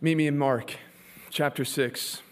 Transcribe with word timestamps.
Meet 0.00 0.16
me 0.16 0.28
in 0.28 0.38
Mark 0.38 0.76
chapter 1.28 1.64
6. 1.64 2.22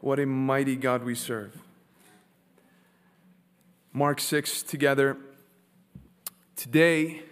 What 0.00 0.20
a 0.20 0.26
mighty 0.26 0.76
God 0.76 1.02
we 1.02 1.16
serve. 1.16 1.60
Mark 3.92 4.20
6 4.20 4.62
together. 4.62 5.16
Today 6.54 7.22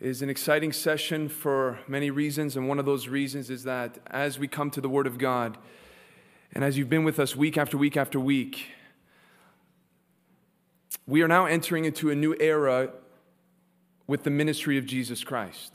is 0.00 0.22
an 0.22 0.28
exciting 0.28 0.72
session 0.72 1.28
for 1.28 1.78
many 1.86 2.10
reasons, 2.10 2.56
and 2.56 2.66
one 2.68 2.80
of 2.80 2.84
those 2.84 3.06
reasons 3.06 3.50
is 3.50 3.62
that 3.62 4.00
as 4.08 4.40
we 4.40 4.48
come 4.48 4.72
to 4.72 4.80
the 4.80 4.88
Word 4.88 5.06
of 5.06 5.18
God, 5.18 5.56
and 6.52 6.64
as 6.64 6.76
you've 6.76 6.90
been 6.90 7.04
with 7.04 7.20
us 7.20 7.36
week 7.36 7.56
after 7.56 7.78
week 7.78 7.96
after 7.96 8.18
week, 8.18 8.72
we 11.06 11.22
are 11.22 11.28
now 11.28 11.46
entering 11.46 11.84
into 11.84 12.10
a 12.10 12.16
new 12.16 12.34
era 12.40 12.90
with 14.08 14.24
the 14.24 14.30
ministry 14.30 14.76
of 14.78 14.86
Jesus 14.86 15.22
Christ. 15.22 15.72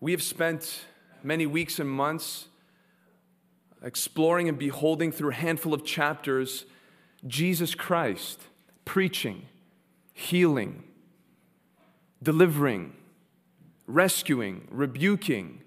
We 0.00 0.12
have 0.12 0.22
spent 0.22 0.86
many 1.22 1.44
weeks 1.44 1.78
and 1.78 1.90
months 1.90 2.46
exploring 3.82 4.48
and 4.48 4.56
beholding 4.56 5.12
through 5.12 5.30
a 5.30 5.34
handful 5.34 5.74
of 5.74 5.84
chapters 5.84 6.64
Jesus 7.26 7.74
Christ 7.74 8.40
preaching, 8.84 9.46
healing, 10.12 10.82
delivering, 12.22 12.94
rescuing, 13.86 14.66
rebuking, 14.70 15.62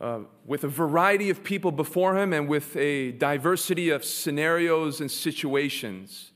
uh, 0.00 0.20
with 0.46 0.64
a 0.64 0.68
variety 0.68 1.28
of 1.28 1.44
people 1.44 1.72
before 1.72 2.16
him 2.16 2.32
and 2.32 2.48
with 2.48 2.76
a 2.76 3.12
diversity 3.12 3.90
of 3.90 4.04
scenarios 4.04 5.00
and 5.00 5.10
situations. 5.10 6.30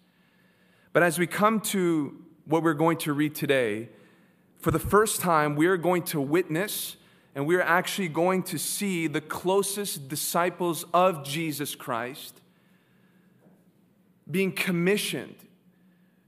But 0.92 1.02
as 1.02 1.19
we 1.19 1.27
come 1.27 1.60
to 1.60 2.20
what 2.44 2.62
we're 2.62 2.74
going 2.74 2.98
to 2.98 3.12
read 3.12 3.34
today, 3.34 3.88
for 4.64 4.70
the 4.70 4.78
first 4.78 5.20
time, 5.20 5.56
we 5.56 5.66
are 5.66 5.77
going 5.77 6.02
to 6.05 6.19
witness 6.19 6.97
and 7.34 7.47
we're 7.47 7.61
actually 7.61 8.08
going 8.08 8.42
to 8.44 8.58
see 8.58 9.06
the 9.06 9.20
closest 9.20 10.08
disciples 10.08 10.86
of 10.94 11.22
Jesus 11.22 11.75
Christ 11.75 12.41
being 14.30 14.52
commissioned 14.52 15.36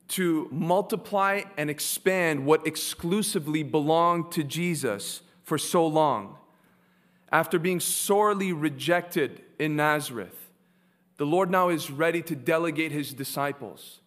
to 0.09 0.49
multiply 0.53 1.45
and 1.57 1.71
expand 1.71 2.45
what 2.45 2.67
exclusively 2.67 3.63
belonged 3.63 4.31
to 4.33 4.45
Jesus 4.45 5.23
for 5.43 5.57
so 5.57 5.87
long. 5.87 6.37
After 7.33 7.59
being 7.59 7.81
sorely 7.81 8.53
rejected 8.53 9.41
in 9.59 9.77
Nazareth, 9.77 10.51
the 11.17 11.25
Lord 11.25 11.51
now 11.51 11.71
is 11.71 11.91
ready 11.91 12.21
to 12.21 12.37
delegate 12.37 12.93
his 12.93 13.15
disciples 13.15 14.01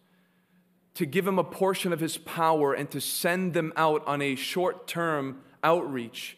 to 0.94 1.06
give 1.06 1.26
him 1.26 1.38
a 1.38 1.44
portion 1.44 1.92
of 1.92 2.00
his 2.00 2.18
power 2.18 2.72
and 2.72 2.90
to 2.90 3.00
send 3.00 3.54
them 3.54 3.72
out 3.76 4.06
on 4.06 4.20
a 4.20 4.34
short 4.34 4.86
term 4.86 5.42
outreach 5.62 6.36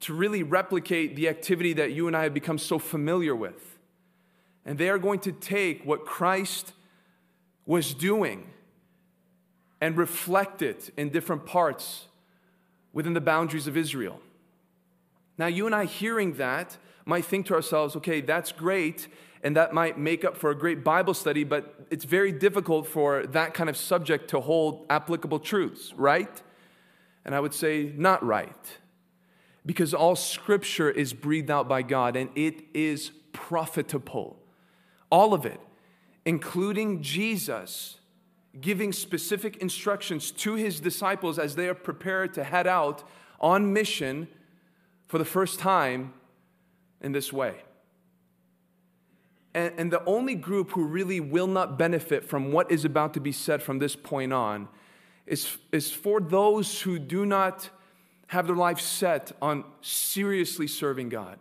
to 0.00 0.14
really 0.14 0.42
replicate 0.42 1.16
the 1.16 1.28
activity 1.28 1.72
that 1.74 1.92
you 1.92 2.06
and 2.06 2.16
I 2.16 2.22
have 2.24 2.34
become 2.34 2.58
so 2.58 2.78
familiar 2.78 3.34
with. 3.34 3.78
And 4.64 4.78
they 4.78 4.88
are 4.88 4.98
going 4.98 5.20
to 5.20 5.32
take 5.32 5.84
what 5.84 6.04
Christ 6.04 6.72
was 7.66 7.94
doing 7.94 8.50
and 9.80 9.96
reflect 9.96 10.62
it 10.62 10.90
in 10.96 11.10
different 11.10 11.46
parts 11.46 12.06
within 12.92 13.14
the 13.14 13.20
boundaries 13.20 13.66
of 13.66 13.76
Israel. 13.76 14.20
Now, 15.36 15.46
you 15.46 15.66
and 15.66 15.74
I 15.74 15.84
hearing 15.84 16.34
that 16.34 16.76
might 17.04 17.24
think 17.24 17.46
to 17.46 17.54
ourselves, 17.54 17.96
okay, 17.96 18.20
that's 18.20 18.52
great 18.52 19.08
and 19.42 19.56
that 19.56 19.72
might 19.72 19.98
make 19.98 20.24
up 20.24 20.36
for 20.36 20.50
a 20.50 20.54
great 20.54 20.82
Bible 20.82 21.14
study, 21.14 21.44
but 21.44 21.86
it's 21.90 22.04
very 22.04 22.32
difficult 22.32 22.86
for 22.86 23.26
that 23.28 23.54
kind 23.54 23.70
of 23.70 23.76
subject 23.76 24.30
to 24.30 24.40
hold 24.40 24.86
applicable 24.90 25.38
truths, 25.38 25.94
right? 25.94 26.42
And 27.24 27.34
I 27.34 27.40
would 27.40 27.54
say, 27.54 27.92
not 27.96 28.24
right. 28.24 28.78
Because 29.64 29.94
all 29.94 30.16
scripture 30.16 30.90
is 30.90 31.12
breathed 31.12 31.50
out 31.50 31.68
by 31.68 31.82
God 31.82 32.16
and 32.16 32.30
it 32.34 32.62
is 32.74 33.10
profitable. 33.32 34.38
All 35.10 35.34
of 35.34 35.46
it, 35.46 35.60
including 36.24 37.02
Jesus 37.02 37.98
giving 38.60 38.92
specific 38.92 39.58
instructions 39.58 40.30
to 40.30 40.54
his 40.54 40.80
disciples 40.80 41.38
as 41.38 41.54
they 41.54 41.68
are 41.68 41.74
prepared 41.74 42.34
to 42.34 42.44
head 42.44 42.66
out 42.66 43.04
on 43.40 43.72
mission 43.72 44.26
for 45.06 45.18
the 45.18 45.24
first 45.24 45.58
time 45.58 46.12
in 47.00 47.12
this 47.12 47.32
way. 47.32 47.54
And, 49.54 49.72
and 49.78 49.92
the 49.92 50.04
only 50.04 50.34
group 50.34 50.70
who 50.72 50.84
really 50.84 51.20
will 51.20 51.46
not 51.46 51.78
benefit 51.78 52.24
from 52.24 52.52
what 52.52 52.70
is 52.70 52.84
about 52.84 53.14
to 53.14 53.20
be 53.20 53.32
said 53.32 53.62
from 53.62 53.78
this 53.78 53.96
point 53.96 54.32
on 54.32 54.68
is, 55.26 55.58
is 55.72 55.90
for 55.90 56.20
those 56.20 56.82
who 56.82 56.98
do 56.98 57.26
not 57.26 57.70
have 58.28 58.46
their 58.46 58.56
life 58.56 58.80
set 58.80 59.32
on 59.40 59.64
seriously 59.80 60.66
serving 60.66 61.08
God. 61.08 61.38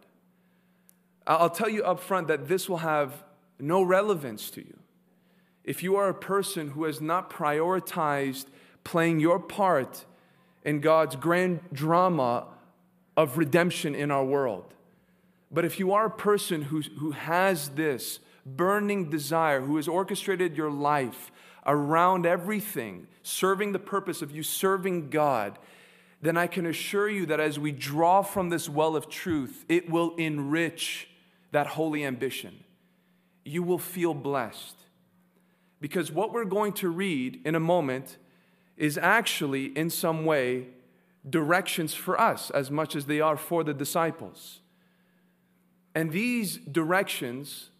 I'll 1.25 1.49
tell 1.49 1.69
you 1.69 1.83
up 1.83 1.99
front 1.99 2.29
that 2.29 2.47
this 2.47 2.69
will 2.69 2.77
have 2.77 3.23
no 3.59 3.81
relevance 3.81 4.49
to 4.51 4.61
you. 4.61 4.77
If 5.65 5.83
you 5.83 5.97
are 5.97 6.07
a 6.07 6.13
person 6.13 6.69
who 6.69 6.85
has 6.85 7.01
not 7.01 7.29
prioritized 7.29 8.45
playing 8.85 9.19
your 9.19 9.37
part 9.37 10.05
in 10.63 10.79
God's 10.79 11.17
grand 11.17 11.59
drama 11.73 12.47
of 13.17 13.37
redemption 13.37 13.93
in 13.93 14.09
our 14.09 14.23
world, 14.23 14.73
but 15.51 15.65
if 15.65 15.79
you 15.79 15.93
are 15.93 16.05
a 16.05 16.11
person 16.11 16.63
who, 16.63 16.81
who 16.81 17.11
has 17.11 17.69
this 17.69 18.19
burning 18.45 19.09
desire, 19.09 19.61
who 19.61 19.77
has 19.77 19.87
orchestrated 19.87 20.55
your 20.55 20.71
life 20.71 21.31
around 21.65 22.25
everything, 22.25 23.07
serving 23.23 23.71
the 23.71 23.79
purpose 23.79 24.21
of 24.21 24.31
you 24.31 24.43
serving 24.43 25.09
God, 25.09 25.57
then 26.21 26.37
I 26.37 26.47
can 26.47 26.65
assure 26.65 27.09
you 27.09 27.25
that 27.27 27.39
as 27.39 27.59
we 27.59 27.71
draw 27.71 28.21
from 28.21 28.49
this 28.49 28.67
well 28.67 28.95
of 28.95 29.09
truth, 29.09 29.65
it 29.69 29.89
will 29.89 30.15
enrich 30.15 31.07
that 31.51 31.67
holy 31.67 32.03
ambition. 32.03 32.63
You 33.45 33.63
will 33.63 33.77
feel 33.77 34.13
blessed. 34.13 34.75
Because 35.79 36.11
what 36.11 36.33
we're 36.33 36.45
going 36.45 36.73
to 36.73 36.89
read 36.89 37.41
in 37.45 37.53
a 37.53 37.59
moment 37.59 38.17
is 38.77 38.97
actually, 38.97 39.65
in 39.65 39.89
some 39.89 40.25
way, 40.25 40.67
directions 41.29 41.93
for 41.93 42.19
us 42.19 42.49
as 42.49 42.71
much 42.71 42.95
as 42.95 43.05
they 43.05 43.21
are 43.21 43.37
for 43.37 43.63
the 43.63 43.73
disciples. 43.73 44.61
And 45.97 46.11
these 46.11 46.57
directions 46.57 47.71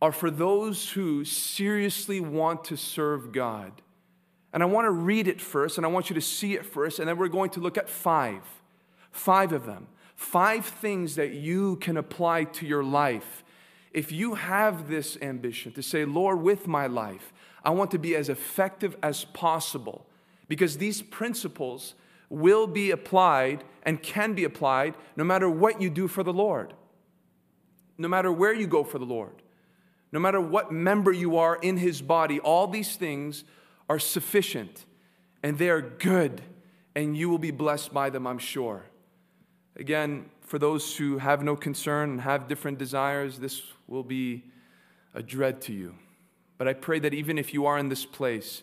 are 0.00 0.12
for 0.12 0.30
those 0.30 0.90
who 0.90 1.24
seriously 1.24 2.20
want 2.20 2.62
to 2.66 2.76
serve 2.76 3.32
God. 3.32 3.82
And 4.52 4.62
I 4.62 4.66
want 4.66 4.84
to 4.84 4.92
read 4.92 5.26
it 5.26 5.40
first, 5.40 5.76
and 5.76 5.84
I 5.84 5.88
want 5.88 6.08
you 6.08 6.14
to 6.14 6.20
see 6.20 6.54
it 6.54 6.64
first, 6.64 7.00
and 7.00 7.08
then 7.08 7.18
we're 7.18 7.26
going 7.26 7.50
to 7.50 7.60
look 7.60 7.76
at 7.76 7.88
five. 7.88 8.44
Five 9.10 9.50
of 9.50 9.66
them. 9.66 9.88
Five 10.14 10.64
things 10.64 11.16
that 11.16 11.32
you 11.32 11.74
can 11.78 11.96
apply 11.96 12.44
to 12.44 12.66
your 12.66 12.84
life. 12.84 13.42
If 13.92 14.12
you 14.12 14.34
have 14.34 14.86
this 14.86 15.18
ambition 15.20 15.72
to 15.72 15.82
say, 15.82 16.04
Lord, 16.04 16.40
with 16.40 16.68
my 16.68 16.86
life, 16.86 17.32
I 17.64 17.70
want 17.70 17.90
to 17.90 17.98
be 17.98 18.14
as 18.14 18.28
effective 18.28 18.96
as 19.02 19.24
possible, 19.24 20.06
because 20.46 20.78
these 20.78 21.02
principles 21.02 21.94
will 22.30 22.68
be 22.68 22.92
applied 22.92 23.64
and 23.82 24.00
can 24.00 24.34
be 24.34 24.44
applied 24.44 24.94
no 25.16 25.24
matter 25.24 25.50
what 25.50 25.82
you 25.82 25.90
do 25.90 26.06
for 26.06 26.22
the 26.22 26.32
Lord 26.32 26.72
no 27.98 28.08
matter 28.08 28.30
where 28.30 28.54
you 28.54 28.66
go 28.66 28.84
for 28.84 28.98
the 28.98 29.04
Lord, 29.04 29.42
no 30.12 30.20
matter 30.20 30.40
what 30.40 30.72
member 30.72 31.12
you 31.12 31.36
are 31.36 31.56
in 31.56 31.76
His 31.76 32.00
body, 32.00 32.40
all 32.40 32.66
these 32.66 32.96
things 32.96 33.44
are 33.88 33.98
sufficient 33.98 34.84
and 35.42 35.58
they 35.58 35.68
are 35.68 35.80
good, 35.80 36.42
and 36.94 37.16
you 37.16 37.28
will 37.28 37.38
be 37.38 37.50
blessed 37.50 37.92
by 37.92 38.10
them, 38.10 38.26
I'm 38.26 38.38
sure. 38.38 38.84
Again, 39.76 40.30
for 40.40 40.58
those 40.58 40.96
who 40.96 41.18
have 41.18 41.42
no 41.42 41.54
concern 41.54 42.10
and 42.10 42.20
have 42.20 42.48
different 42.48 42.78
desires, 42.78 43.38
this 43.38 43.62
will 43.86 44.02
be 44.02 44.44
a 45.14 45.22
dread 45.22 45.60
to 45.62 45.72
you. 45.72 45.94
But 46.58 46.68
I 46.68 46.72
pray 46.72 46.98
that 47.00 47.12
even 47.12 47.38
if 47.38 47.52
you 47.52 47.66
are 47.66 47.78
in 47.78 47.88
this 47.88 48.06
place 48.06 48.62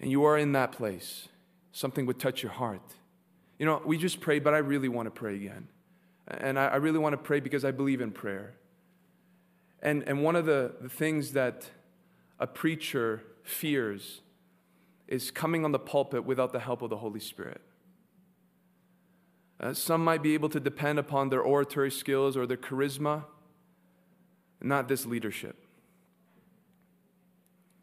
and 0.00 0.10
you 0.10 0.24
are 0.24 0.36
in 0.36 0.52
that 0.52 0.72
place, 0.72 1.28
something 1.72 2.06
would 2.06 2.18
touch 2.18 2.42
your 2.42 2.52
heart. 2.52 2.82
You 3.58 3.66
know, 3.66 3.80
we 3.84 3.98
just 3.98 4.20
prayed, 4.20 4.44
but 4.44 4.54
I 4.54 4.58
really 4.58 4.88
want 4.88 5.06
to 5.06 5.10
pray 5.10 5.36
again. 5.36 5.68
And 6.28 6.58
I, 6.58 6.66
I 6.66 6.76
really 6.76 6.98
want 6.98 7.14
to 7.14 7.18
pray 7.18 7.40
because 7.40 7.64
I 7.64 7.70
believe 7.70 8.00
in 8.00 8.12
prayer. 8.12 8.54
And, 9.82 10.02
and 10.04 10.22
one 10.22 10.36
of 10.36 10.46
the, 10.46 10.74
the 10.80 10.88
things 10.88 11.32
that 11.32 11.70
a 12.38 12.46
preacher 12.46 13.22
fears 13.42 14.20
is 15.06 15.30
coming 15.30 15.64
on 15.64 15.72
the 15.72 15.78
pulpit 15.78 16.24
without 16.24 16.52
the 16.52 16.60
help 16.60 16.82
of 16.82 16.90
the 16.90 16.98
Holy 16.98 17.20
Spirit. 17.20 17.62
Uh, 19.60 19.72
some 19.72 20.04
might 20.04 20.22
be 20.22 20.34
able 20.34 20.48
to 20.50 20.60
depend 20.60 20.98
upon 20.98 21.30
their 21.30 21.40
oratory 21.40 21.90
skills 21.90 22.36
or 22.36 22.46
their 22.46 22.56
charisma, 22.56 23.24
not 24.60 24.86
this 24.86 25.06
leadership. 25.06 25.64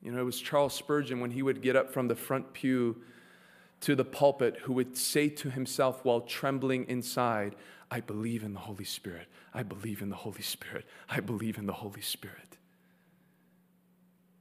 You 0.02 0.12
know, 0.12 0.22
it 0.22 0.24
was 0.24 0.40
Charles 0.40 0.74
Spurgeon 0.74 1.20
when 1.20 1.32
he 1.32 1.42
would 1.42 1.62
get 1.62 1.76
up 1.76 1.92
from 1.92 2.08
the 2.08 2.16
front 2.16 2.54
pew 2.54 3.02
to 3.86 3.96
the 3.96 4.04
pulpit 4.04 4.58
who 4.64 4.74
would 4.74 4.98
say 4.98 5.30
to 5.30 5.52
himself 5.52 6.04
while 6.04 6.22
trembling 6.22 6.86
inside, 6.90 7.56
I 7.92 8.00
believe 8.00 8.42
in 8.42 8.54
the 8.54 8.60
Holy 8.60 8.84
Spirit. 8.84 9.28
I 9.54 9.62
believe 9.62 10.02
in 10.02 10.10
the 10.10 10.16
Holy 10.16 10.42
Spirit. 10.42 10.86
I 11.08 11.20
believe 11.20 11.60
in 11.60 11.68
the 11.68 11.74
Holy 11.74 12.02
Spirit. 12.02 12.58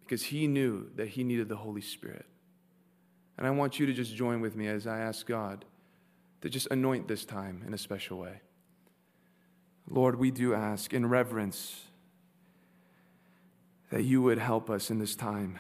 Because 0.03 0.23
he 0.23 0.47
knew 0.47 0.89
that 0.97 1.09
he 1.09 1.25
needed 1.25 1.51
the 1.51 1.57
Holy 1.57 1.83
Spirit. 1.83 2.25
And 3.37 3.47
I 3.47 3.51
want 3.51 3.79
you 3.79 3.85
to 3.85 3.93
just 3.93 4.17
join 4.17 4.41
with 4.41 4.57
me 4.57 4.67
as 4.67 4.87
I 4.87 5.01
ask 5.01 5.27
God 5.27 5.67
to 6.41 6.49
just 6.49 6.69
anoint 6.71 7.07
this 7.07 7.27
time 7.27 7.65
in 7.67 7.75
a 7.75 7.79
special 7.79 8.17
way. 8.17 8.41
Lord, 9.87 10.19
we 10.19 10.31
do 10.31 10.55
ask 10.55 10.95
in 10.95 11.05
reverence 11.05 11.83
that 13.91 14.05
you 14.05 14.23
would 14.23 14.39
help 14.39 14.71
us 14.71 14.89
in 14.89 14.99
this 15.01 15.15
time. 15.15 15.59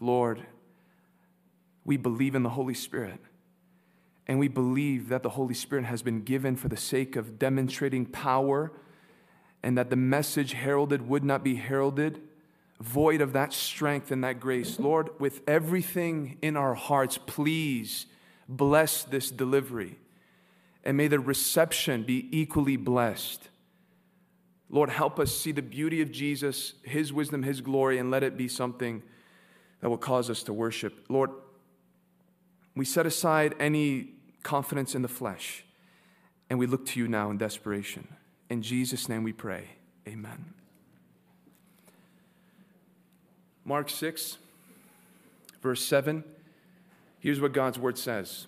Lord, 0.00 0.46
we 1.90 1.96
believe 1.96 2.36
in 2.36 2.44
the 2.44 2.50
Holy 2.50 2.72
Spirit. 2.72 3.18
And 4.28 4.38
we 4.38 4.46
believe 4.46 5.08
that 5.08 5.24
the 5.24 5.30
Holy 5.30 5.54
Spirit 5.54 5.86
has 5.86 6.02
been 6.02 6.22
given 6.22 6.54
for 6.54 6.68
the 6.68 6.76
sake 6.76 7.16
of 7.16 7.36
demonstrating 7.36 8.06
power 8.06 8.70
and 9.60 9.76
that 9.76 9.90
the 9.90 9.96
message 9.96 10.52
heralded 10.52 11.08
would 11.08 11.24
not 11.24 11.42
be 11.42 11.56
heralded 11.56 12.20
void 12.78 13.20
of 13.20 13.32
that 13.32 13.52
strength 13.52 14.12
and 14.12 14.22
that 14.22 14.38
grace. 14.38 14.78
Lord, 14.78 15.10
with 15.18 15.40
everything 15.48 16.38
in 16.42 16.56
our 16.56 16.74
hearts, 16.74 17.18
please 17.18 18.06
bless 18.48 19.02
this 19.02 19.28
delivery. 19.28 19.98
And 20.84 20.96
may 20.96 21.08
the 21.08 21.18
reception 21.18 22.04
be 22.04 22.28
equally 22.30 22.76
blessed. 22.76 23.48
Lord, 24.68 24.90
help 24.90 25.18
us 25.18 25.36
see 25.36 25.50
the 25.50 25.60
beauty 25.60 26.02
of 26.02 26.12
Jesus, 26.12 26.74
His 26.84 27.12
wisdom, 27.12 27.42
His 27.42 27.60
glory, 27.60 27.98
and 27.98 28.12
let 28.12 28.22
it 28.22 28.36
be 28.36 28.46
something 28.46 29.02
that 29.80 29.90
will 29.90 29.98
cause 29.98 30.30
us 30.30 30.44
to 30.44 30.52
worship. 30.52 31.06
Lord, 31.08 31.30
we 32.74 32.84
set 32.84 33.06
aside 33.06 33.54
any 33.58 34.10
confidence 34.42 34.94
in 34.94 35.02
the 35.02 35.08
flesh 35.08 35.64
and 36.48 36.58
we 36.58 36.66
look 36.66 36.84
to 36.86 37.00
you 37.00 37.06
now 37.06 37.30
in 37.30 37.38
desperation. 37.38 38.08
In 38.48 38.62
Jesus' 38.62 39.08
name 39.08 39.22
we 39.22 39.32
pray. 39.32 39.68
Amen. 40.08 40.54
Mark 43.64 43.88
6, 43.88 44.38
verse 45.62 45.84
7. 45.84 46.24
Here's 47.20 47.40
what 47.40 47.52
God's 47.52 47.78
word 47.78 47.98
says. 47.98 48.46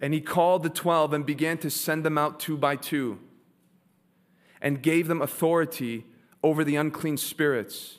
And 0.00 0.14
he 0.14 0.20
called 0.20 0.62
the 0.62 0.70
twelve 0.70 1.12
and 1.12 1.26
began 1.26 1.58
to 1.58 1.70
send 1.70 2.04
them 2.04 2.16
out 2.16 2.38
two 2.38 2.56
by 2.56 2.76
two, 2.76 3.18
and 4.62 4.82
gave 4.82 5.08
them 5.08 5.20
authority 5.20 6.04
over 6.42 6.62
the 6.62 6.76
unclean 6.76 7.16
spirits. 7.16 7.98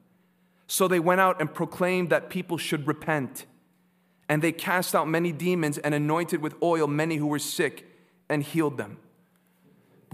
So 0.71 0.87
they 0.87 1.01
went 1.01 1.19
out 1.19 1.41
and 1.41 1.53
proclaimed 1.53 2.11
that 2.11 2.29
people 2.29 2.57
should 2.57 2.87
repent. 2.87 3.45
And 4.29 4.41
they 4.41 4.53
cast 4.53 4.95
out 4.95 5.05
many 5.05 5.33
demons 5.33 5.77
and 5.77 5.93
anointed 5.93 6.41
with 6.41 6.55
oil 6.63 6.87
many 6.87 7.17
who 7.17 7.27
were 7.27 7.39
sick 7.39 7.85
and 8.29 8.41
healed 8.41 8.77
them. 8.77 8.97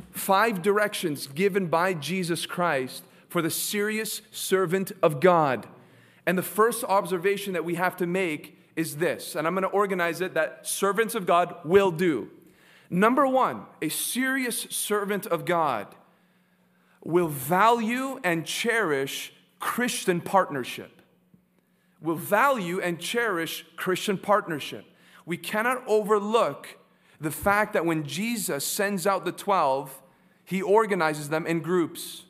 Five 0.10 0.64
directions 0.64 1.28
given 1.28 1.68
by 1.68 1.94
Jesus 1.94 2.48
Christ 2.48 3.04
for 3.30 3.44
the 3.44 3.52
serious 3.52 4.24
servant 4.32 4.94
of 5.04 5.20
God. 5.20 5.68
And 6.26 6.36
the 6.36 6.42
first 6.42 6.84
observation 6.86 7.54
that 7.54 7.64
we 7.64 7.76
have 7.76 7.96
to 7.98 8.08
make 8.08 8.58
is 8.76 8.98
this, 8.98 9.36
and 9.36 9.46
I'm 9.46 9.54
going 9.54 9.62
to 9.62 9.70
organize 9.70 10.22
it 10.22 10.34
that 10.34 10.66
servants 10.66 11.14
of 11.14 11.28
God 11.28 11.54
will 11.66 11.92
do. 11.92 12.32
Number 12.90 13.28
one, 13.28 13.68
a 13.80 13.90
serious 13.90 14.62
servant 14.72 15.28
of 15.28 15.46
God 15.46 15.94
will 17.04 17.28
value 17.28 18.20
and 18.24 18.44
cherish 18.44 19.34
Christian 19.60 20.22
partnership. 20.22 21.02
Will 22.02 22.16
value 22.16 22.80
and 22.80 23.00
cherish 23.00 23.66
Christian 23.76 24.18
partnership. 24.18 24.86
We 25.26 25.38
cannot 25.38 25.84
overlook 25.88 26.78
the 27.20 27.32
fact 27.32 27.74
that 27.74 27.86
when 27.86 28.04
Jesus 28.04 28.66
sends 28.66 29.08
out 29.08 29.26
the 29.26 29.32
12, 29.32 30.02
he 30.46 30.62
organizes 30.62 31.30
them 31.30 31.48
in 31.48 31.62
groups. 31.62 32.26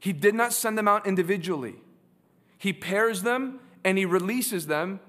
He 0.00 0.12
did 0.12 0.34
not 0.34 0.52
send 0.52 0.76
them 0.76 0.88
out 0.88 1.06
individually. 1.06 1.76
He 2.58 2.72
pairs 2.72 3.22
them 3.22 3.60
and 3.84 3.96
he 3.96 4.04
releases 4.04 4.66
them 4.66 5.00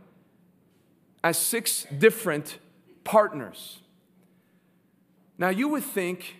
as 1.23 1.37
six 1.37 1.85
different 1.97 2.59
partners. 3.03 3.79
Now, 5.37 5.49
you 5.49 5.67
would 5.69 5.83
think, 5.83 6.35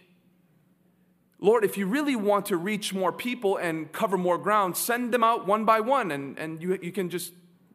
Lord, 1.43 1.65
if 1.65 1.77
you 1.77 1.87
really 1.87 2.15
want 2.15 2.45
to 2.45 2.55
reach 2.55 2.93
more 2.93 3.11
people 3.11 3.57
and 3.57 3.91
cover 3.91 4.17
more 4.17 4.37
ground, 4.37 4.77
send 4.77 5.13
them 5.13 5.25
out 5.25 5.45
one 5.45 5.65
by 5.65 5.81
one, 5.81 6.09
and, 6.09 6.39
and 6.39 6.61
you, 6.61 6.79
you 6.81 6.93
can 6.93 7.09
just 7.09 7.33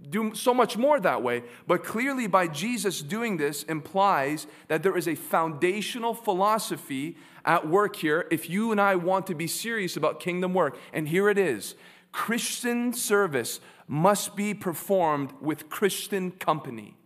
do 0.08 0.34
so 0.34 0.54
much 0.54 0.78
more 0.78 0.98
that 0.98 1.22
way. 1.22 1.42
But 1.66 1.84
clearly, 1.84 2.26
by 2.26 2.48
Jesus 2.48 3.02
doing 3.02 3.36
this, 3.36 3.64
implies 3.64 4.46
that 4.68 4.82
there 4.82 4.96
is 4.96 5.06
a 5.06 5.14
foundational 5.14 6.14
philosophy 6.14 7.18
at 7.44 7.68
work 7.68 7.96
here 7.96 8.26
if 8.30 8.48
you 8.48 8.72
and 8.72 8.80
I 8.80 8.94
want 8.94 9.26
to 9.26 9.34
be 9.34 9.46
serious 9.46 9.98
about 9.98 10.18
kingdom 10.18 10.54
work. 10.54 10.78
And 10.94 11.06
here 11.06 11.28
it 11.28 11.36
is 11.36 11.74
Christian 12.10 12.94
service 12.94 13.60
must 13.86 14.34
be 14.34 14.54
performed 14.54 15.34
with 15.42 15.68
Christian 15.68 16.30
company. 16.30 16.96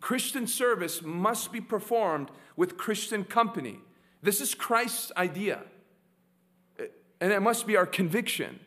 Christian 0.00 0.48
service 0.48 1.02
must 1.02 1.52
be 1.52 1.60
performed 1.60 2.32
with 2.56 2.76
Christian 2.76 3.22
company. 3.22 3.78
This 4.22 4.40
is 4.40 4.54
Christ's 4.54 5.10
idea, 5.16 5.62
and 7.20 7.32
it 7.32 7.40
must 7.40 7.66
be 7.66 7.76
our 7.76 7.86
conviction. 7.86 8.60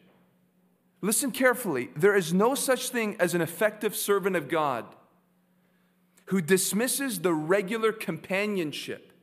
Listen 1.01 1.31
carefully. 1.31 1.89
There 1.95 2.15
is 2.15 2.33
no 2.33 2.55
such 2.55 2.89
thing 2.89 3.15
as 3.19 3.33
an 3.33 3.41
effective 3.41 3.95
servant 3.95 4.35
of 4.35 4.49
God 4.49 4.85
who 6.25 6.41
dismisses 6.41 7.19
the 7.19 7.33
regular 7.33 7.91
companionship 7.91 9.13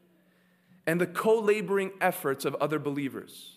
and 0.87 1.00
the 1.00 1.06
co 1.06 1.38
laboring 1.38 1.93
efforts 2.00 2.44
of 2.44 2.55
other 2.56 2.79
believers. 2.79 3.56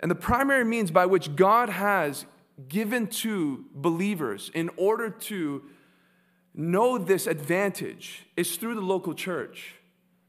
And 0.00 0.10
the 0.10 0.16
primary 0.16 0.64
means 0.64 0.90
by 0.90 1.06
which 1.06 1.34
God 1.36 1.68
has 1.68 2.26
given 2.68 3.06
to 3.06 3.64
believers 3.74 4.50
in 4.54 4.70
order 4.76 5.10
to 5.10 5.62
know 6.54 6.98
this 6.98 7.26
advantage 7.26 8.26
is 8.36 8.56
through 8.56 8.74
the 8.74 8.80
local 8.80 9.14
church, 9.14 9.74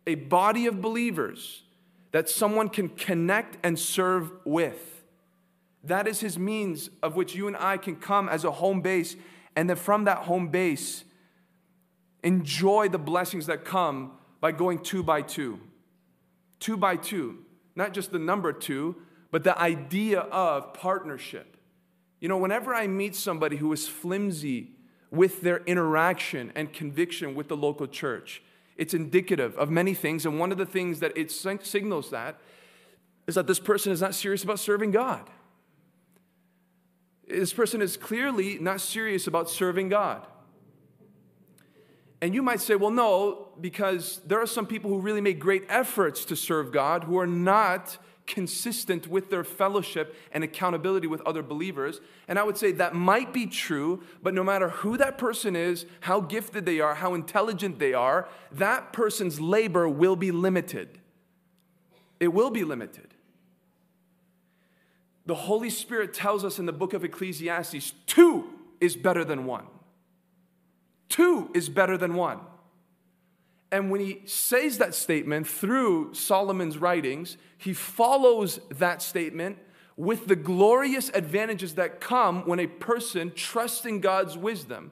a 0.08 0.16
body 0.16 0.66
of 0.66 0.82
believers 0.82 1.64
that 2.12 2.30
someone 2.30 2.70
can 2.70 2.90
connect 2.90 3.58
and 3.64 3.78
serve 3.78 4.32
with. 4.46 5.04
That 5.84 6.08
is 6.08 6.22
his 6.22 6.40
means 6.40 6.90
of 7.04 7.16
which 7.16 7.36
you 7.36 7.48
and 7.48 7.56
I 7.56 7.78
can 7.78 7.98
come 7.98 8.28
as 8.30 8.44
a 8.44 8.52
home 8.52 8.82
base, 8.82 9.16
and 9.56 9.70
then 9.70 9.78
from 9.78 10.06
that 10.06 10.20
home 10.20 10.48
base, 10.48 11.04
enjoy 12.24 12.90
the 12.90 12.98
blessings 12.98 13.46
that 13.48 13.66
come 13.66 14.14
by 14.40 14.52
going 14.52 14.80
two 14.80 15.04
by 15.04 15.22
two. 15.22 15.60
Two 16.60 16.78
by 16.78 16.96
two. 16.96 17.40
Not 17.76 17.94
just 17.94 18.12
the 18.12 18.20
number 18.20 18.52
two, 18.52 18.96
but 19.30 19.44
the 19.44 19.60
idea 19.60 20.22
of 20.22 20.74
partnership. 20.74 21.58
You 22.20 22.30
know, 22.30 22.38
whenever 22.38 22.74
I 22.74 22.88
meet 22.88 23.16
somebody 23.16 23.58
who 23.58 23.72
is 23.74 23.88
flimsy 23.88 24.72
with 25.12 25.42
their 25.42 25.64
interaction 25.66 26.52
and 26.56 26.74
conviction 26.74 27.36
with 27.36 27.48
the 27.48 27.58
local 27.58 27.88
church, 27.88 28.42
it's 28.78 28.94
indicative 28.94 29.58
of 29.58 29.70
many 29.70 29.94
things. 29.94 30.26
And 30.26 30.40
one 30.40 30.52
of 30.52 30.58
the 30.58 30.66
things 30.66 31.00
that 31.00 31.18
it 31.18 31.32
signals 31.32 32.10
that 32.12 32.40
is 33.28 33.36
that 33.36 33.48
this 33.48 33.60
person 33.60 33.92
is 33.92 34.02
not 34.02 34.16
serious 34.16 34.44
about 34.44 34.60
serving 34.60 34.92
God. 34.92 35.30
This 37.28 37.52
person 37.52 37.82
is 37.82 37.98
clearly 37.98 38.58
not 38.60 38.80
serious 38.80 39.28
about 39.28 39.50
serving 39.50 39.90
God. 39.90 40.26
And 42.22 42.34
you 42.34 42.42
might 42.42 42.62
say, 42.62 42.76
well, 42.76 42.92
no, 42.92 43.50
because 43.60 44.22
there 44.26 44.42
are 44.42 44.48
some 44.48 44.66
people 44.66 44.90
who 44.90 45.00
really 45.00 45.22
make 45.22 45.40
great 45.40 45.66
efforts 45.70 46.26
to 46.26 46.36
serve 46.36 46.72
God 46.72 47.04
who 47.04 47.20
are 47.20 47.28
not 47.28 47.98
consistent 48.28 49.08
with 49.08 49.30
their 49.30 49.44
fellowship 49.44 50.16
and 50.32 50.44
accountability 50.44 51.08
with 51.08 51.22
other 51.22 51.42
believers. 51.42 52.00
And 52.28 52.38
I 52.38 52.44
would 52.44 52.58
say 52.58 52.74
that 52.74 52.94
might 52.94 53.34
be 53.34 53.48
true, 53.48 54.04
but 54.22 54.34
no 54.34 54.44
matter 54.44 54.70
who 54.70 54.98
that 54.98 55.18
person 55.18 55.56
is, 55.56 55.86
how 56.02 56.20
gifted 56.20 56.66
they 56.66 56.80
are, 56.80 56.96
how 56.96 57.14
intelligent 57.14 57.80
they 57.80 57.94
are, 57.94 58.28
that 58.52 58.94
person's 58.94 59.40
labor 59.40 59.90
will 59.90 60.16
be 60.16 60.32
limited. 60.32 61.00
It 62.20 62.30
will 62.30 62.52
be 62.52 62.64
limited. 62.64 63.14
The 65.26 65.36
Holy 65.36 65.70
Spirit 65.70 66.14
tells 66.14 66.46
us 66.46 66.60
in 66.60 66.66
the 66.66 66.74
book 66.74 66.94
of 66.94 67.04
Ecclesiastes 67.04 67.94
two 68.06 68.48
is 68.80 68.96
better 68.96 69.24
than 69.24 69.46
one. 69.46 69.66
Two 71.10 71.50
is 71.54 71.70
better 71.70 71.98
than 71.98 72.14
one. 72.14 72.40
And 73.72 73.92
when 73.92 74.00
he 74.00 74.22
says 74.26 74.78
that 74.78 74.96
statement 74.96 75.48
through 75.48 76.14
Solomon's 76.14 76.78
writings, 76.78 77.38
he 77.58 77.74
follows 77.74 78.60
that 78.70 79.02
statement 79.02 79.58
with 79.98 80.28
the 80.28 80.36
glorious 80.36 81.10
advantages 81.14 81.76
that 81.76 82.00
come 82.00 82.44
when 82.46 82.60
a 82.60 82.68
person 82.68 83.32
trusts 83.36 83.86
in 83.86 84.00
God's 84.00 84.38
wisdom. 84.38 84.92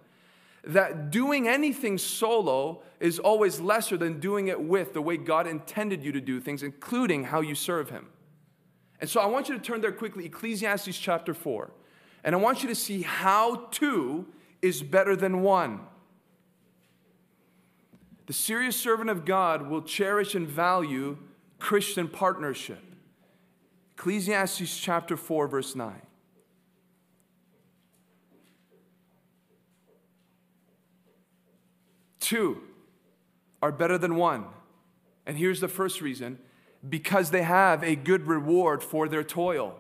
That 0.64 1.12
doing 1.12 1.48
anything 1.48 2.00
solo 2.00 2.82
is 3.00 3.20
always 3.20 3.60
lesser 3.60 3.98
than 3.98 4.20
doing 4.20 4.48
it 4.48 4.60
with 4.60 4.94
the 4.94 5.02
way 5.02 5.16
God 5.16 5.46
intended 5.46 6.04
you 6.04 6.12
to 6.12 6.22
do 6.22 6.42
things, 6.42 6.64
including 6.64 7.26
how 7.26 7.42
you 7.42 7.54
serve 7.54 7.92
Him. 7.92 8.08
And 9.00 9.10
so 9.10 9.22
I 9.22 9.28
want 9.28 9.48
you 9.48 9.56
to 9.56 9.62
turn 9.62 9.82
there 9.82 9.92
quickly, 9.92 10.26
Ecclesiastes 10.26 10.98
chapter 10.98 11.34
4. 11.34 11.72
And 12.24 12.34
I 12.34 12.40
want 12.40 12.64
you 12.64 12.70
to 12.70 12.76
see 12.76 13.04
how 13.04 13.68
two 13.70 14.26
is 14.64 14.82
better 14.82 15.16
than 15.16 15.44
one. 15.44 15.82
The 18.26 18.34
serious 18.34 18.76
servant 18.76 19.10
of 19.10 19.26
God 19.26 19.70
will 19.70 19.82
cherish 19.82 20.34
and 20.34 20.48
value 20.48 21.18
Christian 21.60 22.08
partnership. 22.08 22.82
Ecclesiastes 23.98 24.78
chapter 24.78 25.16
4, 25.16 25.48
verse 25.48 25.76
9. 25.76 26.02
Two 32.20 32.62
are 33.62 33.72
better 33.72 33.98
than 34.00 34.16
one. 34.16 34.46
And 35.28 35.38
here's 35.38 35.60
the 35.60 35.68
first 35.68 36.02
reason 36.02 36.40
because 36.88 37.32
they 37.32 37.44
have 37.44 37.84
a 37.84 37.96
good 37.96 38.28
reward 38.28 38.84
for 38.84 39.08
their 39.08 39.24
toil. 39.24 39.76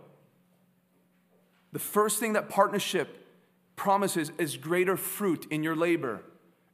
The 1.71 1.79
first 1.79 2.19
thing 2.19 2.33
that 2.33 2.49
partnership 2.49 3.27
promises 3.75 4.31
is 4.37 4.57
greater 4.57 4.95
fruit 4.95 5.45
in 5.49 5.63
your 5.63 5.75
labor. 5.75 6.21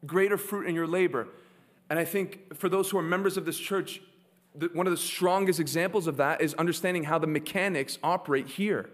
Greater 0.05 0.37
fruit 0.37 0.67
in 0.67 0.75
your 0.75 0.87
labor. 0.87 1.27
And 1.91 2.00
I 2.00 2.05
think 2.05 2.55
for 2.55 2.69
those 2.69 2.89
who 2.89 2.98
are 2.98 3.01
members 3.01 3.36
of 3.36 3.43
this 3.43 3.57
church, 3.57 4.01
one 4.71 4.88
of 4.88 4.91
the 4.91 4.98
strongest 4.98 5.60
examples 5.60 6.07
of 6.07 6.15
that 6.15 6.39
is 6.39 6.53
understanding 6.53 7.03
how 7.03 7.19
the 7.19 7.27
mechanics 7.27 7.98
operate 8.01 8.48
here. 8.48 8.89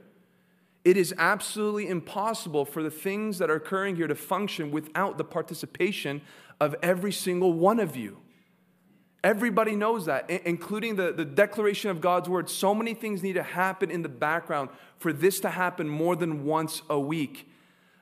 It 0.83 0.97
is 0.97 1.13
absolutely 1.19 1.89
impossible 1.89 2.65
for 2.65 2.81
the 2.81 2.89
things 2.89 3.37
that 3.37 3.51
are 3.51 3.55
occurring 3.55 3.97
here 3.97 4.07
to 4.07 4.15
function 4.15 4.71
without 4.71 5.19
the 5.19 5.23
participation 5.23 6.23
of 6.59 6.75
every 6.81 7.11
single 7.11 7.53
one 7.53 7.79
of 7.79 7.95
you. 7.95 8.17
Everybody 9.23 9.75
knows 9.75 10.07
that, 10.07 10.27
including 10.31 10.95
the, 10.95 11.13
the 11.13 11.25
declaration 11.25 11.91
of 11.91 12.01
God's 12.01 12.27
word. 12.27 12.49
So 12.49 12.73
many 12.73 12.95
things 12.95 13.21
need 13.21 13.33
to 13.33 13.43
happen 13.43 13.91
in 13.91 14.01
the 14.01 14.09
background 14.09 14.71
for 14.97 15.13
this 15.13 15.39
to 15.41 15.51
happen 15.51 15.87
more 15.87 16.15
than 16.15 16.45
once 16.45 16.81
a 16.89 16.99
week. 16.99 17.47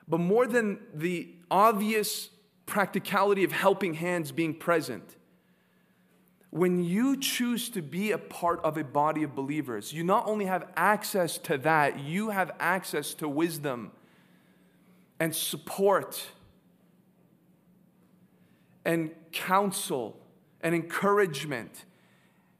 But 0.08 0.20
more 0.20 0.46
than 0.46 0.78
the 0.94 1.34
obvious 1.50 2.30
practicality 2.66 3.44
of 3.44 3.52
helping 3.52 3.94
hands 3.94 4.32
being 4.32 4.54
present, 4.54 5.16
when 6.50 6.82
you 6.82 7.16
choose 7.16 7.68
to 7.70 7.82
be 7.82 8.12
a 8.12 8.18
part 8.18 8.60
of 8.64 8.76
a 8.76 8.84
body 8.84 9.22
of 9.22 9.34
believers, 9.34 9.92
you 9.92 10.04
not 10.04 10.26
only 10.26 10.46
have 10.46 10.68
access 10.76 11.38
to 11.38 11.58
that, 11.58 12.00
you 12.00 12.30
have 12.30 12.50
access 12.58 13.14
to 13.14 13.28
wisdom 13.28 13.90
and 15.18 15.34
support 15.34 16.26
and 18.84 19.10
counsel 19.32 20.18
and 20.60 20.74
encouragement 20.74 21.84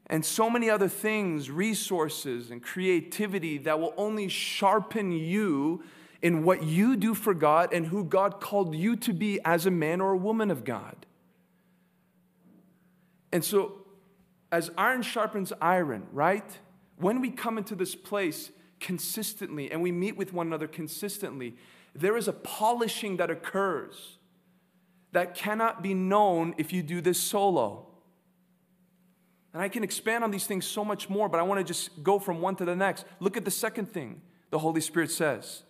and 0.07 0.23
so 0.23 0.49
many 0.49 0.69
other 0.69 0.87
things, 0.87 1.51
resources 1.51 2.49
and 2.49 2.63
creativity 2.63 3.57
that 3.59 3.79
will 3.79 3.93
only 3.97 4.29
sharpen 4.29 5.11
you 5.11 5.83
in 6.27 6.43
what 6.43 6.61
you 6.61 6.97
do 6.97 7.13
for 7.13 7.33
God 7.33 7.71
and 7.71 7.85
who 7.85 8.03
God 8.03 8.41
called 8.41 8.75
you 8.75 8.97
to 8.97 9.13
be 9.13 9.39
as 9.45 9.65
a 9.65 9.71
man 9.71 10.01
or 10.01 10.11
a 10.11 10.17
woman 10.17 10.51
of 10.51 10.65
God. 10.65 11.05
And 13.31 13.45
so, 13.45 13.85
as 14.51 14.69
iron 14.77 15.03
sharpens 15.03 15.53
iron, 15.61 16.05
right? 16.11 16.59
When 16.97 17.21
we 17.21 17.29
come 17.29 17.57
into 17.57 17.75
this 17.75 17.95
place 17.95 18.51
consistently 18.81 19.71
and 19.71 19.81
we 19.81 19.93
meet 19.93 20.17
with 20.17 20.33
one 20.33 20.47
another 20.47 20.67
consistently, 20.67 21.55
there 21.95 22.17
is 22.17 22.27
a 22.27 22.33
polishing 22.33 23.15
that 23.17 23.31
occurs 23.31 24.17
that 25.13 25.33
cannot 25.33 25.81
be 25.81 25.93
known 25.93 26.55
if 26.57 26.73
you 26.73 26.83
do 26.83 26.99
this 26.99 27.21
solo. 27.21 27.87
And 29.53 29.61
I 29.61 29.69
can 29.69 29.81
expand 29.81 30.25
on 30.25 30.31
these 30.31 30.45
things 30.45 30.65
so 30.65 30.83
much 30.83 31.09
more, 31.09 31.29
but 31.29 31.39
I 31.39 31.43
want 31.43 31.61
to 31.61 31.63
just 31.63 32.03
go 32.03 32.19
from 32.19 32.41
one 32.41 32.57
to 32.57 32.65
the 32.65 32.75
next. 32.75 33.05
Look 33.21 33.37
at 33.37 33.45
the 33.45 33.51
second 33.51 33.85
thing 33.85 34.21
the 34.49 34.59
Holy 34.59 34.81
Spirit 34.81 35.09
says. 35.09 35.63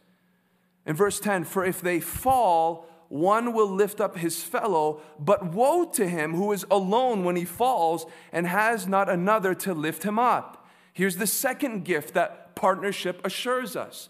In 0.87 0.95
verse 0.95 1.19
10, 1.19 1.43
for 1.43 1.65
if 1.65 1.81
they 1.81 1.99
fall, 1.99 2.87
one 3.09 3.53
will 3.53 3.69
lift 3.69 3.99
up 3.99 4.17
his 4.17 4.41
fellow, 4.41 5.01
but 5.19 5.53
woe 5.53 5.85
to 5.85 6.07
him 6.07 6.33
who 6.33 6.51
is 6.53 6.65
alone 6.71 7.25
when 7.25 7.35
he 7.35 7.45
falls 7.45 8.05
and 8.31 8.47
has 8.47 8.87
not 8.87 9.09
another 9.09 9.53
to 9.53 9.73
lift 9.73 10.03
him 10.03 10.17
up. 10.17 10.65
Here's 10.93 11.17
the 11.17 11.27
second 11.27 11.83
gift 11.83 12.13
that 12.13 12.55
partnership 12.55 13.23
assures 13.25 13.75
us 13.75 14.09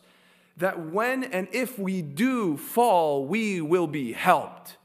that 0.56 0.92
when 0.92 1.24
and 1.24 1.48
if 1.52 1.78
we 1.78 2.02
do 2.02 2.58
fall, 2.58 3.26
we 3.26 3.60
will 3.60 3.88
be 3.88 4.14
helped. 4.14 4.78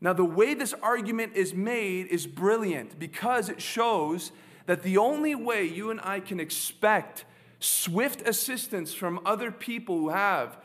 Now, 0.00 0.14
the 0.14 0.24
way 0.24 0.54
this 0.54 0.72
argument 0.82 1.32
is 1.34 1.52
made 1.52 2.06
is 2.06 2.26
brilliant 2.26 2.98
because 2.98 3.50
it 3.50 3.60
shows 3.60 4.32
that 4.64 4.82
the 4.82 4.96
only 4.96 5.34
way 5.34 5.64
you 5.64 5.90
and 5.90 6.00
I 6.02 6.20
can 6.20 6.40
expect 6.40 7.24
swift 7.60 8.26
assistance 8.26 8.92
from 8.92 9.20
other 9.24 9.52
people 9.52 9.96
who 9.98 10.08
have 10.08 10.58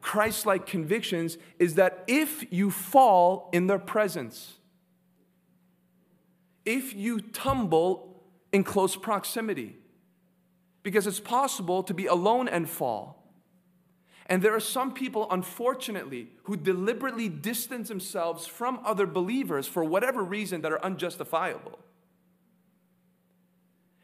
Christ 0.00 0.46
like 0.46 0.66
convictions 0.66 1.36
is 1.58 1.74
that 1.74 2.04
if 2.06 2.44
you 2.52 2.70
fall 2.70 3.50
in 3.52 3.66
their 3.66 3.78
presence, 3.78 4.54
if 6.64 6.94
you 6.94 7.20
tumble 7.20 8.22
in 8.52 8.64
close 8.64 8.96
proximity, 8.96 9.76
because 10.82 11.08
it's 11.08 11.20
possible 11.20 11.82
to 11.82 11.92
be 11.92 12.06
alone 12.06 12.48
and 12.48 12.70
fall. 12.70 13.24
And 14.26 14.42
there 14.42 14.54
are 14.54 14.60
some 14.60 14.92
people, 14.92 15.26
unfortunately, 15.30 16.28
who 16.44 16.56
deliberately 16.56 17.28
distance 17.28 17.88
themselves 17.88 18.46
from 18.46 18.80
other 18.84 19.06
believers 19.06 19.66
for 19.66 19.84
whatever 19.84 20.22
reason 20.22 20.60
that 20.62 20.72
are 20.72 20.84
unjustifiable. 20.84 21.78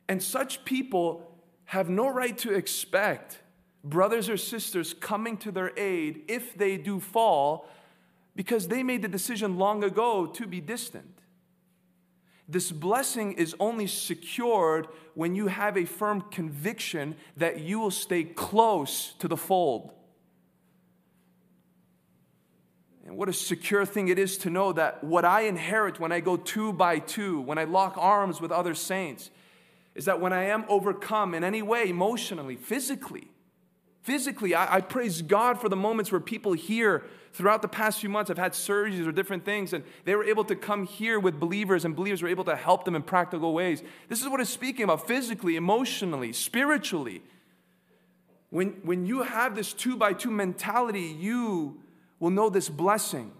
And 0.08 0.22
such 0.22 0.64
people 0.64 1.31
have 1.66 1.88
no 1.88 2.08
right 2.08 2.36
to 2.38 2.52
expect 2.52 3.40
brothers 3.84 4.28
or 4.28 4.36
sisters 4.36 4.94
coming 4.94 5.36
to 5.38 5.50
their 5.50 5.72
aid 5.78 6.22
if 6.28 6.56
they 6.56 6.76
do 6.76 7.00
fall 7.00 7.68
because 8.36 8.68
they 8.68 8.82
made 8.82 9.02
the 9.02 9.08
decision 9.08 9.58
long 9.58 9.84
ago 9.84 10.26
to 10.26 10.46
be 10.46 10.60
distant. 10.60 11.18
This 12.48 12.72
blessing 12.72 13.32
is 13.32 13.54
only 13.60 13.86
secured 13.86 14.88
when 15.14 15.34
you 15.34 15.46
have 15.46 15.76
a 15.76 15.84
firm 15.84 16.22
conviction 16.30 17.16
that 17.36 17.60
you 17.60 17.78
will 17.78 17.90
stay 17.90 18.24
close 18.24 19.14
to 19.18 19.28
the 19.28 19.36
fold. 19.36 19.92
And 23.04 23.16
what 23.16 23.28
a 23.28 23.32
secure 23.32 23.84
thing 23.84 24.08
it 24.08 24.18
is 24.18 24.38
to 24.38 24.50
know 24.50 24.72
that 24.72 25.02
what 25.02 25.24
I 25.24 25.42
inherit 25.42 25.98
when 25.98 26.12
I 26.12 26.20
go 26.20 26.36
two 26.36 26.72
by 26.72 26.98
two, 26.98 27.40
when 27.40 27.58
I 27.58 27.64
lock 27.64 27.94
arms 27.96 28.40
with 28.40 28.52
other 28.52 28.74
saints, 28.74 29.30
is 29.94 30.06
that 30.06 30.20
when 30.20 30.32
I 30.32 30.44
am 30.44 30.64
overcome 30.68 31.34
in 31.34 31.44
any 31.44 31.62
way, 31.62 31.88
emotionally, 31.88 32.56
physically, 32.56 33.28
physically, 34.02 34.54
I, 34.54 34.76
I, 34.76 34.80
praise 34.80 35.22
God 35.22 35.60
for 35.60 35.68
the 35.68 35.76
moments 35.76 36.10
where 36.10 36.20
people 36.20 36.54
here 36.54 37.04
throughout 37.32 37.62
the 37.62 37.68
past 37.68 38.00
few 38.00 38.08
months 38.08 38.28
have 38.28 38.38
had 38.38 38.52
surgeries 38.52 39.06
or 39.06 39.12
different 39.12 39.44
things, 39.44 39.72
and 39.72 39.84
they 40.04 40.14
were 40.14 40.24
able 40.24 40.44
to 40.44 40.56
come 40.56 40.86
here 40.86 41.20
with 41.20 41.38
believers, 41.38 41.84
and 41.84 41.94
believers 41.94 42.22
were 42.22 42.28
able 42.28 42.44
to 42.44 42.56
help 42.56 42.84
them 42.84 42.94
in 42.94 43.02
practical 43.02 43.52
ways. 43.52 43.82
This 44.08 44.22
is 44.22 44.28
what 44.28 44.40
it's 44.40 44.50
speaking 44.50 44.84
about 44.84 45.06
physically, 45.06 45.56
emotionally, 45.56 46.32
spiritually. 46.32 47.22
When, 48.50 48.70
when 48.82 49.06
you 49.06 49.22
have 49.22 49.54
this 49.54 49.72
two 49.72 49.96
by 49.96 50.12
two 50.14 50.30
mentality, 50.30 51.16
you 51.18 51.80
will 52.18 52.30
know 52.30 52.50
this 52.50 52.68
blessing. 52.68 53.32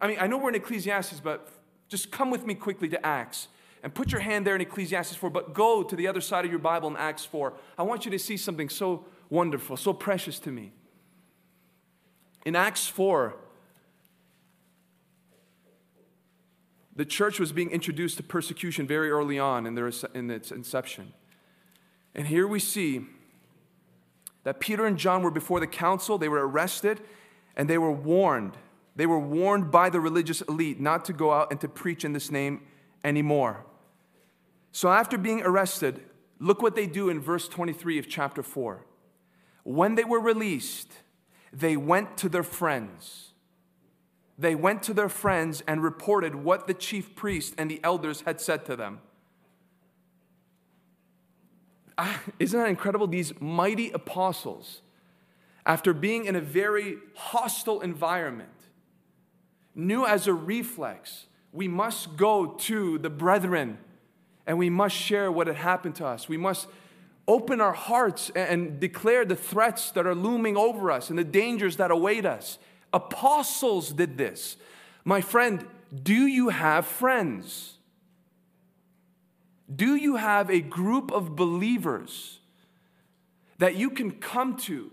I 0.00 0.08
mean, 0.08 0.18
I 0.20 0.26
know 0.26 0.38
we're 0.38 0.50
in 0.50 0.54
Ecclesiastes, 0.56 1.20
but 1.20 1.48
just 1.88 2.10
come 2.10 2.30
with 2.30 2.46
me 2.46 2.54
quickly 2.54 2.88
to 2.88 3.06
Acts 3.06 3.48
and 3.82 3.94
put 3.94 4.12
your 4.12 4.20
hand 4.20 4.46
there 4.46 4.54
in 4.54 4.60
Ecclesiastes 4.60 5.16
4, 5.16 5.30
but 5.30 5.54
go 5.54 5.82
to 5.82 5.96
the 5.96 6.06
other 6.06 6.20
side 6.20 6.44
of 6.44 6.50
your 6.50 6.60
Bible 6.60 6.88
in 6.88 6.96
Acts 6.96 7.24
4. 7.24 7.54
I 7.76 7.82
want 7.82 8.04
you 8.04 8.10
to 8.10 8.18
see 8.18 8.36
something 8.36 8.68
so 8.68 9.04
wonderful, 9.30 9.76
so 9.76 9.92
precious 9.92 10.38
to 10.40 10.50
me. 10.50 10.72
In 12.44 12.56
Acts 12.56 12.86
4, 12.86 13.34
the 16.96 17.04
church 17.04 17.38
was 17.38 17.52
being 17.52 17.70
introduced 17.70 18.16
to 18.16 18.22
persecution 18.22 18.86
very 18.86 19.10
early 19.10 19.38
on 19.38 19.66
in, 19.66 19.74
their, 19.74 19.90
in 20.14 20.30
its 20.30 20.50
inception. 20.50 21.12
And 22.14 22.26
here 22.26 22.46
we 22.46 22.58
see 22.58 23.06
that 24.42 24.60
Peter 24.60 24.86
and 24.86 24.98
John 24.98 25.22
were 25.22 25.30
before 25.30 25.60
the 25.60 25.66
council, 25.66 26.18
they 26.18 26.28
were 26.28 26.46
arrested, 26.46 27.00
and 27.56 27.68
they 27.68 27.78
were 27.78 27.92
warned. 27.92 28.56
They 28.96 29.06
were 29.06 29.18
warned 29.18 29.70
by 29.70 29.90
the 29.90 30.00
religious 30.00 30.40
elite 30.42 30.80
not 30.80 31.04
to 31.04 31.12
go 31.12 31.32
out 31.32 31.52
and 31.52 31.60
to 31.60 31.68
preach 31.68 32.04
in 32.04 32.12
this 32.14 32.32
name 32.32 32.62
anymore. 33.04 33.64
So 34.72 34.90
after 34.90 35.18
being 35.18 35.42
arrested, 35.42 36.00
look 36.38 36.62
what 36.62 36.74
they 36.74 36.86
do 36.86 37.08
in 37.08 37.20
verse 37.20 37.48
23 37.48 37.98
of 37.98 38.08
chapter 38.08 38.42
4. 38.42 38.84
When 39.64 39.94
they 39.94 40.04
were 40.04 40.20
released, 40.20 40.92
they 41.52 41.76
went 41.76 42.16
to 42.18 42.28
their 42.28 42.42
friends. 42.42 43.32
They 44.38 44.54
went 44.54 44.82
to 44.84 44.94
their 44.94 45.08
friends 45.08 45.62
and 45.66 45.82
reported 45.82 46.34
what 46.34 46.66
the 46.66 46.74
chief 46.74 47.14
priest 47.14 47.54
and 47.58 47.70
the 47.70 47.80
elders 47.82 48.22
had 48.22 48.40
said 48.40 48.64
to 48.66 48.76
them. 48.76 49.00
I, 51.96 52.18
isn't 52.38 52.58
that 52.58 52.68
incredible? 52.68 53.08
These 53.08 53.40
mighty 53.40 53.90
apostles, 53.90 54.82
after 55.66 55.92
being 55.92 56.26
in 56.26 56.36
a 56.36 56.40
very 56.40 56.98
hostile 57.14 57.80
environment, 57.80 58.50
knew 59.74 60.06
as 60.06 60.28
a 60.28 60.32
reflex 60.32 61.26
we 61.52 61.68
must 61.68 62.16
go 62.16 62.46
to 62.46 62.98
the 62.98 63.10
brethren 63.10 63.78
and 64.46 64.58
we 64.58 64.70
must 64.70 64.96
share 64.96 65.30
what 65.30 65.46
had 65.46 65.56
happened 65.56 65.94
to 65.96 66.06
us. 66.06 66.28
We 66.28 66.36
must 66.36 66.66
open 67.26 67.60
our 67.60 67.74
hearts 67.74 68.30
and 68.34 68.80
declare 68.80 69.24
the 69.24 69.36
threats 69.36 69.90
that 69.92 70.06
are 70.06 70.14
looming 70.14 70.56
over 70.56 70.90
us 70.90 71.10
and 71.10 71.18
the 71.18 71.24
dangers 71.24 71.76
that 71.76 71.90
await 71.90 72.24
us. 72.24 72.58
Apostles 72.92 73.92
did 73.92 74.16
this. 74.16 74.56
My 75.04 75.20
friend, 75.20 75.66
do 76.02 76.14
you 76.26 76.48
have 76.48 76.86
friends? 76.86 77.74
Do 79.74 79.94
you 79.94 80.16
have 80.16 80.50
a 80.50 80.60
group 80.60 81.12
of 81.12 81.36
believers 81.36 82.38
that 83.58 83.76
you 83.76 83.90
can 83.90 84.12
come 84.12 84.56
to 84.56 84.90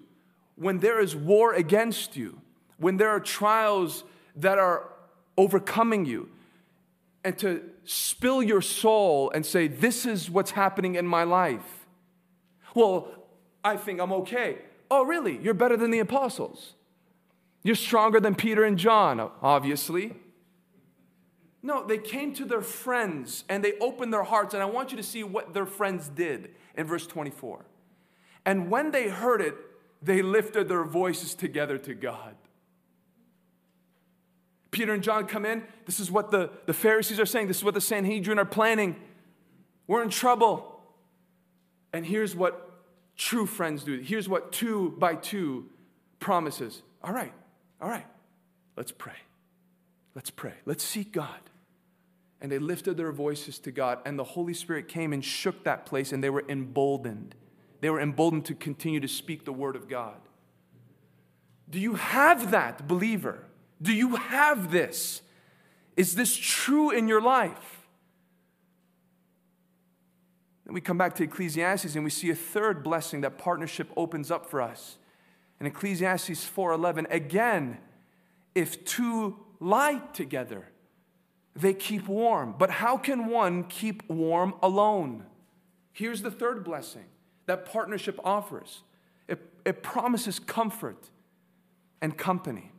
when 0.55 0.79
there 0.79 0.99
is 0.99 1.15
war 1.15 1.53
against 1.53 2.17
you, 2.17 2.41
when 2.77 2.97
there 2.97 3.09
are 3.09 3.19
trials 3.19 4.03
that 4.35 4.57
are 4.57 4.89
overcoming 5.37 6.05
you, 6.05 6.29
and 7.25 7.37
to 7.39 7.61
spill 7.83 8.43
your 8.43 8.61
soul 8.61 9.31
and 9.31 9.45
say, 9.45 9.67
This 9.67 10.05
is 10.05 10.29
what's 10.29 10.51
happening 10.51 10.95
in 10.95 11.07
my 11.07 11.23
life? 11.23 11.87
Well, 12.75 13.07
I 13.63 13.75
think 13.75 13.99
I'm 13.99 14.13
okay. 14.13 14.59
Oh, 14.91 15.03
really? 15.03 15.37
You're 15.39 15.55
better 15.55 15.75
than 15.75 15.89
the 15.89 15.99
apostles. 15.99 16.73
You're 17.63 17.75
stronger 17.75 18.19
than 18.19 18.35
Peter 18.35 18.63
and 18.63 18.77
John, 18.77 19.31
obviously. 19.41 20.13
No, 21.63 21.83
they 21.83 21.97
came 21.97 22.31
to 22.35 22.45
their 22.45 22.61
friends 22.61 23.43
and 23.49 23.63
they 23.63 23.73
opened 23.79 24.13
their 24.13 24.23
hearts. 24.23 24.53
And 24.53 24.61
I 24.61 24.67
want 24.67 24.91
you 24.91 24.97
to 24.97 25.03
see 25.03 25.23
what 25.23 25.55
their 25.55 25.65
friends 25.65 26.07
did 26.07 26.51
in 26.77 26.85
verse 26.85 27.07
24. 27.07 27.65
And 28.45 28.69
when 28.69 28.91
they 28.91 29.09
heard 29.09 29.41
it, 29.41 29.55
they 29.99 30.21
lifted 30.21 30.69
their 30.69 30.83
voices 30.83 31.33
together 31.33 31.79
to 31.79 31.95
God. 31.95 32.35
Peter 34.75 34.93
and 34.93 35.01
John 35.01 35.25
come 35.25 35.45
in. 35.45 35.63
This 35.85 36.01
is 36.01 36.11
what 36.11 36.31
the, 36.31 36.49
the 36.65 36.73
Pharisees 36.73 37.17
are 37.17 37.25
saying. 37.25 37.47
This 37.47 37.59
is 37.59 37.63
what 37.63 37.75
the 37.75 37.81
Sanhedrin 37.81 38.37
are 38.37 38.43
planning. 38.43 38.97
We're 39.87 40.03
in 40.03 40.09
trouble. 40.09 40.81
And 41.93 42.05
here's 42.05 42.35
what 42.35 42.83
true 43.15 43.45
friends 43.45 43.85
do. 43.85 44.01
Here's 44.01 44.27
what 44.27 44.51
two 44.51 44.93
by 44.97 45.15
two 45.15 45.69
promises. 46.19 46.81
All 47.01 47.13
right, 47.13 47.31
all 47.81 47.87
right, 47.87 48.05
let's 48.75 48.91
pray. 48.91 49.13
Let's 50.13 50.29
pray. 50.29 50.55
Let's 50.65 50.83
seek 50.83 51.13
God. 51.13 51.39
And 52.41 52.51
they 52.51 52.59
lifted 52.59 52.97
their 52.97 53.13
voices 53.13 53.59
to 53.59 53.71
God, 53.71 53.99
and 54.05 54.19
the 54.19 54.25
Holy 54.25 54.53
Spirit 54.53 54.89
came 54.89 55.13
and 55.13 55.23
shook 55.23 55.63
that 55.63 55.85
place, 55.85 56.11
and 56.11 56.21
they 56.21 56.29
were 56.29 56.43
emboldened. 56.49 57.33
They 57.79 57.89
were 57.89 58.01
emboldened 58.01 58.43
to 58.47 58.53
continue 58.53 58.99
to 58.99 59.07
speak 59.07 59.45
the 59.45 59.53
word 59.53 59.77
of 59.77 59.87
God. 59.87 60.17
Do 61.69 61.79
you 61.79 61.93
have 61.93 62.51
that, 62.51 62.89
believer? 62.89 63.45
Do 63.81 63.93
you 63.93 64.15
have 64.15 64.71
this? 64.71 65.21
Is 65.97 66.15
this 66.15 66.35
true 66.35 66.91
in 66.91 67.07
your 67.07 67.21
life? 67.21 67.85
Then 70.65 70.73
we 70.73 70.81
come 70.81 70.97
back 70.97 71.15
to 71.15 71.23
Ecclesiastes 71.23 71.95
and 71.95 72.03
we 72.03 72.09
see 72.09 72.29
a 72.29 72.35
third 72.35 72.83
blessing 72.83 73.21
that 73.21 73.37
partnership 73.37 73.89
opens 73.95 74.31
up 74.31 74.49
for 74.49 74.61
us. 74.61 74.97
In 75.59 75.67
Ecclesiastes 75.67 76.43
4:11, 76.45 77.05
again, 77.09 77.77
if 78.55 78.83
two 78.83 79.37
lie 79.59 80.01
together, 80.13 80.67
they 81.55 81.73
keep 81.73 82.07
warm. 82.07 82.55
But 82.57 82.69
how 82.69 82.97
can 82.97 83.27
one 83.27 83.63
keep 83.63 84.07
warm 84.09 84.55
alone? 84.61 85.25
Here's 85.93 86.21
the 86.21 86.31
third 86.31 86.63
blessing 86.63 87.05
that 87.45 87.65
partnership 87.65 88.19
offers. 88.23 88.83
It, 89.27 89.39
it 89.65 89.81
promises 89.81 90.39
comfort 90.39 91.09
and 92.01 92.17
company. 92.17 92.71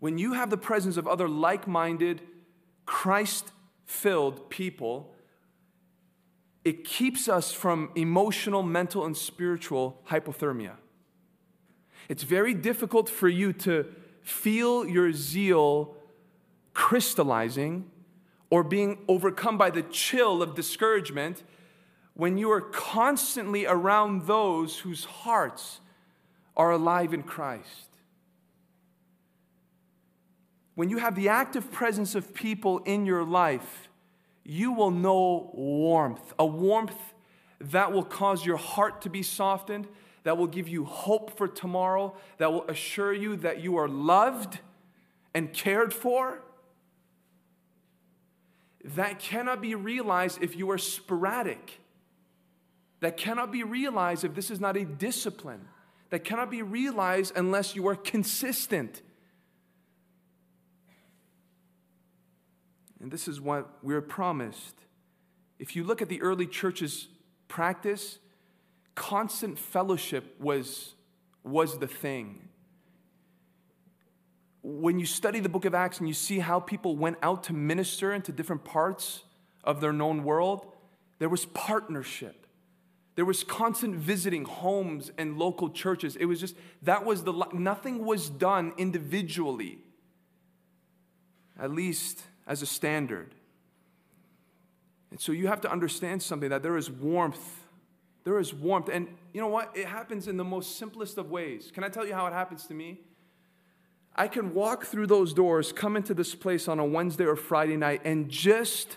When 0.00 0.18
you 0.18 0.32
have 0.32 0.50
the 0.50 0.56
presence 0.56 0.96
of 0.96 1.06
other 1.06 1.28
like 1.28 1.68
minded, 1.68 2.22
Christ 2.86 3.52
filled 3.84 4.50
people, 4.50 5.14
it 6.64 6.84
keeps 6.84 7.28
us 7.28 7.52
from 7.52 7.90
emotional, 7.94 8.62
mental, 8.62 9.04
and 9.04 9.16
spiritual 9.16 10.02
hypothermia. 10.08 10.72
It's 12.08 12.22
very 12.22 12.54
difficult 12.54 13.08
for 13.08 13.28
you 13.28 13.52
to 13.52 13.86
feel 14.22 14.86
your 14.86 15.12
zeal 15.12 15.94
crystallizing 16.74 17.90
or 18.48 18.64
being 18.64 18.98
overcome 19.06 19.56
by 19.56 19.70
the 19.70 19.82
chill 19.82 20.42
of 20.42 20.54
discouragement 20.54 21.42
when 22.14 22.36
you 22.36 22.50
are 22.50 22.60
constantly 22.60 23.66
around 23.66 24.26
those 24.26 24.78
whose 24.80 25.04
hearts 25.04 25.80
are 26.56 26.70
alive 26.70 27.14
in 27.14 27.22
Christ. 27.22 27.89
When 30.80 30.88
you 30.88 30.96
have 30.96 31.14
the 31.14 31.28
active 31.28 31.70
presence 31.70 32.14
of 32.14 32.32
people 32.32 32.78
in 32.86 33.04
your 33.04 33.22
life 33.22 33.90
you 34.44 34.72
will 34.72 34.90
know 34.90 35.50
warmth, 35.52 36.32
a 36.38 36.46
warmth 36.46 36.96
that 37.60 37.92
will 37.92 38.02
cause 38.02 38.46
your 38.46 38.56
heart 38.56 39.02
to 39.02 39.10
be 39.10 39.22
softened, 39.22 39.86
that 40.22 40.38
will 40.38 40.46
give 40.46 40.68
you 40.68 40.86
hope 40.86 41.36
for 41.36 41.46
tomorrow, 41.46 42.16
that 42.38 42.50
will 42.50 42.64
assure 42.66 43.12
you 43.12 43.36
that 43.36 43.60
you 43.60 43.76
are 43.76 43.88
loved 43.88 44.60
and 45.34 45.52
cared 45.52 45.92
for. 45.92 46.40
That 48.82 49.18
cannot 49.18 49.60
be 49.60 49.74
realized 49.74 50.42
if 50.42 50.56
you 50.56 50.70
are 50.70 50.78
sporadic. 50.78 51.78
That 53.00 53.18
cannot 53.18 53.52
be 53.52 53.64
realized 53.64 54.24
if 54.24 54.34
this 54.34 54.50
is 54.50 54.60
not 54.60 54.78
a 54.78 54.86
discipline. 54.86 55.68
That 56.08 56.24
cannot 56.24 56.50
be 56.50 56.62
realized 56.62 57.34
unless 57.36 57.76
you 57.76 57.86
are 57.86 57.96
consistent. 57.96 59.02
And 63.00 63.10
this 63.10 63.26
is 63.26 63.40
what 63.40 63.78
we're 63.82 64.02
promised. 64.02 64.74
If 65.58 65.74
you 65.74 65.84
look 65.84 66.02
at 66.02 66.08
the 66.08 66.20
early 66.22 66.46
church's 66.46 67.08
practice, 67.48 68.18
constant 68.94 69.58
fellowship 69.58 70.36
was, 70.40 70.94
was 71.42 71.78
the 71.78 71.86
thing. 71.86 72.48
When 74.62 74.98
you 74.98 75.06
study 75.06 75.40
the 75.40 75.48
book 75.48 75.64
of 75.64 75.74
Acts 75.74 75.98
and 75.98 76.08
you 76.08 76.14
see 76.14 76.38
how 76.38 76.60
people 76.60 76.96
went 76.96 77.16
out 77.22 77.44
to 77.44 77.54
minister 77.54 78.12
into 78.12 78.32
different 78.32 78.64
parts 78.64 79.24
of 79.64 79.80
their 79.80 79.92
known 79.92 80.22
world, 80.22 80.66
there 81.18 81.30
was 81.30 81.46
partnership. 81.46 82.46
There 83.14 83.24
was 83.24 83.42
constant 83.44 83.96
visiting 83.96 84.44
homes 84.44 85.10
and 85.18 85.38
local 85.38 85.70
churches. 85.70 86.16
It 86.16 86.26
was 86.26 86.40
just, 86.40 86.56
that 86.82 87.04
was 87.04 87.24
the, 87.24 87.32
nothing 87.52 88.04
was 88.04 88.30
done 88.30 88.72
individually. 88.78 89.78
At 91.58 91.70
least 91.70 92.22
as 92.50 92.62
a 92.62 92.66
standard. 92.66 93.32
And 95.12 95.20
so 95.20 95.30
you 95.30 95.46
have 95.46 95.60
to 95.60 95.70
understand 95.70 96.20
something 96.20 96.50
that 96.50 96.64
there 96.64 96.76
is 96.76 96.90
warmth. 96.90 97.60
There 98.24 98.40
is 98.40 98.52
warmth. 98.52 98.88
And 98.92 99.06
you 99.32 99.40
know 99.40 99.46
what? 99.46 99.70
It 99.76 99.86
happens 99.86 100.26
in 100.26 100.36
the 100.36 100.44
most 100.44 100.76
simplest 100.76 101.16
of 101.16 101.30
ways. 101.30 101.70
Can 101.72 101.84
I 101.84 101.88
tell 101.88 102.04
you 102.04 102.12
how 102.12 102.26
it 102.26 102.32
happens 102.32 102.66
to 102.66 102.74
me? 102.74 102.98
I 104.16 104.26
can 104.26 104.52
walk 104.52 104.84
through 104.84 105.06
those 105.06 105.32
doors, 105.32 105.72
come 105.72 105.96
into 105.96 106.12
this 106.12 106.34
place 106.34 106.66
on 106.66 106.80
a 106.80 106.84
Wednesday 106.84 107.24
or 107.24 107.36
Friday 107.36 107.76
night, 107.76 108.02
and 108.04 108.28
just 108.28 108.96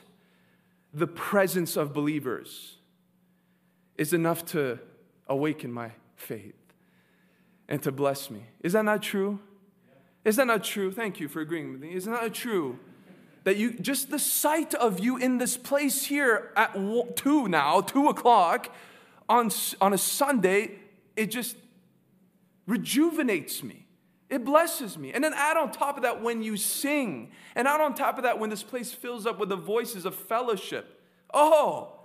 the 0.92 1.08
presence 1.08 1.78
of 1.78 1.94
believers 1.94 2.78
is 4.00 4.14
enough 4.14 4.44
to 4.48 4.80
awaken 5.28 5.72
my 5.72 5.92
faith 6.16 6.56
and 7.70 7.84
to 7.84 7.92
bless 7.92 8.32
me. 8.32 8.46
Is 8.62 8.74
that 8.74 8.84
not 8.84 9.04
true? 9.04 9.40
Is 10.26 10.38
that 10.38 10.48
not 10.48 10.64
true? 10.64 10.92
Thank 10.92 11.20
you 11.20 11.28
for 11.28 11.42
agreeing 11.42 11.72
with 11.72 11.82
me. 11.82 11.94
Is 11.94 12.06
that 12.06 12.12
not 12.12 12.34
true? 12.34 12.80
That 13.44 13.58
you 13.58 13.74
just 13.74 14.10
the 14.10 14.20
sight 14.20 14.74
of 14.74 15.00
you 15.00 15.18
in 15.18 15.38
this 15.38 15.58
place 15.58 16.06
here 16.06 16.52
at 16.56 16.74
two 17.16 17.48
now, 17.48 17.82
two 17.82 18.08
o'clock 18.08 18.74
on, 19.28 19.52
on 19.82 19.94
a 19.94 19.98
Sunday, 19.98 20.72
it 21.16 21.28
just 21.28 21.56
rejuvenates 22.66 23.64
me. 23.64 23.86
It 24.30 24.46
blesses 24.46 24.98
me. 24.98 25.12
And 25.14 25.24
then 25.24 25.34
add 25.36 25.58
on 25.58 25.72
top 25.72 25.98
of 25.98 26.04
that 26.04 26.22
when 26.22 26.42
you 26.42 26.58
sing, 26.58 27.32
and 27.56 27.68
add 27.68 27.82
on 27.82 27.94
top 27.94 28.18
of 28.18 28.24
that 28.24 28.40
when 28.40 28.50
this 28.50 28.64
place 28.64 28.92
fills 28.92 29.26
up 29.26 29.40
with 29.40 29.50
the 29.50 29.56
voices 29.56 30.06
of 30.06 30.16
fellowship. 30.16 31.02
Oh, 31.34 32.00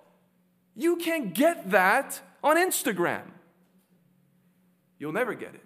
you 0.74 0.96
can't 0.96 1.34
get 1.34 1.70
that 1.70 2.20
on 2.42 2.56
Instagram. 2.56 3.22
You'll 4.98 5.12
never 5.12 5.34
get 5.34 5.54
it. 5.54 5.64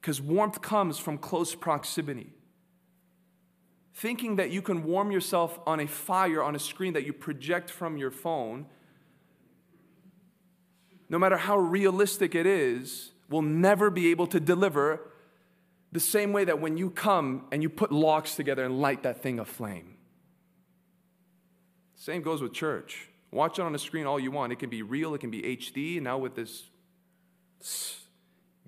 Because 0.00 0.20
warmth 0.20 0.62
comes 0.62 0.98
from 0.98 1.18
close 1.18 1.54
proximity 1.54 2.32
thinking 3.98 4.36
that 4.36 4.50
you 4.50 4.62
can 4.62 4.84
warm 4.84 5.10
yourself 5.10 5.58
on 5.66 5.80
a 5.80 5.86
fire 5.86 6.40
on 6.40 6.54
a 6.54 6.58
screen 6.58 6.92
that 6.92 7.04
you 7.04 7.12
project 7.12 7.68
from 7.68 7.96
your 7.96 8.12
phone, 8.12 8.66
no 11.08 11.18
matter 11.18 11.36
how 11.36 11.58
realistic 11.58 12.34
it 12.36 12.46
is, 12.46 13.10
will 13.28 13.42
never 13.42 13.90
be 13.90 14.08
able 14.10 14.28
to 14.28 14.38
deliver 14.38 15.00
the 15.90 15.98
same 15.98 16.32
way 16.32 16.44
that 16.44 16.60
when 16.60 16.76
you 16.76 16.90
come 16.90 17.46
and 17.50 17.60
you 17.60 17.68
put 17.68 17.90
logs 17.90 18.36
together 18.36 18.64
and 18.64 18.80
light 18.80 19.02
that 19.02 19.20
thing 19.20 19.40
aflame. 19.40 19.96
Same 21.96 22.22
goes 22.22 22.40
with 22.40 22.52
church. 22.52 23.08
Watch 23.32 23.58
it 23.58 23.62
on 23.62 23.74
a 23.74 23.78
screen 23.78 24.06
all 24.06 24.20
you 24.20 24.30
want. 24.30 24.52
It 24.52 24.60
can 24.60 24.70
be 24.70 24.82
real, 24.82 25.14
it 25.14 25.20
can 25.20 25.30
be 25.30 25.42
HD. 25.42 26.00
Now 26.00 26.18
with 26.18 26.36
this 26.36 26.62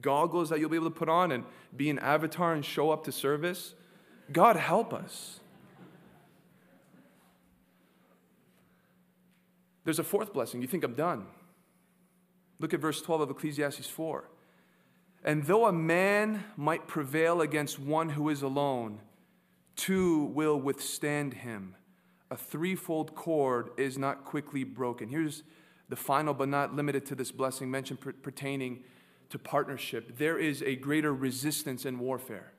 goggles 0.01 0.49
that 0.49 0.59
you'll 0.59 0.71
be 0.71 0.77
able 0.77 0.91
to 0.91 0.99
put 0.99 1.09
on 1.09 1.31
and 1.31 1.45
be 1.77 1.89
an 1.89 2.01
avatar 2.01 2.53
and 2.53 2.65
show 2.65 2.91
up 2.91 3.05
to 3.05 3.13
service, 3.13 3.75
God 4.33 4.57
help 4.57 4.93
us. 4.93 5.41
There's 9.85 9.99
a 9.99 10.05
fourth 10.05 10.33
blessing. 10.33 10.61
You 10.63 10.69
think 10.69 10.85
I'm 10.85 10.95
done. 10.95 11.27
Look 12.59 12.75
at 12.75 12.81
verse 12.81 13.01
12 13.01 13.23
of 13.23 13.31
Ecclesiastes 13.31 13.87
4. 13.87 14.29
And 15.25 15.45
though 15.47 15.67
a 15.67 15.73
man 15.73 16.45
might 16.57 16.87
prevail 16.87 17.41
against 17.41 17.79
one 17.79 18.11
who 18.11 18.29
is 18.29 18.43
alone, 18.43 19.01
two 19.77 20.25
will 20.27 20.59
withstand 20.61 21.35
him. 21.35 21.75
A 22.31 22.37
threefold 22.37 23.15
cord 23.15 23.71
is 23.77 23.99
not 23.99 24.25
quickly 24.25 24.65
broken. 24.65 25.09
Here's 25.09 25.43
the 25.89 25.97
final, 25.97 26.33
but 26.33 26.49
not 26.49 26.75
limited 26.75 27.05
to 27.07 27.15
this 27.15 27.33
blessing 27.33 27.71
mentioned 27.71 28.01
per- 28.01 28.13
pertaining 28.13 28.85
to 29.31 29.39
partnership. 29.39 30.17
There 30.19 30.39
is 30.39 30.63
a 30.63 30.77
greater 30.77 31.13
resistance 31.13 31.85
in 31.85 31.99
warfare. 31.99 32.53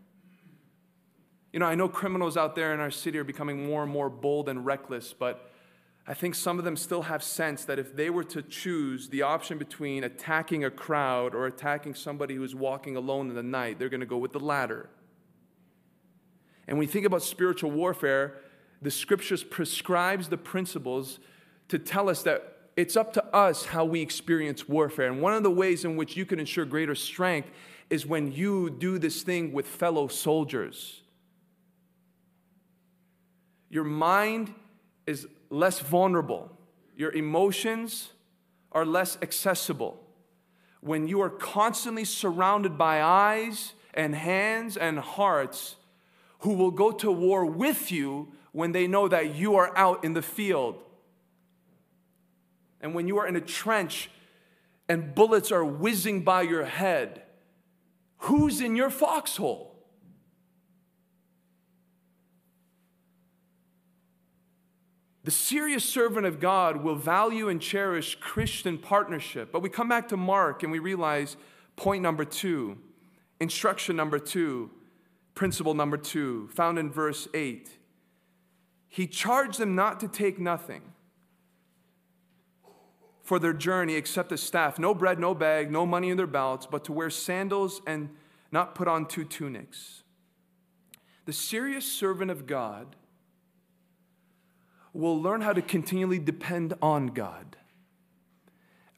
You 1.54 1.60
know, 1.60 1.66
I 1.66 1.76
know 1.76 1.90
criminals 1.90 2.38
out 2.38 2.56
there 2.56 2.74
in 2.74 2.80
our 2.80 2.92
city 2.92 3.18
are 3.18 3.24
becoming 3.24 3.66
more 3.66 3.84
and 3.84 3.92
more 3.92 4.10
bold 4.10 4.48
and 4.48 4.66
reckless, 4.66 5.14
but 5.14 5.52
I 6.08 6.14
think 6.14 6.34
some 6.34 6.58
of 6.58 6.66
them 6.66 6.76
still 6.76 7.04
have 7.04 7.24
sense 7.24 7.66
that 7.66 7.78
if 7.78 7.96
they 7.96 8.10
were 8.10 8.24
to 8.26 8.42
choose 8.42 9.10
the 9.10 9.22
option 9.22 9.58
between 9.58 10.04
attacking 10.04 10.64
a 10.64 10.72
crowd 10.72 11.36
or 11.36 11.46
attacking 11.46 11.96
somebody 11.96 12.36
who's 12.36 12.56
walking 12.56 12.96
alone 12.96 13.30
in 13.30 13.36
the 13.36 13.44
night, 13.44 13.80
they're 13.80 13.90
going 13.90 14.00
to 14.00 14.06
go 14.06 14.18
with 14.18 14.32
the 14.32 14.40
latter. 14.40 14.90
And 16.68 16.78
when 16.78 16.88
you 16.88 16.92
think 16.92 17.06
about 17.06 17.22
spiritual 17.22 17.72
warfare, 17.72 18.38
the 18.82 18.92
scriptures 18.92 19.44
prescribes 19.44 20.30
the 20.30 20.38
principles 20.38 21.20
to 21.68 21.78
tell 21.78 22.10
us 22.10 22.24
that 22.24 22.70
it's 22.76 22.96
up 22.96 23.14
to 23.14 23.26
us 23.36 23.66
how 23.66 23.86
we 23.86 24.02
experience 24.02 24.68
warfare. 24.68 25.08
And 25.08 25.22
one 25.22 25.34
of 25.34 25.44
the 25.44 25.52
ways 25.52 25.86
in 25.86 25.98
which 25.98 26.16
you 26.16 26.26
can 26.26 26.40
ensure 26.40 26.66
greater 26.66 26.96
strength 26.96 27.52
is 27.90 28.06
when 28.06 28.32
you 28.32 28.70
do 28.70 28.98
this 28.98 29.22
thing 29.22 29.52
with 29.52 29.68
fellow 29.68 30.08
soldiers. 30.08 31.01
Your 33.72 33.86
mind 33.86 34.54
is 35.08 35.26
less 35.50 35.80
vulnerable, 35.80 36.52
your 36.96 37.12
emotions 37.14 38.12
are 38.74 38.86
less 38.86 39.18
accessible. 39.22 39.98
When 40.82 41.08
you 41.08 41.22
are 41.22 41.30
constantly 41.30 42.06
surrounded 42.06 42.78
by 42.78 43.02
eyes 43.02 43.74
and 43.94 44.14
hands 44.14 44.76
and 44.76 45.00
hearts 45.00 45.78
who 46.40 46.54
will 46.54 46.72
go 46.72 46.92
to 46.92 47.12
war 47.12 47.46
with 47.46 47.92
you 47.92 48.34
when 48.52 48.74
they 48.74 48.88
know 48.88 49.08
that 49.08 49.36
you 49.36 49.56
are 49.56 49.76
out 49.78 50.04
in 50.04 50.14
the 50.14 50.22
field. 50.22 50.82
And 52.82 52.94
when 52.94 53.08
you 53.08 53.20
are 53.20 53.28
in 53.28 53.36
a 53.36 53.42
trench 53.42 54.10
and 54.90 55.14
bullets 55.16 55.52
are 55.52 55.64
whizzing 55.64 56.24
by 56.24 56.42
your 56.42 56.66
head, 56.66 57.22
who's 58.18 58.60
in 58.60 58.76
your 58.76 58.90
foxhole? 58.90 59.71
The 65.32 65.38
serious 65.38 65.86
servant 65.86 66.26
of 66.26 66.41
God 66.41 66.84
will 66.84 66.98
value 66.98 67.48
and 67.48 67.62
cherish 67.62 68.17
Christian 68.20 68.78
partnership. 68.78 69.50
But 69.50 69.62
we 69.62 69.70
come 69.70 69.88
back 69.88 70.10
to 70.10 70.17
Mark 70.17 70.62
and 70.62 70.74
we 70.74 70.80
realize 70.80 71.38
point 71.78 72.04
number 72.04 72.26
two, 72.26 72.78
instruction 73.39 73.96
number 73.96 74.20
two, 74.20 74.72
principle 75.34 75.74
number 75.74 75.96
two, 75.96 76.50
found 76.50 76.78
in 76.78 76.91
verse 76.91 77.30
8. 77.34 77.70
He 78.89 79.08
charged 79.08 79.58
them 79.58 79.74
not 79.74 80.02
to 80.02 80.10
take 80.10 80.38
nothing 80.38 80.82
for 83.24 83.39
their 83.39 83.54
journey 83.54 83.96
except 83.96 84.34
a 84.34 84.38
staff, 84.38 84.78
no 84.78 84.94
bread, 84.94 85.17
no 85.17 85.34
bag, 85.34 85.72
no 85.72 85.86
money 85.86 86.10
in 86.10 86.17
their 86.17 86.28
belts, 86.28 86.67
but 86.70 86.84
to 86.84 86.91
wear 86.91 87.10
sandals 87.10 87.82
and 87.88 88.10
not 88.52 88.76
put 88.76 88.89
on 88.89 89.06
two 89.06 89.24
tunics. 89.24 90.04
The 91.24 91.32
serious 91.32 91.89
servant 91.89 92.32
of 92.32 92.46
God 92.46 92.98
will 94.93 95.21
learn 95.21 95.41
how 95.41 95.54
to 95.54 95.62
continually 95.62 96.19
depend 96.19 96.73
on 96.82 97.08
God. 97.08 97.56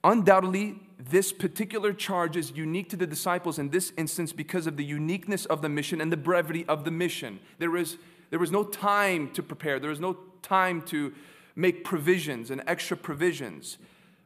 Undoubtedly, 0.04 0.80
this 1.00 1.32
particular 1.32 1.94
charge 1.94 2.36
is 2.36 2.52
unique 2.52 2.90
to 2.90 2.96
the 2.96 3.08
disciples 3.08 3.60
in 3.60 3.70
this 3.70 3.94
instance 3.98 4.34
because 4.34 4.68
of 4.68 4.78
the 4.78 4.84
uniqueness 4.84 5.46
of 5.46 5.62
the 5.62 5.70
mission 5.70 6.02
and 6.02 6.12
the 6.12 6.18
brevity 6.18 6.66
of 6.68 6.84
the 6.84 6.92
mission. 6.92 7.40
There, 7.60 7.76
is, 7.78 7.98
there 8.30 8.40
was 8.40 8.52
no 8.52 8.64
time 8.64 9.32
to 9.32 9.44
prepare, 9.44 9.80
there 9.80 9.90
was 9.90 10.00
no 10.00 10.18
time 10.42 10.82
to 10.84 11.14
make 11.56 11.84
provisions 11.84 12.52
and 12.52 12.64
extra 12.68 12.98
provisions. 12.98 13.78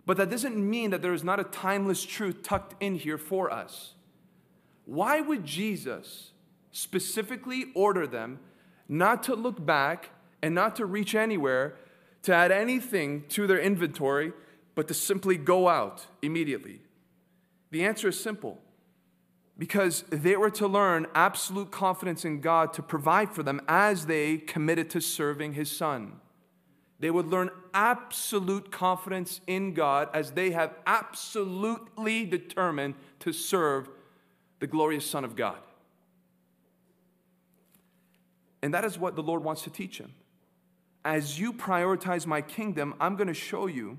But 0.05 0.17
that 0.17 0.29
doesn't 0.29 0.57
mean 0.57 0.91
that 0.91 1.01
there 1.01 1.13
is 1.13 1.23
not 1.23 1.39
a 1.39 1.43
timeless 1.43 2.03
truth 2.03 2.41
tucked 2.43 2.81
in 2.81 2.95
here 2.95 3.17
for 3.17 3.51
us. 3.51 3.93
Why 4.85 5.19
would 5.19 5.45
Jesus 5.45 6.31
specifically 6.71 7.65
order 7.75 8.07
them 8.07 8.39
not 8.87 9.23
to 9.23 9.35
look 9.35 9.63
back 9.63 10.11
and 10.41 10.53
not 10.53 10.75
to 10.77 10.85
reach 10.85 11.15
anywhere 11.15 11.75
to 12.23 12.33
add 12.33 12.51
anything 12.51 13.23
to 13.29 13.47
their 13.47 13.59
inventory, 13.59 14.33
but 14.75 14.87
to 14.87 14.93
simply 14.93 15.37
go 15.37 15.67
out 15.67 16.05
immediately? 16.21 16.81
The 17.71 17.83
answer 17.83 18.09
is 18.09 18.19
simple 18.19 18.59
because 19.57 20.03
they 20.09 20.35
were 20.35 20.51
to 20.51 20.67
learn 20.67 21.07
absolute 21.15 21.71
confidence 21.71 22.23
in 22.25 22.41
God 22.41 22.73
to 22.73 22.83
provide 22.83 23.31
for 23.31 23.43
them 23.43 23.61
as 23.67 24.05
they 24.05 24.37
committed 24.37 24.89
to 24.91 25.01
serving 25.01 25.53
His 25.53 25.71
Son. 25.75 26.19
They 26.99 27.11
would 27.11 27.27
learn 27.27 27.49
absolute 27.73 28.71
confidence 28.71 29.41
in 29.47 29.73
God 29.73 30.09
as 30.13 30.31
they 30.31 30.51
have 30.51 30.73
absolutely 30.85 32.25
determined 32.25 32.95
to 33.19 33.31
serve 33.31 33.89
the 34.59 34.67
glorious 34.67 35.05
Son 35.05 35.23
of 35.23 35.35
God. 35.35 35.57
And 38.61 38.73
that 38.73 38.83
is 38.83 38.97
what 38.97 39.15
the 39.15 39.23
Lord 39.23 39.43
wants 39.43 39.61
to 39.63 39.69
teach 39.69 39.99
him 39.99 40.13
as 41.07 41.39
you 41.39 41.53
prioritize 41.53 42.25
my 42.25 42.41
kingdom, 42.41 42.93
I'm 42.99 43.15
going 43.15 43.29
to 43.29 43.33
show 43.33 43.67
you 43.67 43.97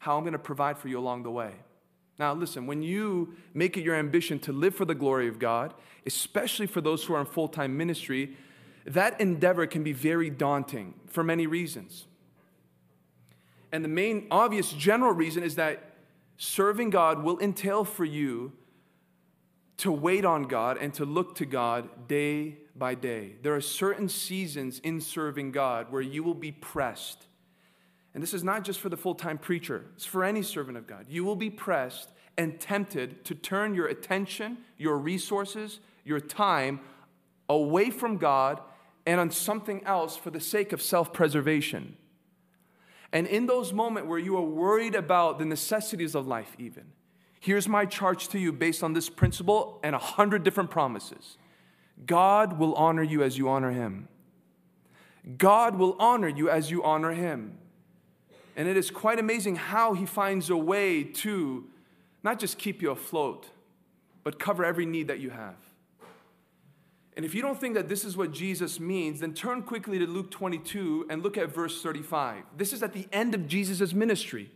how 0.00 0.16
I'm 0.16 0.24
going 0.24 0.32
to 0.32 0.38
provide 0.38 0.76
for 0.76 0.88
you 0.88 0.98
along 0.98 1.22
the 1.22 1.30
way. 1.30 1.52
Now, 2.18 2.34
listen, 2.34 2.66
when 2.66 2.82
you 2.82 3.36
make 3.54 3.76
it 3.76 3.82
your 3.82 3.94
ambition 3.94 4.40
to 4.40 4.52
live 4.52 4.74
for 4.74 4.84
the 4.84 4.96
glory 4.96 5.28
of 5.28 5.38
God, 5.38 5.74
especially 6.06 6.66
for 6.66 6.80
those 6.80 7.04
who 7.04 7.14
are 7.14 7.20
in 7.20 7.26
full 7.26 7.46
time 7.46 7.76
ministry, 7.76 8.36
that 8.84 9.20
endeavor 9.20 9.64
can 9.68 9.84
be 9.84 9.92
very 9.92 10.28
daunting 10.28 10.94
for 11.06 11.22
many 11.22 11.46
reasons. 11.46 12.06
And 13.70 13.84
the 13.84 13.88
main 13.88 14.26
obvious 14.28 14.72
general 14.72 15.12
reason 15.12 15.44
is 15.44 15.54
that 15.54 15.92
serving 16.36 16.90
God 16.90 17.22
will 17.22 17.38
entail 17.38 17.84
for 17.84 18.04
you 18.04 18.50
to 19.76 19.92
wait 19.92 20.24
on 20.24 20.42
God 20.42 20.78
and 20.78 20.92
to 20.94 21.04
look 21.04 21.36
to 21.36 21.46
God 21.46 22.08
day 22.08 22.56
by 22.76 22.94
day. 22.94 23.36
There 23.42 23.54
are 23.54 23.60
certain 23.60 24.08
seasons 24.08 24.80
in 24.80 25.00
serving 25.00 25.52
God 25.52 25.90
where 25.90 26.02
you 26.02 26.22
will 26.22 26.34
be 26.34 26.52
pressed. 26.52 27.26
And 28.12 28.22
this 28.22 28.34
is 28.34 28.44
not 28.44 28.64
just 28.64 28.80
for 28.80 28.88
the 28.88 28.96
full 28.96 29.14
time 29.14 29.38
preacher, 29.38 29.86
it's 29.94 30.04
for 30.04 30.24
any 30.24 30.42
servant 30.42 30.76
of 30.76 30.86
God. 30.86 31.06
You 31.08 31.24
will 31.24 31.36
be 31.36 31.50
pressed 31.50 32.10
and 32.36 32.60
tempted 32.60 33.24
to 33.26 33.34
turn 33.34 33.74
your 33.74 33.86
attention, 33.86 34.58
your 34.76 34.98
resources, 34.98 35.80
your 36.04 36.20
time 36.20 36.80
away 37.48 37.90
from 37.90 38.16
God 38.16 38.60
and 39.06 39.20
on 39.20 39.30
something 39.30 39.84
else 39.84 40.16
for 40.16 40.30
the 40.30 40.40
sake 40.40 40.72
of 40.72 40.80
self 40.80 41.12
preservation. 41.12 41.96
And 43.12 43.26
in 43.28 43.46
those 43.46 43.72
moments 43.72 44.08
where 44.08 44.18
you 44.18 44.36
are 44.36 44.42
worried 44.42 44.96
about 44.96 45.38
the 45.38 45.44
necessities 45.44 46.16
of 46.16 46.26
life, 46.26 46.56
even, 46.58 46.84
here's 47.38 47.68
my 47.68 47.86
charge 47.86 48.28
to 48.28 48.38
you 48.40 48.52
based 48.52 48.82
on 48.82 48.92
this 48.92 49.08
principle 49.08 49.78
and 49.84 49.94
a 49.94 49.98
hundred 49.98 50.42
different 50.42 50.70
promises. 50.70 51.38
God 52.06 52.58
will 52.58 52.74
honor 52.74 53.02
you 53.02 53.22
as 53.22 53.38
you 53.38 53.48
honor 53.48 53.70
him. 53.70 54.08
God 55.38 55.76
will 55.76 55.96
honor 55.98 56.28
you 56.28 56.50
as 56.50 56.70
you 56.70 56.82
honor 56.82 57.12
him. 57.12 57.58
And 58.56 58.68
it 58.68 58.76
is 58.76 58.90
quite 58.90 59.18
amazing 59.18 59.56
how 59.56 59.94
he 59.94 60.06
finds 60.06 60.50
a 60.50 60.56
way 60.56 61.02
to 61.02 61.64
not 62.22 62.38
just 62.38 62.58
keep 62.58 62.82
you 62.82 62.90
afloat, 62.90 63.48
but 64.22 64.38
cover 64.38 64.64
every 64.64 64.86
need 64.86 65.08
that 65.08 65.20
you 65.20 65.30
have. 65.30 65.56
And 67.16 67.24
if 67.24 67.34
you 67.34 67.42
don't 67.42 67.60
think 67.60 67.74
that 67.74 67.88
this 67.88 68.04
is 68.04 68.16
what 68.16 68.32
Jesus 68.32 68.80
means, 68.80 69.20
then 69.20 69.34
turn 69.34 69.62
quickly 69.62 69.98
to 69.98 70.06
Luke 70.06 70.30
22 70.30 71.06
and 71.08 71.22
look 71.22 71.38
at 71.38 71.54
verse 71.54 71.80
35. 71.80 72.42
This 72.56 72.72
is 72.72 72.82
at 72.82 72.92
the 72.92 73.06
end 73.12 73.34
of 73.34 73.46
Jesus' 73.46 73.92
ministry. 73.92 74.50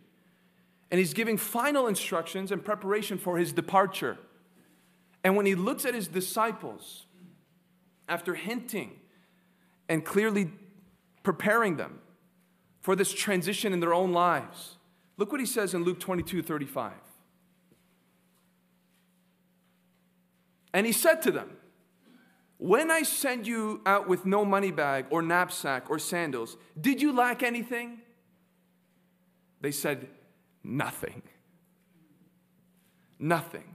And 0.91 0.99
he's 0.99 1.15
giving 1.15 1.37
final 1.37 1.87
instructions 1.87 2.51
and 2.51 2.65
preparation 2.65 3.19
for 3.19 3.39
his 3.39 3.53
departure. 3.53 4.19
And 5.23 5.37
when 5.37 5.47
he 5.47 5.55
looks 5.55 5.85
at 5.85 5.95
his 5.95 6.09
disciples, 6.09 7.07
after 8.09 8.35
hinting 8.35 8.99
and 9.89 10.05
clearly 10.05 10.51
preparing 11.23 11.77
them 11.77 12.01
for 12.81 12.97
this 12.97 13.13
transition 13.13 13.73
in 13.73 13.81
their 13.81 13.95
own 13.95 14.13
lives. 14.13 14.77
Look 15.17 15.33
what 15.33 15.41
he 15.41 15.47
says 15.47 15.75
in 15.75 15.85
Luke 15.85 16.01
22 16.01 16.43
35. 16.43 16.93
And 20.73 20.87
he 20.87 20.93
said 20.93 21.23
to 21.23 21.31
them, 21.31 21.51
When 22.59 22.91
I 22.91 23.03
send 23.03 23.47
you 23.47 23.81
out 23.85 24.09
with 24.09 24.27
no 24.27 24.45
money 24.45 24.71
bag 24.71 25.07
or 25.11 25.23
knapsack 25.23 25.91
or 25.91 25.99
sandals, 25.99 26.57
did 26.81 27.03
you 27.03 27.13
lack 27.13 27.43
anything? 27.43 28.01
They 29.61 29.73
said, 29.73 30.09
Nothing. 30.63 31.23
Nothing. 33.19 33.75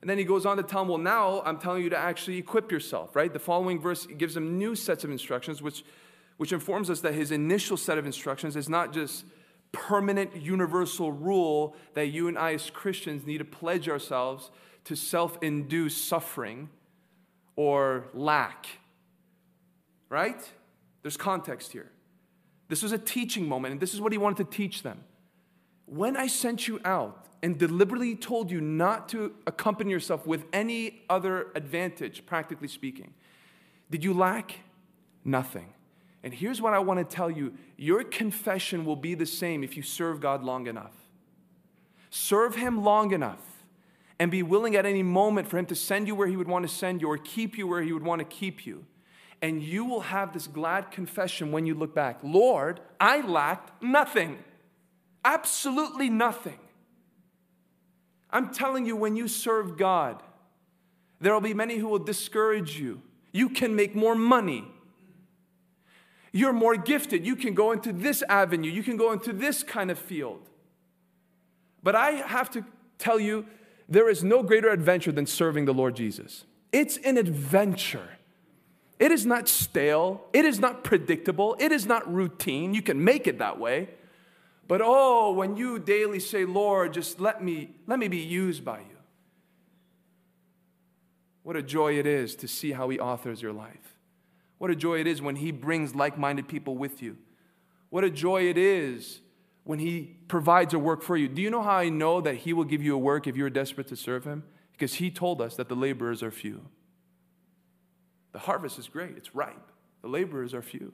And 0.00 0.08
then 0.08 0.16
he 0.16 0.24
goes 0.24 0.46
on 0.46 0.56
to 0.56 0.62
tell 0.62 0.82
him, 0.82 0.88
Well, 0.88 0.98
now 0.98 1.42
I'm 1.44 1.58
telling 1.58 1.82
you 1.82 1.90
to 1.90 1.98
actually 1.98 2.38
equip 2.38 2.72
yourself, 2.72 3.14
right? 3.14 3.32
The 3.32 3.38
following 3.38 3.80
verse 3.80 4.06
gives 4.06 4.36
him 4.36 4.58
new 4.58 4.74
sets 4.74 5.04
of 5.04 5.10
instructions, 5.10 5.60
which, 5.60 5.84
which 6.38 6.52
informs 6.52 6.88
us 6.88 7.00
that 7.00 7.14
his 7.14 7.30
initial 7.30 7.76
set 7.76 7.98
of 7.98 8.06
instructions 8.06 8.56
is 8.56 8.68
not 8.68 8.92
just 8.92 9.24
permanent 9.72 10.34
universal 10.36 11.12
rule 11.12 11.76
that 11.94 12.06
you 12.06 12.28
and 12.28 12.38
I 12.38 12.54
as 12.54 12.70
Christians 12.70 13.26
need 13.26 13.38
to 13.38 13.44
pledge 13.44 13.88
ourselves 13.88 14.50
to 14.84 14.96
self 14.96 15.38
induce 15.42 15.96
suffering 15.96 16.70
or 17.56 18.06
lack. 18.14 18.66
Right? 20.08 20.40
There's 21.02 21.16
context 21.16 21.72
here. 21.72 21.90
This 22.68 22.82
was 22.82 22.92
a 22.92 22.98
teaching 22.98 23.48
moment, 23.48 23.72
and 23.72 23.80
this 23.80 23.94
is 23.94 24.00
what 24.00 24.12
he 24.12 24.18
wanted 24.18 24.50
to 24.50 24.56
teach 24.56 24.82
them. 24.82 25.04
When 25.90 26.16
I 26.16 26.28
sent 26.28 26.68
you 26.68 26.80
out 26.84 27.26
and 27.42 27.58
deliberately 27.58 28.14
told 28.14 28.48
you 28.48 28.60
not 28.60 29.08
to 29.08 29.34
accompany 29.44 29.90
yourself 29.90 30.24
with 30.24 30.44
any 30.52 31.02
other 31.10 31.48
advantage, 31.56 32.24
practically 32.26 32.68
speaking, 32.68 33.12
did 33.90 34.04
you 34.04 34.14
lack? 34.14 34.60
Nothing. 35.24 35.74
And 36.22 36.32
here's 36.32 36.62
what 36.62 36.74
I 36.74 36.78
want 36.78 37.00
to 37.00 37.16
tell 37.16 37.28
you 37.28 37.54
your 37.76 38.04
confession 38.04 38.84
will 38.84 38.94
be 38.94 39.16
the 39.16 39.26
same 39.26 39.64
if 39.64 39.76
you 39.76 39.82
serve 39.82 40.20
God 40.20 40.44
long 40.44 40.68
enough. 40.68 40.94
Serve 42.08 42.54
Him 42.54 42.84
long 42.84 43.12
enough 43.12 43.64
and 44.20 44.30
be 44.30 44.44
willing 44.44 44.76
at 44.76 44.86
any 44.86 45.02
moment 45.02 45.48
for 45.48 45.58
Him 45.58 45.66
to 45.66 45.74
send 45.74 46.06
you 46.06 46.14
where 46.14 46.28
He 46.28 46.36
would 46.36 46.46
want 46.46 46.68
to 46.68 46.72
send 46.72 47.02
you 47.02 47.08
or 47.08 47.18
keep 47.18 47.58
you 47.58 47.66
where 47.66 47.82
He 47.82 47.92
would 47.92 48.04
want 48.04 48.20
to 48.20 48.24
keep 48.24 48.64
you. 48.64 48.84
And 49.42 49.60
you 49.60 49.84
will 49.84 50.02
have 50.02 50.34
this 50.34 50.46
glad 50.46 50.92
confession 50.92 51.50
when 51.50 51.66
you 51.66 51.74
look 51.74 51.96
back 51.96 52.20
Lord, 52.22 52.78
I 53.00 53.22
lacked 53.22 53.82
nothing. 53.82 54.38
Absolutely 55.24 56.08
nothing. 56.08 56.58
I'm 58.30 58.50
telling 58.50 58.86
you, 58.86 58.96
when 58.96 59.16
you 59.16 59.28
serve 59.28 59.76
God, 59.76 60.22
there 61.20 61.34
will 61.34 61.40
be 61.40 61.54
many 61.54 61.76
who 61.76 61.88
will 61.88 61.98
discourage 61.98 62.78
you. 62.78 63.02
You 63.32 63.48
can 63.48 63.76
make 63.76 63.94
more 63.94 64.14
money. 64.14 64.64
You're 66.32 66.52
more 66.52 66.76
gifted. 66.76 67.26
You 67.26 67.36
can 67.36 67.54
go 67.54 67.72
into 67.72 67.92
this 67.92 68.22
avenue. 68.28 68.70
You 68.70 68.82
can 68.82 68.96
go 68.96 69.12
into 69.12 69.32
this 69.32 69.62
kind 69.62 69.90
of 69.90 69.98
field. 69.98 70.48
But 71.82 71.96
I 71.96 72.10
have 72.12 72.50
to 72.52 72.64
tell 72.98 73.18
you, 73.18 73.46
there 73.88 74.08
is 74.08 74.22
no 74.22 74.42
greater 74.42 74.70
adventure 74.70 75.12
than 75.12 75.26
serving 75.26 75.64
the 75.64 75.74
Lord 75.74 75.96
Jesus. 75.96 76.44
It's 76.72 76.96
an 76.98 77.18
adventure. 77.18 78.08
It 79.00 79.10
is 79.10 79.26
not 79.26 79.48
stale. 79.48 80.22
It 80.32 80.44
is 80.44 80.60
not 80.60 80.84
predictable. 80.84 81.56
It 81.58 81.72
is 81.72 81.86
not 81.86 82.12
routine. 82.12 82.74
You 82.74 82.82
can 82.82 83.02
make 83.02 83.26
it 83.26 83.38
that 83.38 83.58
way. 83.58 83.88
But 84.70 84.82
oh, 84.84 85.32
when 85.32 85.56
you 85.56 85.80
daily 85.80 86.20
say, 86.20 86.44
Lord, 86.44 86.92
just 86.92 87.18
let 87.18 87.42
me, 87.42 87.72
let 87.88 87.98
me 87.98 88.06
be 88.06 88.18
used 88.18 88.64
by 88.64 88.78
you. 88.78 88.98
What 91.42 91.56
a 91.56 91.62
joy 91.62 91.98
it 91.98 92.06
is 92.06 92.36
to 92.36 92.46
see 92.46 92.70
how 92.70 92.88
He 92.88 93.00
authors 93.00 93.42
your 93.42 93.52
life. 93.52 93.98
What 94.58 94.70
a 94.70 94.76
joy 94.76 95.00
it 95.00 95.08
is 95.08 95.20
when 95.20 95.34
He 95.34 95.50
brings 95.50 95.96
like 95.96 96.16
minded 96.16 96.46
people 96.46 96.76
with 96.76 97.02
you. 97.02 97.16
What 97.88 98.04
a 98.04 98.10
joy 98.10 98.42
it 98.42 98.56
is 98.56 99.18
when 99.64 99.80
He 99.80 100.14
provides 100.28 100.72
a 100.72 100.78
work 100.78 101.02
for 101.02 101.16
you. 101.16 101.26
Do 101.26 101.42
you 101.42 101.50
know 101.50 101.62
how 101.62 101.74
I 101.78 101.88
know 101.88 102.20
that 102.20 102.36
He 102.36 102.52
will 102.52 102.62
give 102.62 102.80
you 102.80 102.94
a 102.94 102.98
work 102.98 103.26
if 103.26 103.36
you're 103.36 103.50
desperate 103.50 103.88
to 103.88 103.96
serve 103.96 104.22
Him? 104.22 104.44
Because 104.70 104.94
He 104.94 105.10
told 105.10 105.40
us 105.40 105.56
that 105.56 105.68
the 105.68 105.74
laborers 105.74 106.22
are 106.22 106.30
few. 106.30 106.64
The 108.30 108.38
harvest 108.38 108.78
is 108.78 108.86
great, 108.86 109.16
it's 109.16 109.34
ripe. 109.34 109.72
The 110.02 110.08
laborers 110.08 110.54
are 110.54 110.62
few. 110.62 110.92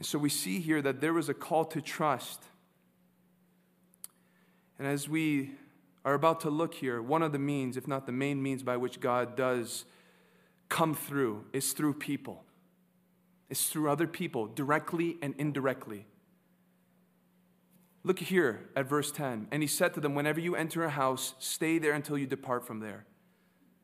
And 0.00 0.06
so 0.06 0.18
we 0.18 0.30
see 0.30 0.60
here 0.60 0.80
that 0.80 1.02
there 1.02 1.12
was 1.12 1.28
a 1.28 1.34
call 1.34 1.66
to 1.66 1.82
trust. 1.82 2.42
And 4.78 4.88
as 4.88 5.10
we 5.10 5.50
are 6.06 6.14
about 6.14 6.40
to 6.40 6.48
look 6.48 6.72
here, 6.72 7.02
one 7.02 7.22
of 7.22 7.32
the 7.32 7.38
means, 7.38 7.76
if 7.76 7.86
not 7.86 8.06
the 8.06 8.12
main 8.12 8.42
means 8.42 8.62
by 8.62 8.78
which 8.78 9.00
God 9.00 9.36
does 9.36 9.84
come 10.70 10.94
through 10.94 11.44
is 11.52 11.74
through 11.74 11.92
people. 11.92 12.44
It's 13.50 13.68
through 13.68 13.90
other 13.90 14.06
people, 14.06 14.46
directly 14.46 15.18
and 15.20 15.34
indirectly. 15.36 16.06
Look 18.02 18.20
here 18.20 18.70
at 18.74 18.88
verse 18.88 19.12
10. 19.12 19.48
And 19.50 19.62
he 19.62 19.66
said 19.66 19.92
to 19.92 20.00
them, 20.00 20.14
Whenever 20.14 20.40
you 20.40 20.56
enter 20.56 20.82
a 20.82 20.88
house, 20.88 21.34
stay 21.40 21.78
there 21.78 21.92
until 21.92 22.16
you 22.16 22.26
depart 22.26 22.66
from 22.66 22.80
there. 22.80 23.04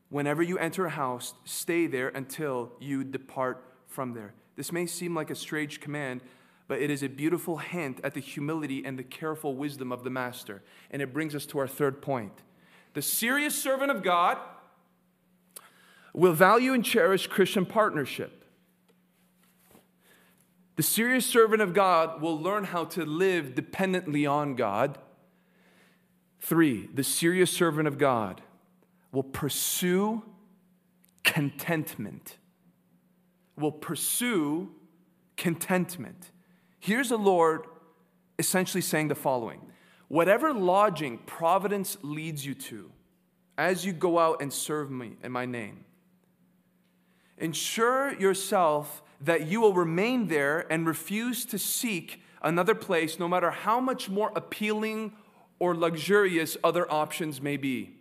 Whenever 0.09 0.43
you 0.43 0.57
enter 0.57 0.87
a 0.87 0.91
house, 0.91 1.35
stay 1.45 1.87
there 1.87 2.09
until 2.09 2.73
you 2.81 3.05
depart 3.05 3.63
from 3.87 4.15
there. 4.15 4.33
This 4.57 4.73
may 4.73 4.87
seem 4.87 5.15
like 5.15 5.31
a 5.31 5.35
strange 5.35 5.81
command, 5.81 6.23
but 6.67 6.81
it 6.81 6.91
is 6.91 7.03
a 7.03 7.09
beautiful 7.09 7.59
hint 7.59 8.01
at 8.03 8.15
the 8.15 8.21
humility 8.21 8.85
and 8.85 8.99
the 8.99 9.05
careful 9.05 9.55
wisdom 9.55 9.93
of 9.93 10.03
the 10.03 10.11
master. 10.11 10.63
And 10.91 11.01
it 11.01 11.13
brings 11.13 11.35
us 11.35 11.47
to 11.47 11.59
our 11.59 11.69
third 11.69 12.03
point. 12.03 12.43
The 12.95 13.03
serious 13.03 13.61
servant 13.61 13.91
of 13.91 14.03
God 14.03 14.39
will 16.15 16.33
value 16.33 16.73
and 16.73 16.85
cherish 16.85 17.27
Christian 17.27 17.67
partnership. 17.67 18.45
The 20.77 20.83
serious 20.83 21.27
servant 21.27 21.63
of 21.63 21.75
God 21.75 22.21
will 22.21 22.39
learn 22.39 22.65
how 22.65 22.85
to 22.87 23.05
live 23.05 23.55
dependently 23.55 24.27
on 24.27 24.55
God. 24.55 24.99
Three, 26.41 26.89
the 26.93 27.05
serious 27.05 27.51
servant 27.51 27.89
of 27.89 27.99
God 27.99 28.43
will 29.13 29.23
pursue 29.23 30.23
contentment. 31.23 32.37
Will 33.57 33.73
pursue 33.73 34.71
contentment. 35.37 36.31
Here's 36.79 37.09
the 37.09 37.19
Lord 37.19 37.67
essentially 38.39 38.83
saying 38.83 39.09
the 39.09 39.15
following 39.15 39.61
Whatever 40.09 40.53
lodging 40.53 41.19
providence 41.19 41.97
leads 42.03 42.47
you 42.47 42.55
to 42.55 42.93
as 43.59 43.85
you 43.85 43.93
go 43.93 44.19
out 44.19 44.41
and 44.43 44.53
serve 44.53 44.91
me 44.91 45.17
in 45.23 45.33
my 45.33 45.47
name, 45.47 45.87
Ensure 47.39 48.19
yourself 48.19 49.03
that 49.21 49.47
you 49.47 49.61
will 49.61 49.75
remain 49.75 50.29
there 50.29 50.67
and 50.71 50.87
refuse 50.87 51.45
to 51.47 51.59
seek 51.59 52.23
another 52.43 52.75
place, 52.75 53.19
no 53.19 53.29
matter 53.29 53.51
how 53.51 53.81
much 53.81 54.09
more 54.09 54.33
appealing 54.35 55.13
or 55.59 55.75
luxurious 55.75 56.57
other 56.65 56.91
options 56.91 57.41
may 57.41 57.57
be. 57.57 57.96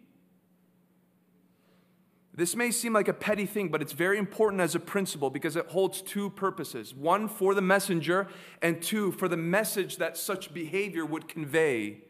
This 2.35 2.55
may 2.55 2.69
seem 2.69 2.91
like 2.93 3.07
a 3.07 3.13
petty 3.13 3.45
thing, 3.45 3.69
but 3.69 3.81
it's 3.81 3.93
very 3.93 4.17
important 4.17 4.61
as 4.61 4.75
a 4.75 4.79
principle 4.79 5.29
because 5.29 5.55
it 5.55 5.67
holds 5.67 6.01
two 6.01 6.29
purposes 6.29 6.93
one 6.93 7.29
for 7.29 7.53
the 7.53 7.61
messenger, 7.61 8.27
and 8.61 8.81
two 8.81 9.11
for 9.13 9.27
the 9.27 9.37
message 9.37 9.97
that 9.97 10.17
such 10.17 10.53
behavior 10.53 11.05
would 11.05 11.27
convey. 11.27 12.01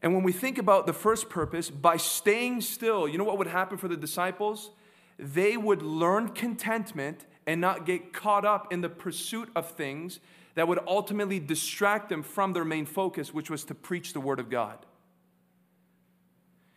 And 0.00 0.14
when 0.14 0.22
we 0.22 0.32
think 0.32 0.58
about 0.58 0.86
the 0.86 0.92
first 0.92 1.28
purpose, 1.28 1.70
by 1.70 1.96
staying 1.96 2.60
still, 2.60 3.08
you 3.08 3.18
know 3.18 3.24
what 3.24 3.38
would 3.38 3.46
happen 3.46 3.78
for 3.78 3.88
the 3.88 3.96
disciples? 3.96 4.70
they 5.18 5.56
would 5.56 5.82
learn 5.82 6.28
contentment 6.28 7.26
and 7.46 7.60
not 7.60 7.86
get 7.86 8.12
caught 8.12 8.44
up 8.44 8.72
in 8.72 8.80
the 8.80 8.88
pursuit 8.88 9.48
of 9.54 9.70
things 9.70 10.20
that 10.54 10.68
would 10.68 10.80
ultimately 10.86 11.38
distract 11.38 12.08
them 12.08 12.22
from 12.22 12.52
their 12.52 12.64
main 12.64 12.86
focus, 12.86 13.32
which 13.32 13.50
was 13.50 13.64
to 13.64 13.74
preach 13.74 14.12
the 14.12 14.20
Word 14.20 14.38
of 14.38 14.50
God. 14.50 14.84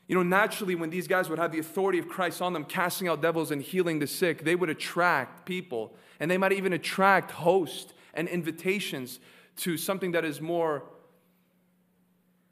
You 0.07 0.15
know, 0.15 0.23
naturally, 0.23 0.75
when 0.75 0.91
these 0.91 1.07
guys 1.07 1.29
would 1.29 1.39
have 1.39 1.51
the 1.51 1.59
authority 1.59 1.97
of 1.97 2.07
Christ 2.07 2.41
on 2.41 2.53
them, 2.53 2.63
casting 2.63 3.07
out 3.07 3.21
devils 3.21 3.51
and 3.51 3.61
healing 3.61 3.99
the 3.99 4.07
sick, 4.07 4.43
they 4.43 4.55
would 4.55 4.69
attract 4.69 5.45
people. 5.45 5.95
And 6.19 6.29
they 6.29 6.37
might 6.37 6.51
even 6.51 6.73
attract 6.73 7.31
hosts 7.31 7.93
and 8.13 8.27
invitations 8.27 9.19
to 9.57 9.77
something 9.77 10.11
that 10.11 10.23
is 10.23 10.39
more 10.39 10.83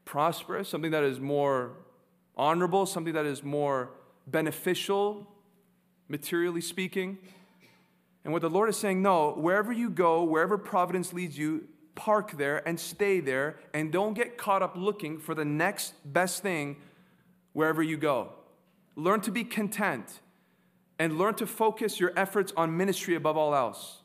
prosperous, 0.05 0.67
something 0.67 0.91
that 0.91 1.03
is 1.03 1.19
more 1.19 1.73
honorable, 2.35 2.85
something 2.85 3.13
that 3.13 3.25
is 3.25 3.43
more 3.43 3.91
beneficial 4.25 5.27
materially 6.07 6.61
speaking. 6.61 7.17
And 8.23 8.33
what 8.33 8.41
the 8.41 8.49
Lord 8.49 8.69
is 8.69 8.77
saying, 8.77 9.01
no, 9.01 9.31
wherever 9.31 9.71
you 9.71 9.89
go, 9.89 10.23
wherever 10.23 10.57
providence 10.57 11.13
leads 11.13 11.37
you, 11.37 11.67
park 11.95 12.37
there 12.37 12.67
and 12.67 12.79
stay 12.79 13.19
there 13.19 13.57
and 13.73 13.91
don't 13.91 14.15
get 14.15 14.37
caught 14.37 14.63
up 14.63 14.75
looking 14.75 15.19
for 15.19 15.35
the 15.35 15.45
next 15.45 15.93
best 16.11 16.41
thing 16.41 16.77
wherever 17.53 17.81
you 17.81 17.97
go. 17.97 18.33
Learn 18.95 19.21
to 19.21 19.31
be 19.31 19.43
content 19.43 20.19
and 20.99 21.17
learn 21.17 21.35
to 21.35 21.47
focus 21.47 21.99
your 21.99 22.11
efforts 22.15 22.53
on 22.55 22.75
ministry 22.77 23.15
above 23.15 23.37
all 23.37 23.55
else. 23.55 24.01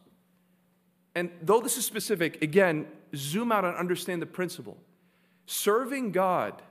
And 1.15 1.31
though 1.43 1.61
this 1.61 1.77
is 1.77 1.85
specific, 1.85 2.43
again, 2.43 2.87
zoom 3.15 3.51
out 3.51 3.65
and 3.65 3.77
understand 3.77 4.23
the 4.23 4.27
principle. 4.27 4.79
Serving 5.47 6.13
God 6.13 6.63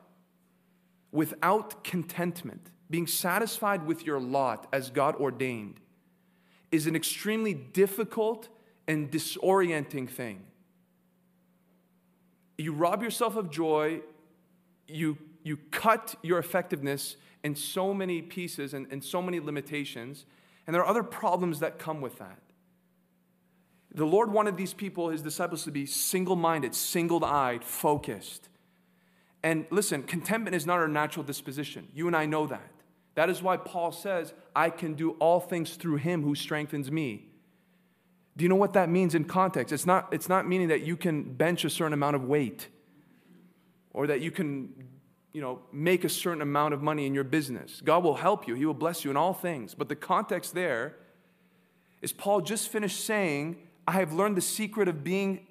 without 1.11 1.83
contentment 1.83 2.71
being 2.89 3.07
satisfied 3.07 3.85
with 3.85 4.05
your 4.05 4.19
lot 4.19 4.67
as 4.71 4.89
God 4.89 5.15
ordained, 5.15 5.79
is 6.71 6.87
an 6.87 6.95
extremely 6.95 7.53
difficult 7.53 8.49
and 8.87 9.11
disorienting 9.11 10.09
thing. 10.09 10.43
You 12.57 12.73
rob 12.73 13.03
yourself 13.03 13.35
of 13.35 13.51
joy, 13.51 14.01
you, 14.87 15.17
you 15.47 15.57
cut 15.71 16.15
your 16.21 16.37
effectiveness 16.37 17.15
in 17.43 17.55
so 17.55 17.93
many 17.93 18.21
pieces 18.21 18.73
and, 18.73 18.87
and 18.91 19.03
so 19.03 19.21
many 19.21 19.39
limitations, 19.39 20.25
and 20.65 20.73
there 20.73 20.83
are 20.83 20.87
other 20.87 21.03
problems 21.03 21.59
that 21.61 21.79
come 21.79 22.01
with 22.01 22.17
that. 22.19 22.39
The 23.93 24.05
Lord 24.05 24.31
wanted 24.31 24.57
these 24.57 24.73
people, 24.73 25.09
his 25.09 25.21
disciples, 25.21 25.63
to 25.63 25.71
be 25.71 25.85
single 25.85 26.35
minded, 26.35 26.75
single 26.75 27.23
eyed, 27.23 27.63
focused. 27.63 28.49
And 29.41 29.65
listen, 29.69 30.03
contentment 30.03 30.55
is 30.55 30.65
not 30.65 30.79
our 30.79 30.87
natural 30.87 31.23
disposition. 31.23 31.87
You 31.93 32.07
and 32.07 32.15
I 32.15 32.25
know 32.25 32.47
that. 32.47 32.71
That 33.15 33.29
is 33.29 33.41
why 33.41 33.57
Paul 33.57 33.91
says, 33.91 34.33
I 34.55 34.69
can 34.69 34.93
do 34.93 35.11
all 35.13 35.39
things 35.39 35.75
through 35.75 35.95
him 35.95 36.21
who 36.21 36.35
strengthens 36.35 36.91
me. 36.91 37.27
Do 38.35 38.43
you 38.43 38.49
know 38.49 38.55
what 38.55 38.73
that 38.73 38.89
means 38.89 39.15
in 39.15 39.23
context? 39.23 39.73
It's 39.73 39.87
not, 39.87 40.09
it's 40.11 40.29
not 40.29 40.47
meaning 40.47 40.67
that 40.67 40.81
you 40.81 40.95
can 40.95 41.23
bench 41.23 41.65
a 41.65 41.69
certain 41.69 41.93
amount 41.93 42.15
of 42.15 42.25
weight 42.25 42.67
or 43.93 44.05
that 44.05 44.21
you 44.21 44.29
can 44.29 44.71
you 45.37 45.43
know, 45.43 45.59
make 45.71 46.03
a 46.03 46.09
certain 46.09 46.41
amount 46.41 46.73
of 46.73 46.81
money 46.81 47.05
in 47.05 47.13
your 47.13 47.23
business. 47.23 47.79
God 47.85 48.03
will 48.03 48.15
help 48.15 48.47
you, 48.47 48.55
He 48.55 48.65
will 48.65 48.73
bless 48.73 49.05
you 49.05 49.11
in 49.11 49.17
all 49.17 49.35
things. 49.35 49.75
But 49.75 49.87
the 49.87 49.95
context 49.95 50.55
there 50.55 50.95
is 52.01 52.11
Paul 52.11 52.41
just 52.41 52.69
finished 52.69 53.05
saying, 53.05 53.57
I 53.87 53.91
have 53.91 54.13
learned 54.13 54.35
the 54.35 54.41
secret 54.41 54.87
of 54.87 55.03
being 55.03 55.45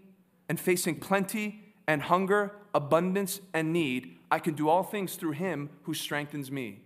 and 0.49 0.59
facing 0.59 0.99
plenty 0.99 1.72
and 1.87 2.03
hunger, 2.03 2.51
abundance 2.75 3.40
and 3.55 3.72
need. 3.72 4.16
I 4.29 4.40
can 4.40 4.55
do 4.55 4.68
all 4.68 4.83
things 4.83 5.14
through 5.14 5.33
Him 5.33 5.70
who 5.85 5.94
strengthens 5.94 6.51
me. 6.51 6.81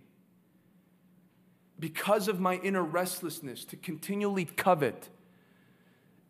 Because 1.79 2.27
of 2.27 2.39
my 2.39 2.57
inner 2.57 2.83
restlessness 2.83 3.65
to 3.65 3.77
continually 3.77 4.45
covet 4.45 5.09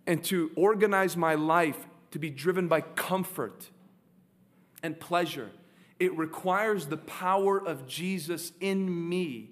and 0.07 0.23
to 0.23 0.51
organize 0.55 1.17
my 1.17 1.35
life 1.35 1.85
to 2.11 2.17
be 2.17 2.29
driven 2.29 2.69
by 2.69 2.79
comfort 2.79 3.71
and 4.81 4.97
pleasure. 4.97 5.51
It 6.01 6.17
requires 6.17 6.87
the 6.87 6.97
power 6.97 7.59
of 7.63 7.85
Jesus 7.85 8.53
in 8.59 9.07
me 9.07 9.51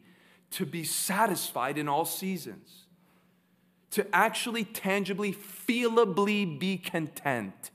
to 0.49 0.65
be 0.65 0.83
satisfied 0.83 1.77
in 1.77 1.87
all 1.87 2.05
seasons, 2.05 2.87
to 3.91 4.07
actually 4.11 4.63
tangibly, 4.63 5.31
feelably 5.31 6.57
be 6.57 6.79
content. 6.79 7.69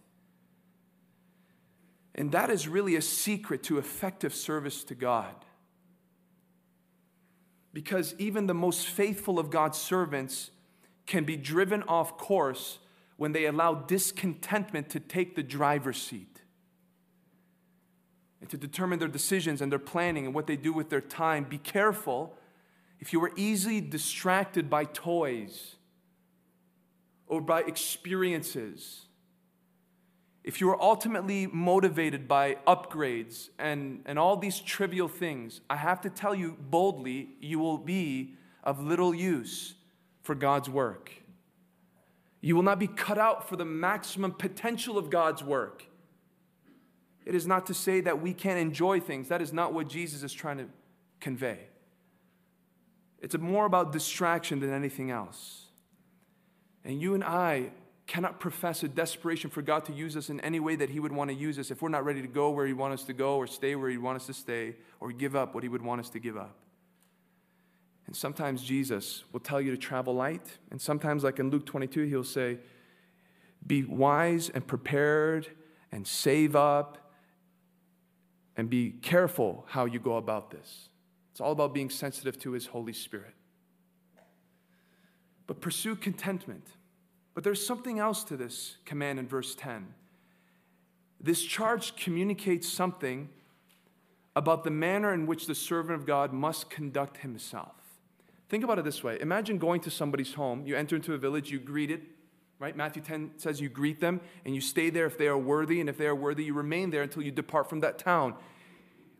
And 2.16 2.32
that 2.32 2.50
is 2.50 2.66
really 2.66 2.96
a 2.96 3.00
secret 3.00 3.62
to 3.62 3.78
effective 3.78 4.34
service 4.34 4.82
to 4.84 4.96
God. 4.96 5.36
Because 7.72 8.16
even 8.18 8.48
the 8.48 8.54
most 8.54 8.88
faithful 8.88 9.38
of 9.38 9.50
God's 9.50 9.78
servants 9.78 10.50
can 11.06 11.22
be 11.22 11.36
driven 11.36 11.84
off 11.84 12.18
course 12.18 12.80
when 13.18 13.30
they 13.30 13.44
allow 13.44 13.74
discontentment 13.74 14.90
to 14.90 14.98
take 14.98 15.36
the 15.36 15.44
driver's 15.44 16.02
seat 16.02 16.33
and 18.44 18.50
to 18.50 18.58
determine 18.58 18.98
their 18.98 19.08
decisions 19.08 19.62
and 19.62 19.72
their 19.72 19.78
planning 19.78 20.26
and 20.26 20.34
what 20.34 20.46
they 20.46 20.54
do 20.54 20.70
with 20.70 20.90
their 20.90 21.00
time. 21.00 21.44
Be 21.44 21.56
careful 21.56 22.36
if 23.00 23.10
you 23.10 23.24
are 23.24 23.32
easily 23.36 23.80
distracted 23.80 24.68
by 24.68 24.84
toys 24.84 25.76
or 27.26 27.40
by 27.40 27.62
experiences. 27.62 29.06
If 30.42 30.60
you 30.60 30.68
are 30.68 30.78
ultimately 30.78 31.46
motivated 31.46 32.28
by 32.28 32.58
upgrades 32.66 33.48
and, 33.58 34.02
and 34.04 34.18
all 34.18 34.36
these 34.36 34.60
trivial 34.60 35.08
things, 35.08 35.62
I 35.70 35.76
have 35.76 36.02
to 36.02 36.10
tell 36.10 36.34
you 36.34 36.58
boldly, 36.60 37.30
you 37.40 37.58
will 37.58 37.78
be 37.78 38.34
of 38.62 38.78
little 38.78 39.14
use 39.14 39.72
for 40.20 40.34
God's 40.34 40.68
work. 40.68 41.10
You 42.42 42.56
will 42.56 42.62
not 42.62 42.78
be 42.78 42.88
cut 42.88 43.16
out 43.16 43.48
for 43.48 43.56
the 43.56 43.64
maximum 43.64 44.32
potential 44.32 44.98
of 44.98 45.08
God's 45.08 45.42
work. 45.42 45.86
It 47.24 47.34
is 47.34 47.46
not 47.46 47.66
to 47.66 47.74
say 47.74 48.00
that 48.02 48.20
we 48.20 48.34
can't 48.34 48.58
enjoy 48.58 49.00
things. 49.00 49.28
That 49.28 49.40
is 49.40 49.52
not 49.52 49.72
what 49.72 49.88
Jesus 49.88 50.22
is 50.22 50.32
trying 50.32 50.58
to 50.58 50.66
convey. 51.20 51.58
It's 53.20 53.36
more 53.38 53.64
about 53.64 53.92
distraction 53.92 54.60
than 54.60 54.72
anything 54.72 55.10
else. 55.10 55.68
And 56.84 57.00
you 57.00 57.14
and 57.14 57.24
I 57.24 57.70
cannot 58.06 58.38
profess 58.38 58.82
a 58.82 58.88
desperation 58.88 59.48
for 59.48 59.62
God 59.62 59.86
to 59.86 59.92
use 59.92 60.16
us 60.16 60.28
in 60.28 60.38
any 60.40 60.60
way 60.60 60.76
that 60.76 60.90
He 60.90 61.00
would 61.00 61.12
want 61.12 61.30
to 61.30 61.34
use 61.34 61.58
us 61.58 61.70
if 61.70 61.80
we're 61.80 61.88
not 61.88 62.04
ready 62.04 62.20
to 62.20 62.28
go 62.28 62.50
where 62.50 62.66
He 62.66 62.74
wants 62.74 63.02
us 63.02 63.06
to 63.06 63.14
go, 63.14 63.36
or 63.36 63.46
stay 63.46 63.74
where 63.74 63.88
He 63.88 63.96
wants 63.96 64.24
us 64.24 64.36
to 64.36 64.42
stay, 64.42 64.76
or 65.00 65.10
give 65.10 65.34
up 65.34 65.54
what 65.54 65.62
He 65.62 65.70
would 65.70 65.80
want 65.80 66.00
us 66.00 66.10
to 66.10 66.18
give 66.18 66.36
up. 66.36 66.54
And 68.06 68.14
sometimes 68.14 68.62
Jesus 68.62 69.24
will 69.32 69.40
tell 69.40 69.60
you 69.60 69.70
to 69.70 69.78
travel 69.78 70.14
light. 70.14 70.58
And 70.70 70.80
sometimes, 70.80 71.24
like 71.24 71.38
in 71.38 71.48
Luke 71.50 71.64
22, 71.64 72.02
he'll 72.02 72.24
say, 72.24 72.58
Be 73.66 73.84
wise 73.84 74.50
and 74.50 74.66
prepared 74.66 75.48
and 75.90 76.06
save 76.06 76.54
up 76.54 76.98
and 78.56 78.70
be 78.70 78.90
careful 79.02 79.64
how 79.68 79.84
you 79.84 79.98
go 79.98 80.16
about 80.16 80.50
this. 80.50 80.88
It's 81.32 81.40
all 81.40 81.52
about 81.52 81.74
being 81.74 81.90
sensitive 81.90 82.38
to 82.40 82.52
his 82.52 82.66
Holy 82.66 82.92
Spirit. 82.92 83.34
But 85.46 85.60
pursue 85.60 85.96
contentment. 85.96 86.68
But 87.34 87.42
there's 87.42 87.64
something 87.64 87.98
else 87.98 88.22
to 88.24 88.36
this 88.36 88.76
command 88.84 89.18
in 89.18 89.26
verse 89.26 89.54
10. 89.54 89.92
This 91.20 91.42
charge 91.42 91.96
communicates 91.96 92.68
something 92.68 93.28
about 94.36 94.64
the 94.64 94.70
manner 94.70 95.12
in 95.12 95.26
which 95.26 95.46
the 95.46 95.54
servant 95.54 95.98
of 95.98 96.06
God 96.06 96.32
must 96.32 96.70
conduct 96.70 97.18
himself. 97.18 97.74
Think 98.48 98.62
about 98.62 98.78
it 98.78 98.84
this 98.84 99.02
way 99.02 99.18
Imagine 99.20 99.58
going 99.58 99.80
to 99.82 99.90
somebody's 99.90 100.34
home, 100.34 100.64
you 100.66 100.76
enter 100.76 100.96
into 100.96 101.14
a 101.14 101.18
village, 101.18 101.50
you 101.50 101.58
greet 101.58 101.90
it, 101.90 102.02
right? 102.64 102.74
Matthew 102.74 103.02
10 103.02 103.32
says 103.36 103.60
you 103.60 103.68
greet 103.68 104.00
them 104.00 104.22
and 104.46 104.54
you 104.54 104.60
stay 104.62 104.88
there 104.88 105.04
if 105.04 105.18
they 105.18 105.26
are 105.26 105.36
worthy, 105.36 105.80
and 105.80 105.88
if 105.90 105.98
they 105.98 106.06
are 106.06 106.14
worthy, 106.14 106.44
you 106.44 106.54
remain 106.54 106.88
there 106.88 107.02
until 107.02 107.22
you 107.22 107.30
depart 107.30 107.68
from 107.68 107.80
that 107.80 107.98
town. 107.98 108.34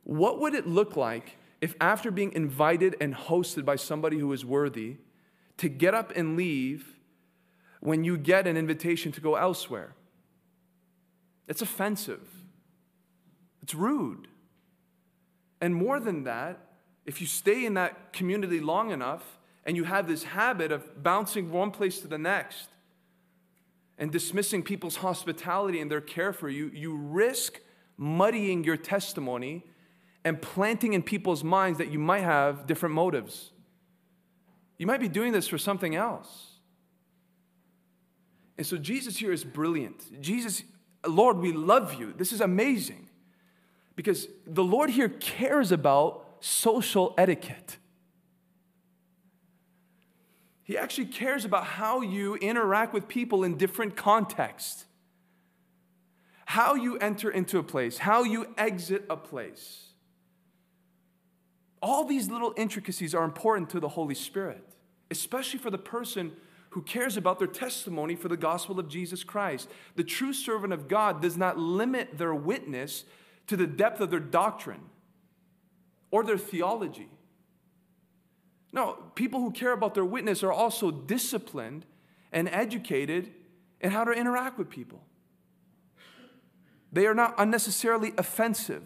What 0.05 0.41
would 0.41 0.55
it 0.55 0.67
look 0.67 0.97
like 0.97 1.37
if, 1.61 1.75
after 1.79 2.11
being 2.11 2.33
invited 2.33 2.97
and 3.03 3.15
hosted 3.15 3.67
by 3.67 3.77
somebody 3.77 4.19
who 4.19 4.33
is 4.33 4.47
worthy, 4.47 4.97
to 5.59 5.69
get 5.69 5.93
up 5.93 6.11
and 6.17 6.39
leave 6.39 6.95
when 7.81 8.03
you 8.03 8.17
get 8.17 8.47
an 8.47 8.57
invitation 8.57 9.13
to 9.13 9.21
go 9.21 9.35
elsewhere? 9.35 9.95
It's 11.47 11.61
offensive, 11.61 12.27
it's 13.63 13.75
rude. 13.75 14.27
And 15.61 15.75
more 15.75 16.01
than 16.01 16.25
that, 16.25 16.61
if 17.05 17.21
you 17.21 17.27
stay 17.27 17.67
in 17.67 17.75
that 17.75 18.15
community 18.15 18.61
long 18.61 18.91
enough 18.91 19.39
and 19.67 19.77
you 19.77 19.85
have 19.85 20.07
this 20.09 20.25
habit 20.25 20.73
of 20.73 21.03
bouncing 21.03 21.45
from 21.45 21.59
one 21.59 21.71
place 21.73 22.01
to 22.01 22.09
the 22.09 22.17
next 22.17 22.69
and 23.99 24.11
dismissing 24.11 24.63
people's 24.63 24.97
hospitality 24.97 25.81
and 25.81 25.91
their 25.91 26.01
care 26.01 26.33
for 26.33 26.49
you, 26.49 26.71
you 26.75 26.97
risk 26.97 27.61
muddying 27.97 28.65
your 28.65 28.77
testimony 28.77 29.65
and 30.25 30.41
planting 30.41 30.95
in 30.95 31.03
people's 31.03 31.45
minds 31.45 31.79
that 31.79 31.91
you 31.91 31.99
might 31.99 32.23
have 32.23 32.67
different 32.67 32.95
motives. 32.95 33.53
You 34.79 34.87
might 34.87 35.01
be 35.01 35.09
doing 35.09 35.33
this 35.33 35.47
for 35.47 35.59
something 35.59 35.95
else. 35.95 36.55
And 38.57 38.67
so 38.67 38.77
Jesus 38.77 39.17
here 39.17 39.33
is 39.33 39.45
brilliant. 39.45 40.21
Jesus, 40.21 40.63
Lord, 41.07 41.39
we 41.39 41.53
love 41.53 41.95
you. 41.95 42.15
This 42.17 42.33
is 42.33 42.41
amazing. 42.41 43.09
Because 43.97 44.27
the 44.47 44.65
Lord 44.65 44.91
here 44.91 45.09
cares 45.09 45.71
about 45.71 46.25
social 46.41 47.15
etiquette. 47.17 47.79
He 50.65 50.79
actually 50.79 51.07
cares 51.07 51.45
about 51.45 51.65
how 51.65 52.01
you 52.01 52.37
interact 52.37 52.95
with 52.95 53.07
people 53.07 53.45
in 53.45 53.59
different 53.59 53.97
contexts, 53.97 54.87
how 56.47 56.75
you 56.75 56.97
enter 56.99 57.31
into 57.31 57.59
a 57.59 57.63
place, 57.63 57.99
how 57.99 58.25
you 58.25 58.47
exit 58.57 59.05
a 59.11 59.17
place. 59.17 59.91
All 61.83 62.07
these 62.07 62.31
little 62.31 62.55
intricacies 62.57 63.15
are 63.15 63.25
important 63.25 63.69
to 63.71 63.81
the 63.81 63.89
Holy 63.89 64.15
Spirit, 64.15 64.65
especially 65.11 65.59
for 65.59 65.71
the 65.71 65.77
person 65.77 66.33
who 66.71 66.81
cares 66.81 67.19
about 67.19 67.39
their 67.39 67.47
testimony 67.47 68.17
for 68.17 68.29
the 68.29 68.37
gospel 68.37 68.81
of 68.81 68.89
Jesus 68.89 69.23
Christ. 69.23 69.69
The 69.97 70.03
true 70.03 70.33
servant 70.33 70.73
of 70.73 70.89
God 70.89 71.21
does 71.21 71.37
not 71.37 71.59
limit 71.59 72.17
their 72.17 72.35
witness 72.35 73.05
to 73.49 73.57
the 73.57 73.67
depth 73.67 74.01
of 74.01 74.11
their 74.11 74.19
doctrine 74.19 74.81
or 76.11 76.25
their 76.25 76.39
theology. 76.39 77.11
No, 78.75 78.99
people 79.15 79.39
who 79.39 79.53
care 79.53 79.73
about 79.73 79.95
their 79.95 80.05
witness 80.05 80.43
are 80.43 80.53
also 80.53 80.91
disciplined 80.91 81.87
and 82.33 82.49
educated 82.49 83.31
in 83.81 83.93
how 83.93 84.03
to 84.03 84.11
interact 84.11 84.59
with 84.59 84.69
people. 84.69 85.01
They 86.93 87.07
are 87.07 87.15
not 87.15 87.37
unnecessarily 87.39 88.13
offensive. 88.19 88.83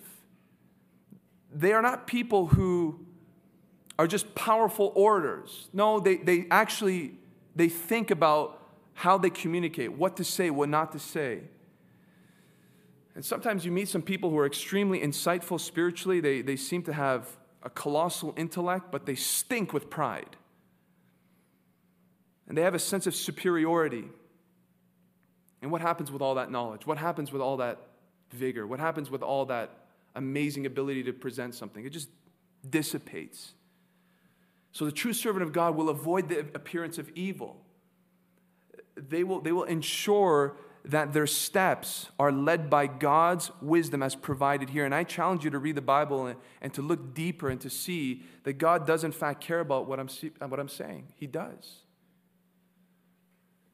They 1.51 1.73
are 1.73 1.81
not 1.81 2.07
people 2.07 2.49
who 2.49 3.01
are 3.99 4.07
just 4.07 4.35
powerful 4.35 4.93
orators. 4.95 5.71
No, 5.73 6.01
they, 6.01 6.17
they 6.17 6.47
actually 6.51 7.15
they 7.57 7.71
think 7.71 8.11
about 8.11 8.63
how 8.93 9.17
they 9.17 9.31
communicate, 9.31 9.95
what 9.95 10.19
to 10.19 10.25
say, 10.25 10.51
what 10.51 10.69
not 10.69 10.93
to 10.93 10.99
say. 10.99 11.45
And 13.15 13.25
sometimes 13.25 13.65
you 13.65 13.73
meet 13.73 13.89
some 13.89 14.03
people 14.03 14.29
who 14.29 14.37
are 14.37 14.47
extremely 14.47 15.01
insightful 15.01 15.59
spiritually. 15.59 16.21
They, 16.21 16.43
they 16.43 16.57
seem 16.57 16.83
to 16.83 16.93
have 16.93 17.38
a 17.63 17.71
colossal 17.71 18.35
intellect, 18.37 18.91
but 18.91 19.07
they 19.07 19.15
stink 19.15 19.73
with 19.73 19.91
pride. 19.91 20.37
And 22.47 22.57
they 22.57 22.63
have 22.63 22.75
a 22.75 22.79
sense 22.79 23.07
of 23.07 23.15
superiority. 23.15 24.05
And 25.61 25.71
what 25.71 25.81
happens 25.81 26.11
with 26.11 26.23
all 26.23 26.37
that 26.37 26.51
knowledge? 26.51 26.87
What 26.87 26.99
happens 26.99 27.33
with 27.33 27.43
all 27.43 27.59
that 27.59 27.79
vigor? 28.33 28.67
What 28.67 28.81
happens 28.81 29.11
with 29.11 29.23
all 29.23 29.45
that 29.47 29.71
amazing 30.15 30.67
ability 30.67 31.03
to 31.05 31.13
present 31.13 31.55
something? 31.55 31.85
It 31.85 31.91
just 31.91 32.09
dissipates. 32.69 33.53
So 34.73 34.85
the 34.85 34.93
true 34.93 35.13
servant 35.13 35.43
of 35.43 35.53
God 35.53 35.77
will 35.77 35.89
avoid 35.89 36.29
the 36.29 36.41
appearance 36.55 36.99
of 36.99 37.11
evil. 37.15 37.65
they 38.97 39.25
will, 39.25 39.41
they 39.41 39.53
will 39.53 39.65
ensure 39.65 40.57
that 40.85 41.13
their 41.13 41.27
steps 41.27 42.09
are 42.19 42.33
led 42.33 42.71
by 42.71 42.87
God's 42.87 43.51
wisdom 43.61 44.03
as 44.03 44.15
provided 44.15 44.71
here. 44.71 44.85
And 44.85 44.95
I 44.95 45.05
challenge 45.05 45.45
you 45.45 45.51
to 45.51 45.59
read 45.59 45.75
the 45.75 45.83
Bible 45.83 46.27
and, 46.27 46.39
and 46.63 46.73
to 46.75 46.83
look 46.83 47.15
deeper 47.15 47.49
and 47.49 47.61
to 47.61 47.71
see 47.71 48.23
that 48.45 48.55
God 48.55 48.87
does, 48.87 49.05
in 49.05 49.13
fact, 49.13 49.41
care 49.41 49.61
about 49.61 49.87
what 49.87 50.01
I'm, 50.01 50.09
what 50.49 50.59
I'm 50.59 50.69
saying. 50.69 51.09
He 51.17 51.27
does. 51.27 51.83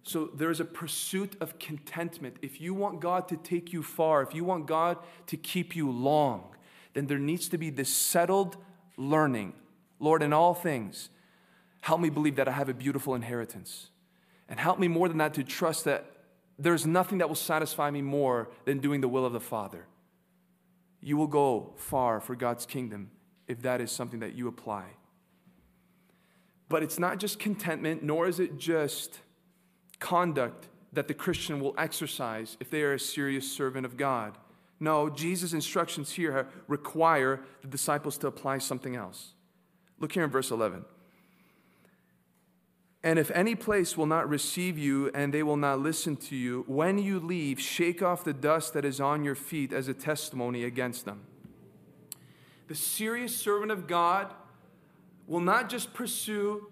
So 0.03 0.31
there 0.35 0.51
is 0.51 0.61
a 0.61 0.65
pursuit 0.65 1.37
of 1.41 1.59
contentment. 1.59 2.37
If 2.43 2.61
you 2.61 2.75
want 2.75 3.01
God 3.01 3.27
to 3.29 3.37
take 3.37 3.73
you 3.73 3.83
far, 3.83 4.23
if 4.23 4.35
you 4.35 4.45
want 4.45 4.67
God 4.67 4.99
to 5.29 5.37
keep 5.37 5.75
you 5.75 5.91
long, 5.91 6.55
then 6.93 7.07
there 7.07 7.19
needs 7.19 7.49
to 7.49 7.59
be 7.59 7.71
this 7.71 7.89
settled 7.89 8.57
learning. 8.97 9.55
Lord, 9.99 10.23
in 10.23 10.33
all 10.33 10.53
things, 10.53 11.09
help 11.81 12.01
me 12.01 12.11
believe 12.11 12.37
that 12.37 12.49
I 12.49 12.53
have 12.53 12.69
a 12.69 12.75
beautiful 12.75 13.15
inheritance. 13.15 13.89
And 14.49 14.61
help 14.61 14.79
me 14.79 14.89
more 14.89 15.09
than 15.09 15.19
that 15.19 15.35
to 15.35 15.43
trust 15.43 15.85
that 15.85 16.05
there's 16.59 16.87
nothing 16.87 17.19
that 17.19 17.29
will 17.29 17.35
satisfy 17.35 17.91
me 17.91 18.03
more 18.03 18.49
than 18.65 18.79
doing 18.79 19.01
the 19.01 19.09
will 19.09 19.27
of 19.27 19.33
the 19.33 19.41
Father. 19.41 19.87
You 21.01 21.17
will 21.17 21.27
go 21.27 21.73
far 21.77 22.21
for 22.21 22.35
God's 22.35 22.67
kingdom 22.67 23.11
if 23.47 23.63
that 23.63 23.81
is 23.81 23.91
something 23.91 24.21
that 24.21 24.35
you 24.35 24.49
apply. 24.49 24.85
But 26.69 26.83
it's 26.83 26.99
not 26.99 27.19
just 27.19 27.39
contentment, 27.39 28.03
nor 28.03 28.27
is 28.27 28.41
it 28.41 28.59
just 28.59 29.21
conduct 29.99 30.69
that 30.93 31.09
the 31.09 31.15
Christian 31.15 31.61
will 31.61 31.75
exercise 31.77 32.57
if 32.61 32.71
they 32.71 32.83
are 32.83 32.95
a 32.95 32.99
serious 32.99 33.51
servant 33.51 33.85
of 33.85 33.97
God. 33.97 34.39
No, 34.81 35.11
Jesus' 35.11 35.53
instructions 35.53 36.13
here 36.13 36.49
require 36.69 37.41
the 37.63 37.69
disciples 37.69 38.17
to 38.19 38.27
apply 38.27 38.59
something 38.59 38.97
else. 38.97 39.35
Look 39.99 40.13
here 40.13 40.25
in 40.25 40.31
verse 40.31 40.51
11. 40.51 40.85
And 43.05 43.19
if 43.19 43.31
any 43.33 43.55
place 43.55 43.99
will 43.99 44.07
not 44.07 44.27
receive 44.31 44.79
you 44.79 45.11
and 45.15 45.33
they 45.33 45.43
will 45.43 45.59
not 45.59 45.79
listen 45.79 46.17
to 46.17 46.35
you, 46.35 46.65
when 46.67 46.97
you 46.97 47.21
leave, 47.21 47.61
shake 47.61 48.03
off 48.03 48.25
the 48.25 48.33
dust 48.33 48.73
that 48.73 48.87
is 48.87 48.99
on 48.99 49.25
your 49.25 49.35
feet 49.35 49.75
as 49.75 49.89
a 49.89 49.95
testimony 49.95 50.65
against 50.65 51.05
them. 51.05 51.21
The 52.67 52.75
serious 52.75 53.37
servant 53.37 53.71
of 53.71 53.87
God 53.87 54.33
will 55.27 55.41
not 55.41 55.69
just 55.69 55.93
pursue 55.93 56.67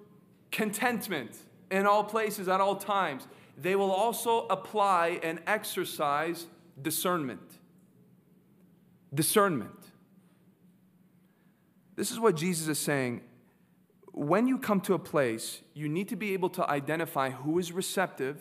contentment 0.50 1.36
in 1.70 1.86
all 1.86 2.02
places 2.02 2.48
at 2.48 2.62
all 2.62 2.76
times, 2.76 3.28
they 3.58 3.76
will 3.76 3.92
also 3.92 4.46
apply 4.46 5.20
and 5.22 5.38
exercise 5.46 6.46
discernment. 6.80 7.58
Discernment. 9.12 9.90
This 11.94 12.10
is 12.10 12.18
what 12.18 12.36
Jesus 12.36 12.68
is 12.68 12.78
saying. 12.78 13.20
When 14.12 14.46
you 14.46 14.58
come 14.58 14.80
to 14.82 14.94
a 14.94 14.98
place, 14.98 15.62
you 15.74 15.88
need 15.88 16.08
to 16.10 16.16
be 16.16 16.34
able 16.34 16.50
to 16.50 16.68
identify 16.68 17.30
who 17.30 17.58
is 17.58 17.72
receptive, 17.72 18.40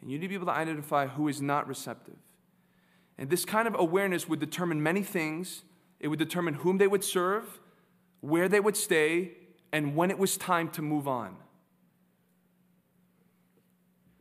and 0.00 0.10
you 0.10 0.18
need 0.18 0.24
to 0.24 0.28
be 0.28 0.34
able 0.34 0.46
to 0.46 0.52
identify 0.52 1.06
who 1.06 1.28
is 1.28 1.42
not 1.42 1.68
receptive. 1.68 2.16
And 3.18 3.30
this 3.30 3.44
kind 3.44 3.68
of 3.68 3.74
awareness 3.78 4.28
would 4.28 4.40
determine 4.40 4.82
many 4.82 5.02
things. 5.02 5.62
It 6.00 6.08
would 6.08 6.18
determine 6.18 6.54
whom 6.54 6.78
they 6.78 6.86
would 6.86 7.04
serve, 7.04 7.60
where 8.20 8.48
they 8.48 8.60
would 8.60 8.76
stay, 8.76 9.32
and 9.72 9.96
when 9.96 10.10
it 10.10 10.18
was 10.18 10.36
time 10.36 10.68
to 10.70 10.82
move 10.82 11.08
on. 11.08 11.36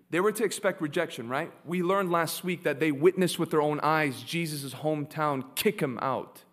They 0.09 0.21
were 0.21 0.31
to 0.31 0.45
expect 0.45 0.81
rejection, 0.81 1.27
right? 1.27 1.51
We 1.65 1.83
learned 1.83 2.09
last 2.09 2.45
week 2.45 2.63
that 2.63 2.79
they 2.79 2.93
witnessed 2.93 3.37
with 3.37 3.51
their 3.51 3.61
own 3.61 3.81
eyes 3.81 4.21
Jesus' 4.21 4.73
hometown 4.73 5.43
kick 5.55 5.81
him 5.81 5.99
out. 6.01 6.44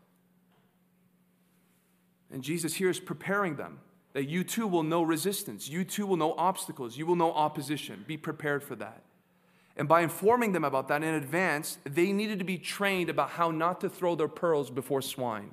And 2.33 2.43
Jesus 2.43 2.75
here 2.75 2.89
is 2.89 2.99
preparing 2.99 3.57
them 3.57 3.81
that 4.15 4.29
you 4.29 4.43
too 4.45 4.67
will 4.67 4.83
know 4.83 5.03
resistance, 5.03 5.69
you 5.69 5.85
too 5.85 6.07
will 6.07 6.17
know 6.17 6.35
obstacles, 6.37 6.97
you 6.97 7.07
will 7.07 7.17
know 7.17 7.33
opposition. 7.33 8.05
Be 8.07 8.17
prepared 8.17 8.63
for 8.63 8.75
that. 8.77 9.03
And 9.77 9.89
by 9.89 10.03
informing 10.03 10.53
them 10.53 10.65
about 10.65 10.89
that 10.89 11.03
in 11.03 11.15
advance, 11.15 11.79
they 11.85 12.13
needed 12.13 12.39
to 12.41 12.45
be 12.45 12.59
trained 12.59 13.09
about 13.09 13.31
how 13.31 13.51
not 13.51 13.81
to 13.81 13.89
throw 13.89 14.15
their 14.15 14.29
pearls 14.29 14.71
before 14.71 15.01
swine. 15.01 15.53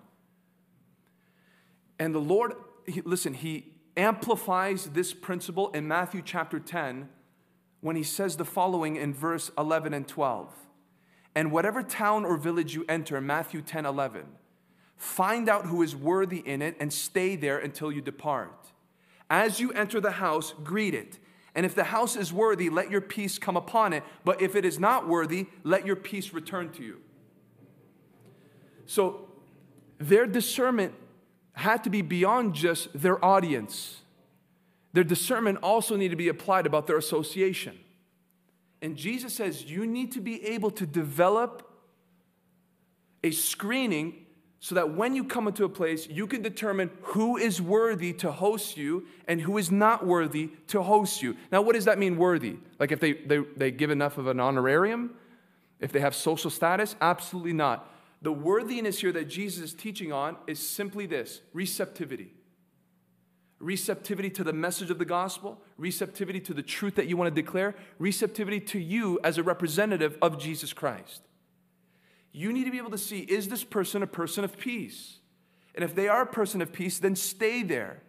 And 1.98 2.14
the 2.14 2.20
Lord, 2.20 2.54
he, 2.86 3.02
listen, 3.02 3.34
He 3.34 3.74
amplifies 3.96 4.86
this 4.88 5.14
principle 5.14 5.70
in 5.72 5.88
Matthew 5.88 6.22
chapter 6.24 6.60
10 6.60 7.10
when 7.82 7.96
he 7.96 8.04
says 8.04 8.38
the 8.38 8.46
following 8.46 8.96
in 8.96 9.14
verse 9.14 9.52
11 9.58 9.94
and 9.94 10.08
12. 10.08 10.54
And 11.36 11.52
whatever 11.52 11.84
town 11.84 12.26
or 12.26 12.38
village 12.38 12.74
you 12.74 12.86
enter, 12.90 13.22
Matthew 13.22 13.62
10 13.62 13.86
11, 13.86 14.26
find 15.00 15.48
out 15.48 15.66
who 15.66 15.82
is 15.82 15.96
worthy 15.96 16.40
in 16.40 16.62
it 16.62 16.76
and 16.80 16.92
stay 16.92 17.38
there 17.38 17.58
until 17.58 17.92
you 17.92 18.02
depart. 18.02 18.54
As 19.30 19.60
you 19.60 19.72
enter 19.72 20.02
the 20.02 20.12
house, 20.12 20.54
greet 20.64 20.94
it. 20.94 21.18
And 21.56 21.66
if 21.66 21.74
the 21.74 21.86
house 21.86 22.16
is 22.16 22.34
worthy, 22.34 22.70
let 22.70 22.92
your 22.92 23.02
peace 23.02 23.40
come 23.40 23.56
upon 23.56 23.94
it. 23.94 24.04
But 24.26 24.42
if 24.42 24.56
it 24.56 24.66
is 24.66 24.78
not 24.78 25.08
worthy, 25.08 25.48
let 25.64 25.86
your 25.86 25.96
peace 25.96 26.34
return 26.34 26.72
to 26.74 26.84
you. 26.84 27.00
So 28.86 29.30
their 30.00 30.28
discernment 30.28 30.94
had 31.54 31.84
to 31.86 31.90
be 31.90 32.02
beyond 32.02 32.54
just 32.54 32.90
their 32.94 33.24
audience. 33.24 34.02
Their 34.92 35.04
discernment 35.06 35.60
also 35.64 35.96
need 35.96 36.10
to 36.10 36.18
be 36.18 36.28
applied 36.28 36.66
about 36.66 36.88
their 36.88 36.98
association. 36.98 37.80
And 38.82 38.98
Jesus 38.98 39.34
says 39.34 39.64
you 39.64 39.88
need 39.88 40.12
to 40.12 40.22
be 40.22 40.46
able 40.46 40.72
to 40.72 40.86
develop 40.86 41.66
a 43.24 43.32
screening 43.32 44.26
so 44.60 44.76
that 44.76 44.94
when 44.94 45.16
you 45.16 45.24
come 45.24 45.48
into 45.48 45.64
a 45.64 45.70
place, 45.70 46.08
you 46.10 46.28
can 46.28 46.42
determine 46.42 46.90
who 47.02 47.38
is 47.38 47.62
worthy 47.62 48.12
to 48.14 48.32
host 48.32 48.76
you 48.76 49.06
and 49.28 49.40
who 49.40 49.58
is 49.58 49.72
not 49.72 50.06
worthy 50.06 50.52
to 50.68 50.82
host 50.82 51.22
you. 51.22 51.38
Now, 51.52 51.62
what 51.62 51.76
does 51.76 51.86
that 51.86 51.98
mean, 51.98 52.18
worthy? 52.18 52.58
Like 52.78 52.92
if 52.92 53.00
they, 53.00 53.14
they, 53.14 53.38
they 53.56 53.72
give 53.72 53.90
enough 53.90 54.18
of 54.18 54.28
an 54.28 54.40
honorarium? 54.40 55.12
If 55.80 55.94
they 55.94 56.02
have 56.02 56.14
social 56.14 56.52
status? 56.52 56.96
Absolutely 57.00 57.54
not. 57.54 57.90
The 58.22 58.34
worthiness 58.34 59.00
here 59.00 59.14
that 59.14 59.30
Jesus 59.30 59.64
is 59.64 59.74
teaching 59.74 60.12
on 60.12 60.36
is 60.46 60.60
simply 60.60 61.06
this 61.06 61.42
receptivity 61.54 62.34
receptivity 63.60 64.30
to 64.30 64.44
the 64.44 64.54
message 64.54 64.90
of 64.90 65.00
the 65.00 65.06
gospel, 65.06 65.62
receptivity 65.78 66.40
to 66.40 66.54
the 66.54 66.64
truth 66.64 66.96
that 66.96 67.08
you 67.08 67.18
want 67.18 67.34
to 67.34 67.42
declare, 67.42 67.76
receptivity 67.98 68.60
to 68.60 68.80
you 68.80 69.20
as 69.24 69.38
a 69.38 69.44
representative 69.44 70.18
of 70.22 70.40
Jesus 70.40 70.74
Christ. 70.74 71.22
You 72.32 72.54
need 72.54 72.66
to 72.66 72.72
be 72.72 72.78
able 72.78 72.92
to 72.92 72.98
see 72.98 73.20
is 73.20 73.48
this 73.48 73.64
person 73.64 74.04
a 74.04 74.08
person 74.08 74.44
of 74.44 74.58
peace? 74.58 75.20
And 75.76 75.84
if 75.84 75.96
they 75.96 76.08
are 76.08 76.22
a 76.22 76.28
person 76.28 76.62
of 76.62 76.74
peace, 76.74 77.00
then 77.00 77.16
stay 77.16 77.64
there. 77.64 78.04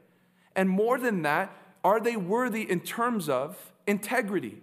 And 0.56 0.68
more 0.68 0.98
than 0.98 1.22
that, 1.22 1.56
are 1.84 2.00
they 2.00 2.16
worthy 2.16 2.62
in 2.62 2.80
terms 2.80 3.28
of 3.28 3.56
integrity? 3.86 4.58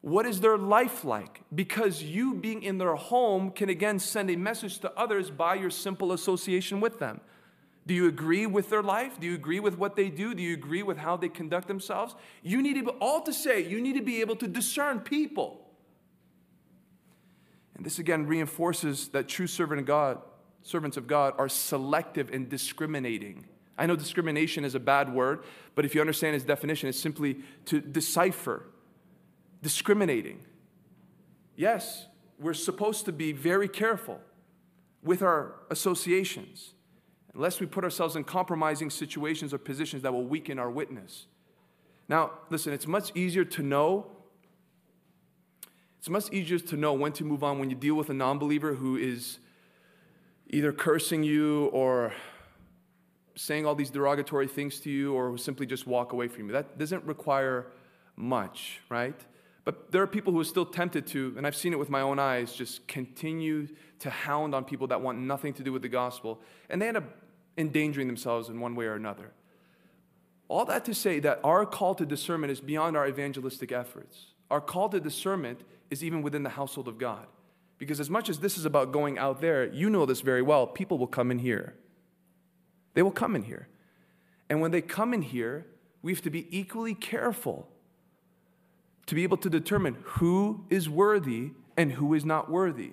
What 0.00 0.24
is 0.24 0.40
their 0.40 0.56
life 0.56 1.04
like? 1.04 1.42
Because 1.54 2.02
you 2.02 2.34
being 2.34 2.62
in 2.62 2.78
their 2.78 2.94
home 2.94 3.50
can 3.50 3.68
again 3.68 3.98
send 3.98 4.30
a 4.30 4.36
message 4.36 4.78
to 4.78 4.92
others 4.98 5.30
by 5.30 5.56
your 5.56 5.70
simple 5.70 6.12
association 6.12 6.80
with 6.80 6.98
them. 6.98 7.20
Do 7.86 7.94
you 7.94 8.08
agree 8.08 8.46
with 8.46 8.70
their 8.70 8.82
life? 8.82 9.20
Do 9.20 9.26
you 9.26 9.34
agree 9.34 9.60
with 9.60 9.76
what 9.76 9.96
they 9.96 10.08
do? 10.08 10.34
Do 10.34 10.42
you 10.42 10.54
agree 10.54 10.82
with 10.82 10.96
how 10.96 11.16
they 11.16 11.28
conduct 11.28 11.68
themselves? 11.68 12.14
You 12.42 12.62
need 12.62 12.74
to 12.74 12.84
be, 12.84 12.90
all 13.00 13.22
to 13.22 13.32
say, 13.32 13.62
you 13.66 13.80
need 13.80 13.94
to 13.94 14.02
be 14.02 14.20
able 14.20 14.36
to 14.36 14.48
discern 14.48 15.00
people. 15.00 15.69
And 17.80 17.86
this 17.86 17.98
again 17.98 18.26
reinforces 18.26 19.08
that 19.08 19.26
true 19.26 19.46
servant 19.46 19.80
of 19.80 19.86
God, 19.86 20.20
servants 20.60 20.98
of 20.98 21.06
God 21.06 21.32
are 21.38 21.48
selective 21.48 22.28
and 22.30 22.46
discriminating. 22.46 23.46
I 23.78 23.86
know 23.86 23.96
discrimination 23.96 24.66
is 24.66 24.74
a 24.74 24.78
bad 24.78 25.10
word, 25.10 25.44
but 25.74 25.86
if 25.86 25.94
you 25.94 26.02
understand 26.02 26.36
its 26.36 26.44
definition, 26.44 26.90
it's 26.90 27.00
simply 27.00 27.38
to 27.64 27.80
decipher, 27.80 28.66
discriminating. 29.62 30.40
Yes, 31.56 32.04
we're 32.38 32.52
supposed 32.52 33.06
to 33.06 33.12
be 33.12 33.32
very 33.32 33.66
careful 33.66 34.20
with 35.02 35.22
our 35.22 35.54
associations 35.70 36.74
unless 37.32 37.60
we 37.60 37.66
put 37.66 37.82
ourselves 37.82 38.14
in 38.14 38.24
compromising 38.24 38.90
situations 38.90 39.54
or 39.54 39.58
positions 39.58 40.02
that 40.02 40.12
will 40.12 40.26
weaken 40.26 40.58
our 40.58 40.70
witness. 40.70 41.28
Now, 42.10 42.32
listen, 42.50 42.74
it's 42.74 42.86
much 42.86 43.10
easier 43.16 43.46
to 43.46 43.62
know. 43.62 44.08
It's 46.00 46.08
much 46.08 46.32
easier 46.32 46.58
to 46.58 46.76
know 46.78 46.94
when 46.94 47.12
to 47.12 47.24
move 47.24 47.44
on 47.44 47.58
when 47.58 47.68
you 47.68 47.76
deal 47.76 47.94
with 47.94 48.08
a 48.08 48.14
non 48.14 48.38
believer 48.38 48.72
who 48.72 48.96
is 48.96 49.38
either 50.48 50.72
cursing 50.72 51.22
you 51.22 51.66
or 51.74 52.14
saying 53.36 53.66
all 53.66 53.74
these 53.74 53.90
derogatory 53.90 54.46
things 54.46 54.80
to 54.80 54.90
you 54.90 55.12
or 55.12 55.36
simply 55.36 55.66
just 55.66 55.86
walk 55.86 56.14
away 56.14 56.26
from 56.26 56.46
you. 56.46 56.52
That 56.52 56.78
doesn't 56.78 57.04
require 57.04 57.66
much, 58.16 58.80
right? 58.88 59.14
But 59.66 59.92
there 59.92 60.00
are 60.00 60.06
people 60.06 60.32
who 60.32 60.40
are 60.40 60.44
still 60.44 60.64
tempted 60.64 61.06
to, 61.08 61.34
and 61.36 61.46
I've 61.46 61.54
seen 61.54 61.74
it 61.74 61.78
with 61.78 61.90
my 61.90 62.00
own 62.00 62.18
eyes, 62.18 62.54
just 62.54 62.88
continue 62.88 63.68
to 63.98 64.08
hound 64.08 64.54
on 64.54 64.64
people 64.64 64.86
that 64.86 65.02
want 65.02 65.18
nothing 65.18 65.52
to 65.52 65.62
do 65.62 65.70
with 65.70 65.82
the 65.82 65.90
gospel. 65.90 66.40
And 66.70 66.80
they 66.80 66.88
end 66.88 66.96
up 66.96 67.04
endangering 67.58 68.06
themselves 68.06 68.48
in 68.48 68.58
one 68.58 68.74
way 68.74 68.86
or 68.86 68.94
another. 68.94 69.32
All 70.48 70.64
that 70.64 70.86
to 70.86 70.94
say 70.94 71.20
that 71.20 71.40
our 71.44 71.66
call 71.66 71.94
to 71.96 72.06
discernment 72.06 72.50
is 72.50 72.60
beyond 72.62 72.96
our 72.96 73.06
evangelistic 73.06 73.70
efforts. 73.70 74.28
Our 74.50 74.62
call 74.62 74.88
to 74.88 74.98
discernment 74.98 75.60
is 75.90 76.04
even 76.04 76.22
within 76.22 76.42
the 76.42 76.50
household 76.50 76.88
of 76.88 76.98
God. 76.98 77.26
Because 77.78 77.98
as 77.98 78.10
much 78.10 78.28
as 78.28 78.38
this 78.38 78.56
is 78.56 78.64
about 78.64 78.92
going 78.92 79.18
out 79.18 79.40
there, 79.40 79.66
you 79.66 79.90
know 79.90 80.06
this 80.06 80.20
very 80.20 80.42
well, 80.42 80.66
people 80.66 80.98
will 80.98 81.06
come 81.06 81.30
in 81.30 81.38
here. 81.38 81.74
They 82.94 83.02
will 83.02 83.10
come 83.10 83.34
in 83.34 83.42
here. 83.42 83.68
And 84.48 84.60
when 84.60 84.70
they 84.70 84.82
come 84.82 85.14
in 85.14 85.22
here, 85.22 85.66
we 86.02 86.12
have 86.12 86.22
to 86.22 86.30
be 86.30 86.46
equally 86.56 86.94
careful 86.94 87.68
to 89.06 89.14
be 89.14 89.22
able 89.22 89.38
to 89.38 89.50
determine 89.50 89.96
who 90.02 90.64
is 90.70 90.88
worthy 90.88 91.52
and 91.76 91.92
who 91.92 92.14
is 92.14 92.24
not 92.24 92.50
worthy. 92.50 92.92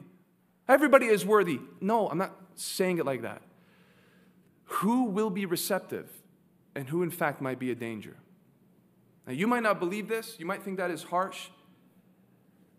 Everybody 0.67 1.07
is 1.07 1.25
worthy. 1.25 1.59
No, 1.79 2.09
I'm 2.09 2.17
not 2.17 2.33
saying 2.55 2.97
it 2.97 3.05
like 3.05 3.21
that. 3.21 3.41
Who 4.65 5.05
will 5.05 5.29
be 5.29 5.45
receptive 5.45 6.09
and 6.75 6.89
who, 6.89 7.03
in 7.03 7.11
fact, 7.11 7.41
might 7.41 7.59
be 7.59 7.71
a 7.71 7.75
danger? 7.75 8.17
Now, 9.25 9.33
you 9.33 9.47
might 9.47 9.63
not 9.63 9.79
believe 9.79 10.07
this. 10.07 10.35
You 10.39 10.45
might 10.45 10.63
think 10.63 10.77
that 10.77 10.91
is 10.91 11.03
harsh 11.03 11.49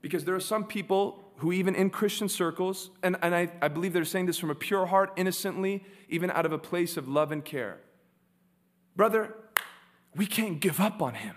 because 0.01 0.25
there 0.25 0.35
are 0.35 0.41
some 0.41 0.65
people 0.65 1.25
who, 1.37 1.53
even 1.53 1.75
in 1.75 1.91
Christian 1.91 2.29
circles, 2.29 2.91
and, 3.03 3.17
and 3.23 3.35
I, 3.35 3.51
I 3.63 3.69
believe 3.69 3.93
they're 3.93 4.05
saying 4.05 4.27
this 4.27 4.39
from 4.39 4.51
a 4.51 4.55
pure 4.55 4.87
heart, 4.87 5.13
innocently, 5.17 5.85
even 6.09 6.31
out 6.31 6.47
of 6.47 6.53
a 6.53 6.59
place 6.59 6.97
of 6.97 7.09
love 7.09 7.33
and 7.33 7.45
care. 7.45 7.79
Brother, 8.97 9.35
we 10.17 10.27
can't 10.27 10.61
give 10.61 10.81
up 10.81 11.01
on 11.01 11.15
him. 11.15 11.37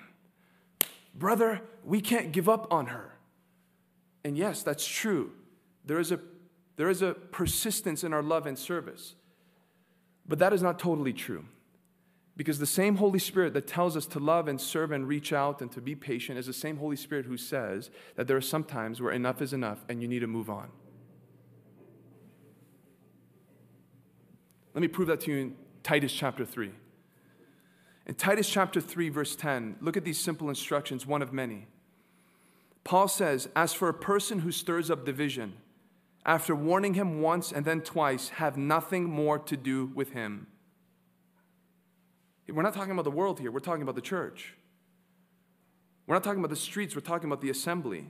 Brother, 1.13 1.61
we 1.83 2.01
can't 2.01 2.31
give 2.31 2.49
up 2.49 2.71
on 2.73 2.87
her. 2.87 3.15
And 4.23 4.37
yes, 4.37 4.63
that's 4.63 4.87
true. 4.87 5.31
There 5.85 5.99
is 5.99 6.11
a, 6.11 6.19
there 6.77 6.89
is 6.89 7.01
a 7.01 7.13
persistence 7.13 8.03
in 8.03 8.13
our 8.13 8.23
love 8.23 8.45
and 8.45 8.57
service. 8.57 9.15
But 10.27 10.39
that 10.39 10.53
is 10.53 10.61
not 10.61 10.79
totally 10.79 11.13
true. 11.13 11.45
Because 12.41 12.57
the 12.57 12.65
same 12.65 12.95
Holy 12.95 13.19
Spirit 13.19 13.53
that 13.53 13.67
tells 13.67 13.95
us 13.95 14.07
to 14.07 14.19
love 14.19 14.47
and 14.47 14.59
serve 14.59 14.91
and 14.91 15.07
reach 15.07 15.31
out 15.31 15.61
and 15.61 15.71
to 15.73 15.79
be 15.79 15.93
patient 15.93 16.39
is 16.39 16.47
the 16.47 16.53
same 16.53 16.77
Holy 16.77 16.95
Spirit 16.95 17.27
who 17.27 17.37
says 17.37 17.91
that 18.15 18.25
there 18.25 18.35
are 18.35 18.41
some 18.41 18.63
times 18.63 18.99
where 18.99 19.13
enough 19.13 19.43
is 19.43 19.53
enough 19.53 19.85
and 19.87 20.01
you 20.01 20.07
need 20.07 20.21
to 20.21 20.27
move 20.27 20.49
on. 20.49 20.71
Let 24.73 24.81
me 24.81 24.87
prove 24.87 25.07
that 25.09 25.21
to 25.21 25.31
you 25.31 25.37
in 25.37 25.55
Titus 25.83 26.11
chapter 26.11 26.43
3. 26.43 26.71
In 28.07 28.15
Titus 28.15 28.49
chapter 28.49 28.81
3, 28.81 29.09
verse 29.09 29.35
10, 29.35 29.75
look 29.79 29.95
at 29.95 30.03
these 30.03 30.19
simple 30.19 30.49
instructions, 30.49 31.05
one 31.05 31.21
of 31.21 31.31
many. 31.31 31.67
Paul 32.83 33.07
says, 33.07 33.49
As 33.55 33.71
for 33.71 33.87
a 33.87 33.93
person 33.93 34.39
who 34.39 34.51
stirs 34.51 34.89
up 34.89 35.05
division, 35.05 35.57
after 36.25 36.55
warning 36.55 36.95
him 36.95 37.21
once 37.21 37.51
and 37.51 37.65
then 37.65 37.81
twice, 37.81 38.29
have 38.29 38.57
nothing 38.57 39.03
more 39.03 39.37
to 39.37 39.55
do 39.55 39.91
with 39.93 40.13
him. 40.13 40.47
We're 42.51 42.63
not 42.63 42.73
talking 42.73 42.91
about 42.91 43.05
the 43.05 43.11
world 43.11 43.39
here, 43.39 43.51
we're 43.51 43.59
talking 43.59 43.81
about 43.81 43.95
the 43.95 44.01
church. 44.01 44.55
We're 46.07 46.15
not 46.15 46.23
talking 46.23 46.39
about 46.39 46.49
the 46.49 46.55
streets, 46.55 46.95
we're 46.95 47.01
talking 47.01 47.29
about 47.29 47.41
the 47.41 47.49
assembly. 47.49 48.07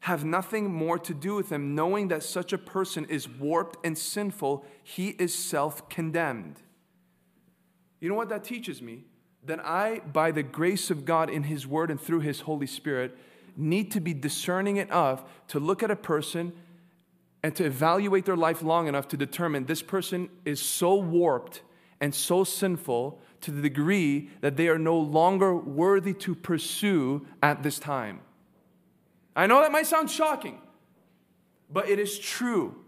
Have 0.00 0.24
nothing 0.24 0.72
more 0.72 0.98
to 0.98 1.12
do 1.12 1.34
with 1.34 1.50
him, 1.50 1.74
knowing 1.74 2.08
that 2.08 2.22
such 2.22 2.52
a 2.52 2.58
person 2.58 3.04
is 3.06 3.28
warped 3.28 3.84
and 3.84 3.98
sinful, 3.98 4.64
he 4.82 5.08
is 5.10 5.34
self 5.34 5.88
condemned. 5.88 6.62
You 8.00 8.08
know 8.08 8.14
what 8.14 8.28
that 8.28 8.44
teaches 8.44 8.80
me? 8.80 9.04
That 9.44 9.60
I, 9.64 10.00
by 10.00 10.30
the 10.30 10.42
grace 10.42 10.90
of 10.90 11.04
God 11.04 11.30
in 11.30 11.44
His 11.44 11.66
Word 11.66 11.90
and 11.90 12.00
through 12.00 12.20
His 12.20 12.40
Holy 12.40 12.66
Spirit, 12.66 13.16
need 13.56 13.90
to 13.92 14.00
be 14.00 14.14
discerning 14.14 14.76
enough 14.76 15.24
to 15.48 15.58
look 15.58 15.82
at 15.82 15.90
a 15.90 15.96
person 15.96 16.52
and 17.48 17.56
to 17.56 17.64
evaluate 17.64 18.26
their 18.26 18.36
life 18.36 18.60
long 18.60 18.88
enough 18.88 19.08
to 19.08 19.16
determine 19.16 19.64
this 19.64 19.80
person 19.80 20.28
is 20.44 20.60
so 20.60 20.96
warped 20.96 21.62
and 21.98 22.14
so 22.14 22.44
sinful 22.44 23.18
to 23.40 23.50
the 23.50 23.62
degree 23.62 24.28
that 24.42 24.58
they 24.58 24.68
are 24.68 24.78
no 24.78 24.98
longer 24.98 25.56
worthy 25.56 26.12
to 26.12 26.34
pursue 26.34 27.26
at 27.42 27.62
this 27.62 27.78
time. 27.78 28.20
I 29.34 29.46
know 29.46 29.62
that 29.62 29.72
might 29.72 29.86
sound 29.86 30.10
shocking, 30.10 30.60
but 31.72 31.88
it 31.88 31.98
is 31.98 32.18
true. 32.18 32.84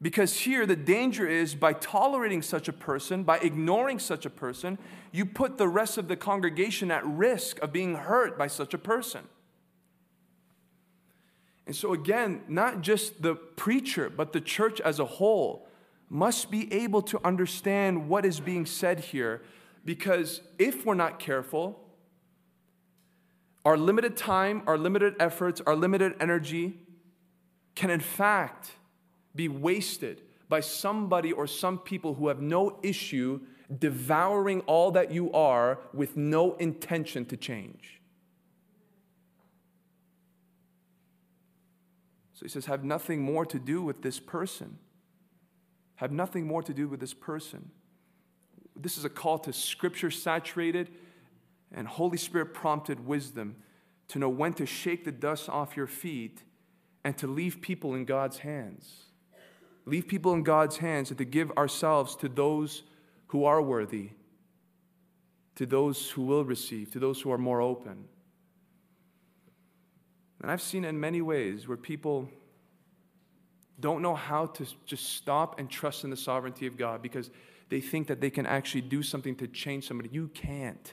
Because 0.00 0.38
here, 0.38 0.66
the 0.66 0.76
danger 0.76 1.26
is 1.26 1.56
by 1.56 1.72
tolerating 1.72 2.42
such 2.42 2.68
a 2.68 2.72
person, 2.72 3.24
by 3.24 3.38
ignoring 3.38 3.98
such 3.98 4.24
a 4.24 4.30
person, 4.30 4.78
you 5.10 5.26
put 5.26 5.58
the 5.58 5.66
rest 5.66 5.98
of 5.98 6.06
the 6.06 6.14
congregation 6.14 6.92
at 6.92 7.04
risk 7.04 7.58
of 7.58 7.72
being 7.72 7.96
hurt 7.96 8.38
by 8.38 8.46
such 8.46 8.72
a 8.72 8.78
person. 8.78 9.24
And 11.66 11.74
so, 11.74 11.92
again, 11.92 12.42
not 12.48 12.80
just 12.80 13.22
the 13.22 13.34
preacher, 13.34 14.08
but 14.08 14.32
the 14.32 14.40
church 14.40 14.80
as 14.80 15.00
a 15.00 15.04
whole 15.04 15.68
must 16.08 16.50
be 16.50 16.72
able 16.72 17.02
to 17.02 17.20
understand 17.26 18.08
what 18.08 18.24
is 18.24 18.38
being 18.38 18.64
said 18.64 19.00
here. 19.00 19.42
Because 19.84 20.40
if 20.58 20.86
we're 20.86 20.94
not 20.94 21.18
careful, 21.18 21.80
our 23.64 23.76
limited 23.76 24.16
time, 24.16 24.62
our 24.68 24.78
limited 24.78 25.16
efforts, 25.18 25.60
our 25.66 25.74
limited 25.74 26.14
energy 26.20 26.78
can, 27.74 27.90
in 27.90 28.00
fact, 28.00 28.70
be 29.34 29.48
wasted 29.48 30.22
by 30.48 30.60
somebody 30.60 31.32
or 31.32 31.48
some 31.48 31.78
people 31.78 32.14
who 32.14 32.28
have 32.28 32.40
no 32.40 32.78
issue 32.84 33.40
devouring 33.80 34.60
all 34.62 34.92
that 34.92 35.10
you 35.10 35.32
are 35.32 35.80
with 35.92 36.16
no 36.16 36.54
intention 36.54 37.24
to 37.26 37.36
change. 37.36 37.95
So 42.36 42.44
he 42.44 42.48
says, 42.48 42.66
have 42.66 42.84
nothing 42.84 43.22
more 43.22 43.44
to 43.44 43.58
do 43.58 43.82
with 43.82 44.02
this 44.02 44.20
person. 44.20 44.78
Have 45.96 46.12
nothing 46.12 46.46
more 46.46 46.62
to 46.62 46.72
do 46.72 46.86
with 46.86 47.00
this 47.00 47.14
person. 47.14 47.72
This 48.78 48.96
is 48.96 49.04
a 49.04 49.10
call 49.10 49.38
to 49.40 49.52
scripture 49.52 50.12
saturated 50.12 50.90
and 51.74 51.88
Holy 51.88 52.16
Spirit 52.16 52.54
prompted 52.54 53.04
wisdom 53.04 53.56
to 54.08 54.20
know 54.20 54.28
when 54.28 54.52
to 54.54 54.66
shake 54.66 55.04
the 55.04 55.10
dust 55.10 55.48
off 55.48 55.76
your 55.76 55.88
feet 55.88 56.44
and 57.02 57.18
to 57.18 57.26
leave 57.26 57.60
people 57.60 57.94
in 57.94 58.04
God's 58.04 58.38
hands 58.38 59.06
leave 59.86 60.08
people 60.08 60.34
in 60.34 60.42
God's 60.42 60.78
hands 60.78 61.10
and 61.10 61.18
to 61.18 61.24
give 61.24 61.50
ourselves 61.52 62.16
to 62.16 62.28
those 62.28 62.82
who 63.28 63.44
are 63.44 63.62
worthy, 63.62 64.10
to 65.54 65.64
those 65.64 66.10
who 66.10 66.22
will 66.22 66.44
receive, 66.44 66.90
to 66.90 66.98
those 66.98 67.20
who 67.20 67.32
are 67.32 67.38
more 67.38 67.62
open. 67.62 68.04
And 70.42 70.50
I've 70.50 70.62
seen 70.62 70.84
in 70.84 70.98
many 71.00 71.22
ways 71.22 71.66
where 71.66 71.76
people 71.76 72.28
don't 73.78 74.02
know 74.02 74.14
how 74.14 74.46
to 74.46 74.66
just 74.86 75.14
stop 75.14 75.58
and 75.58 75.68
trust 75.68 76.04
in 76.04 76.10
the 76.10 76.16
sovereignty 76.16 76.66
of 76.66 76.76
God 76.76 77.02
because 77.02 77.30
they 77.68 77.80
think 77.80 78.06
that 78.06 78.20
they 78.20 78.30
can 78.30 78.46
actually 78.46 78.80
do 78.82 79.02
something 79.02 79.34
to 79.36 79.46
change 79.46 79.86
somebody. 79.86 80.08
You 80.12 80.28
can't. 80.28 80.92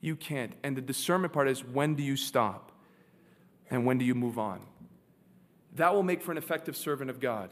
You 0.00 0.16
can't. 0.16 0.52
And 0.62 0.76
the 0.76 0.80
discernment 0.80 1.32
part 1.32 1.48
is 1.48 1.64
when 1.64 1.94
do 1.94 2.02
you 2.02 2.16
stop 2.16 2.72
and 3.70 3.86
when 3.86 3.98
do 3.98 4.04
you 4.04 4.14
move 4.14 4.38
on? 4.38 4.60
That 5.76 5.94
will 5.94 6.02
make 6.02 6.22
for 6.22 6.32
an 6.32 6.38
effective 6.38 6.76
servant 6.76 7.10
of 7.10 7.20
God. 7.20 7.50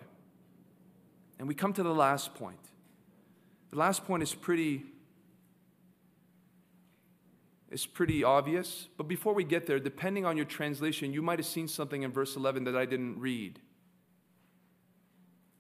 And 1.39 1.49
we 1.49 1.55
come 1.55 1.73
to 1.73 1.83
the 1.83 1.95
last 1.95 2.35
point. 2.35 2.59
The 3.71 3.79
last 3.79 4.05
point 4.05 4.23
is 4.23 4.35
pretty 4.35 4.85
is 7.73 7.87
pretty 7.87 8.23
obvious, 8.23 8.89
but 8.97 9.09
before 9.09 9.35
we 9.35 9.45
get 9.45 9.67
there, 9.67 9.81
depending 9.81 10.27
on 10.27 10.37
your 10.37 10.47
translation, 10.47 11.13
you 11.13 11.23
might 11.23 11.39
have 11.39 11.47
seen 11.47 11.67
something 11.67 12.03
in 12.03 12.13
verse 12.13 12.37
11 12.37 12.65
that 12.65 12.77
I 12.77 12.85
didn't 12.85 13.19
read. 13.19 13.61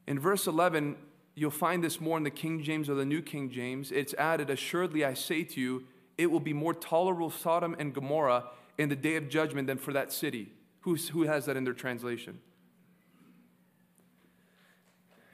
In 0.07 0.19
verse 0.19 0.47
11, 0.47 0.97
you'll 1.35 1.51
find 1.51 1.83
this 1.83 2.01
more 2.01 2.19
in 2.19 2.25
the 2.25 2.31
King 2.31 2.63
James 2.63 2.91
or 2.91 2.95
the 2.95 3.05
New 3.05 3.23
King 3.23 3.51
James. 3.51 3.91
It's 3.91 4.15
added, 4.15 4.51
Assuredly 4.51 5.05
I 5.05 5.15
say 5.15 5.45
to 5.45 5.61
you, 5.61 5.85
it 6.19 6.31
will 6.31 6.41
be 6.41 6.53
more 6.53 6.75
tolerable 6.75 7.31
Sodom 7.31 7.75
and 7.79 7.95
Gomorrah 7.95 8.45
in 8.79 8.89
the 8.89 8.97
day 8.97 9.17
of 9.17 9.29
judgment 9.29 9.67
than 9.67 9.79
for 9.79 9.93
that 9.93 10.13
city. 10.13 10.53
Who's, 10.81 11.09
who 11.09 11.23
has 11.23 11.47
that 11.47 11.57
in 11.57 11.65
their 11.65 11.73
translation? 11.73 12.41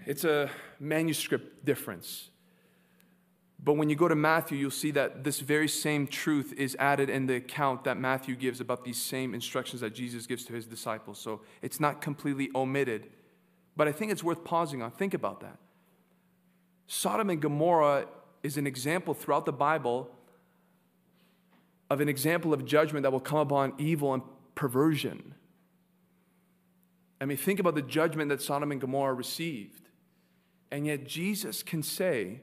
It's 0.07 0.25
a 0.25 0.51
manuscript 0.79 1.65
difference. 1.65 2.31
But 3.63 3.75
when 3.75 3.91
you 3.91 3.97
go 3.97 4.07
to 4.07 4.15
Matthew, 4.15 4.57
you'll 4.57 4.71
see 4.71 4.93
that 4.93 5.25
this 5.25 5.41
very 5.41 5.69
same 5.69 6.07
truth 6.07 6.55
is 6.57 6.77
added 6.79 7.11
in 7.11 7.27
the 7.27 7.35
account 7.37 7.85
that 7.85 7.99
Matthew 7.99 8.37
gives 8.37 8.61
about 8.61 8.85
these 8.85 9.01
same 9.01 9.35
instructions 9.35 9.81
that 9.81 9.95
Jesus 9.95 10.27
gives 10.27 10.45
to 10.45 10.53
his 10.53 10.65
disciples. 10.65 11.19
So 11.19 11.41
it's 11.61 11.81
not 11.81 12.01
completely 12.01 12.51
omitted. 12.55 13.09
But 13.77 13.89
I 13.89 13.93
think 13.93 14.13
it's 14.13 14.23
worth 14.23 14.45
pausing 14.45 14.81
on. 14.81 14.93
Think 14.93 15.13
about 15.13 15.41
that. 15.41 15.59
Sodom 16.87 17.31
and 17.31 17.41
Gomorrah 17.41 18.07
is 18.43 18.57
an 18.57 18.67
example 18.67 19.13
throughout 19.13 19.45
the 19.45 19.53
Bible 19.53 20.11
of 21.91 22.01
an 22.01 22.09
example 22.09 22.53
of 22.53 22.65
judgment 22.65 23.03
that 23.03 23.11
will 23.11 23.21
come 23.21 23.39
upon 23.39 23.73
evil 23.79 24.15
and 24.15 24.23
perversion. 24.55 25.35
I 27.21 27.25
mean, 27.25 27.37
think 27.37 27.59
about 27.59 27.75
the 27.75 27.83
judgment 27.83 28.29
that 28.29 28.41
Sodom 28.41 28.71
and 28.71 28.81
Gomorrah 28.81 29.15
received. 29.15 29.89
And 30.71 30.87
yet, 30.87 31.07
Jesus 31.07 31.63
can 31.63 31.83
say 31.83 32.43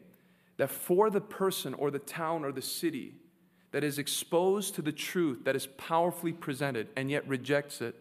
that 0.57 0.69
for 0.69 1.09
the 1.09 1.21
person 1.21 1.73
or 1.73 1.91
the 1.91 1.99
town 1.99 2.43
or 2.45 2.51
the 2.51 2.61
city 2.61 3.15
that 3.71 3.83
is 3.83 3.99
exposed 3.99 4.75
to 4.75 4.81
the 4.81 4.91
truth 4.91 5.43
that 5.43 5.55
is 5.55 5.67
powerfully 5.67 6.31
presented 6.31 6.87
and 6.95 7.11
yet 7.11 7.27
rejects 7.27 7.81
it, 7.81 7.95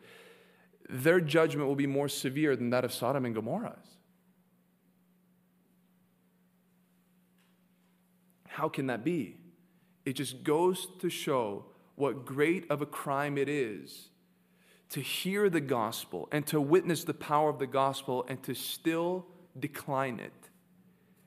their 0.88 1.20
judgment 1.20 1.66
will 1.66 1.74
be 1.74 1.86
more 1.86 2.08
severe 2.08 2.54
than 2.54 2.70
that 2.70 2.84
of 2.84 2.92
Sodom 2.92 3.24
and 3.24 3.34
Gomorrah's. 3.34 3.96
How 8.46 8.68
can 8.68 8.86
that 8.86 9.02
be? 9.04 9.36
It 10.04 10.12
just 10.12 10.44
goes 10.44 10.86
to 11.00 11.10
show 11.10 11.64
what 11.96 12.24
great 12.24 12.70
of 12.70 12.82
a 12.82 12.86
crime 12.86 13.36
it 13.36 13.48
is 13.48 14.10
to 14.90 15.00
hear 15.00 15.50
the 15.50 15.60
gospel 15.60 16.28
and 16.30 16.46
to 16.46 16.60
witness 16.60 17.02
the 17.02 17.14
power 17.14 17.48
of 17.48 17.58
the 17.58 17.66
gospel 17.66 18.24
and 18.28 18.40
to 18.44 18.54
still 18.54 19.26
decline 19.58 20.20
it. 20.20 20.43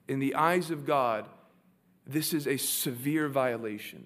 In 0.07 0.19
the 0.19 0.35
eyes 0.35 0.71
of 0.71 0.85
God, 0.85 1.25
this 2.05 2.33
is 2.33 2.47
a 2.47 2.57
severe 2.57 3.27
violation. 3.27 4.05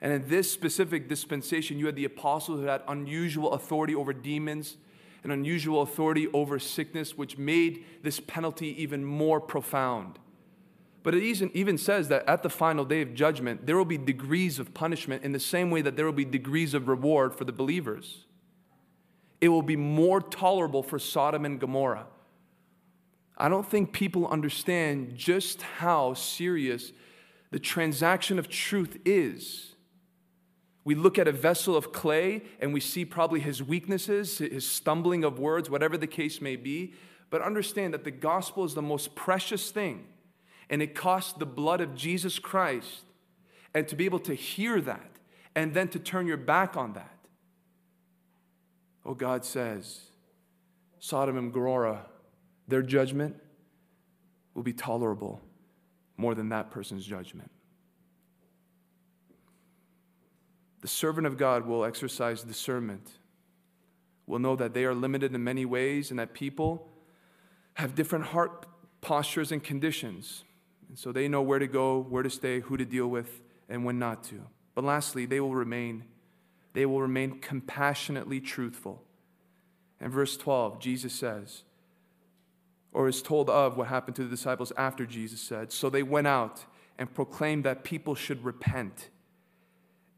And 0.00 0.12
in 0.12 0.28
this 0.28 0.50
specific 0.52 1.08
dispensation, 1.08 1.78
you 1.78 1.86
had 1.86 1.96
the 1.96 2.04
apostles 2.04 2.60
who 2.60 2.66
had 2.66 2.82
unusual 2.86 3.52
authority 3.52 3.94
over 3.94 4.12
demons 4.12 4.76
and 5.24 5.32
unusual 5.32 5.82
authority 5.82 6.28
over 6.32 6.58
sickness, 6.58 7.16
which 7.16 7.36
made 7.36 7.84
this 8.02 8.20
penalty 8.20 8.80
even 8.80 9.04
more 9.04 9.40
profound. 9.40 10.18
But 11.02 11.14
it 11.14 11.22
even, 11.22 11.78
says 11.78 12.08
that 12.08 12.28
at 12.28 12.42
the 12.42 12.50
final 12.50 12.84
day 12.84 13.02
of 13.02 13.14
judgment, 13.14 13.66
there 13.66 13.76
will 13.76 13.84
be 13.84 13.98
degrees 13.98 14.58
of 14.58 14.74
punishment 14.74 15.24
in 15.24 15.32
the 15.32 15.40
same 15.40 15.70
way 15.70 15.80
that 15.80 15.96
there 15.96 16.04
will 16.04 16.12
be 16.12 16.24
degrees 16.24 16.74
of 16.74 16.86
reward 16.86 17.34
for 17.34 17.44
the 17.44 17.52
believers. 17.52 18.26
It 19.40 19.48
will 19.48 19.62
be 19.62 19.76
more 19.76 20.20
tolerable 20.20 20.82
for 20.82 20.98
Sodom 20.98 21.44
and 21.44 21.58
Gomorrah. 21.58 22.06
I 23.38 23.48
don't 23.48 23.66
think 23.66 23.92
people 23.92 24.26
understand 24.26 25.14
just 25.16 25.62
how 25.62 26.14
serious 26.14 26.92
the 27.52 27.60
transaction 27.60 28.38
of 28.38 28.48
truth 28.48 28.98
is. 29.04 29.76
We 30.84 30.96
look 30.96 31.18
at 31.18 31.28
a 31.28 31.32
vessel 31.32 31.76
of 31.76 31.92
clay 31.92 32.42
and 32.60 32.74
we 32.74 32.80
see 32.80 33.04
probably 33.04 33.40
his 33.40 33.62
weaknesses, 33.62 34.38
his 34.38 34.68
stumbling 34.68 35.22
of 35.22 35.38
words, 35.38 35.70
whatever 35.70 35.96
the 35.96 36.06
case 36.08 36.40
may 36.40 36.56
be. 36.56 36.94
But 37.30 37.42
understand 37.42 37.94
that 37.94 38.04
the 38.04 38.10
gospel 38.10 38.64
is 38.64 38.74
the 38.74 38.82
most 38.82 39.14
precious 39.14 39.70
thing, 39.70 40.06
and 40.70 40.80
it 40.80 40.94
costs 40.94 41.34
the 41.34 41.46
blood 41.46 41.80
of 41.80 41.94
Jesus 41.94 42.38
Christ. 42.38 43.04
And 43.74 43.86
to 43.88 43.94
be 43.94 44.06
able 44.06 44.20
to 44.20 44.34
hear 44.34 44.80
that 44.80 45.10
and 45.54 45.74
then 45.74 45.88
to 45.88 45.98
turn 45.98 46.26
your 46.26 46.38
back 46.38 46.76
on 46.76 46.94
that. 46.94 47.18
Oh, 49.04 49.14
God 49.14 49.44
says, 49.44 50.00
Sodom 50.98 51.36
and 51.36 51.52
Gomorrah, 51.52 52.06
their 52.68 52.82
judgment 52.82 53.36
will 54.54 54.62
be 54.62 54.72
tolerable 54.72 55.40
more 56.16 56.34
than 56.34 56.50
that 56.50 56.70
person's 56.70 57.04
judgment. 57.04 57.50
The 60.80 60.88
servant 60.88 61.26
of 61.26 61.36
God 61.36 61.66
will 61.66 61.84
exercise 61.84 62.42
discernment, 62.42 63.10
will 64.26 64.38
know 64.38 64.54
that 64.56 64.74
they 64.74 64.84
are 64.84 64.94
limited 64.94 65.34
in 65.34 65.42
many 65.42 65.64
ways 65.64 66.10
and 66.10 66.18
that 66.20 66.34
people 66.34 66.88
have 67.74 67.94
different 67.94 68.26
heart 68.26 68.66
postures 69.00 69.50
and 69.50 69.62
conditions. 69.62 70.44
And 70.88 70.98
so 70.98 71.12
they 71.12 71.28
know 71.28 71.42
where 71.42 71.58
to 71.58 71.66
go, 71.66 72.00
where 72.08 72.22
to 72.22 72.30
stay, 72.30 72.60
who 72.60 72.76
to 72.76 72.84
deal 72.84 73.08
with, 73.08 73.42
and 73.68 73.84
when 73.84 73.98
not 73.98 74.24
to. 74.24 74.46
But 74.74 74.84
lastly, 74.84 75.26
they 75.26 75.40
will 75.40 75.54
remain 75.54 76.04
they 76.74 76.86
will 76.86 77.00
remain 77.00 77.40
compassionately 77.40 78.40
truthful. 78.40 79.02
In 80.00 80.10
verse 80.10 80.36
12, 80.36 80.78
Jesus 80.78 81.12
says, 81.12 81.64
or 82.98 83.06
is 83.06 83.22
told 83.22 83.48
of 83.48 83.76
what 83.76 83.86
happened 83.86 84.16
to 84.16 84.24
the 84.24 84.28
disciples 84.28 84.72
after 84.76 85.06
Jesus 85.06 85.40
said. 85.40 85.70
So 85.70 85.88
they 85.88 86.02
went 86.02 86.26
out 86.26 86.64
and 86.98 87.14
proclaimed 87.14 87.62
that 87.62 87.84
people 87.84 88.16
should 88.16 88.44
repent. 88.44 89.10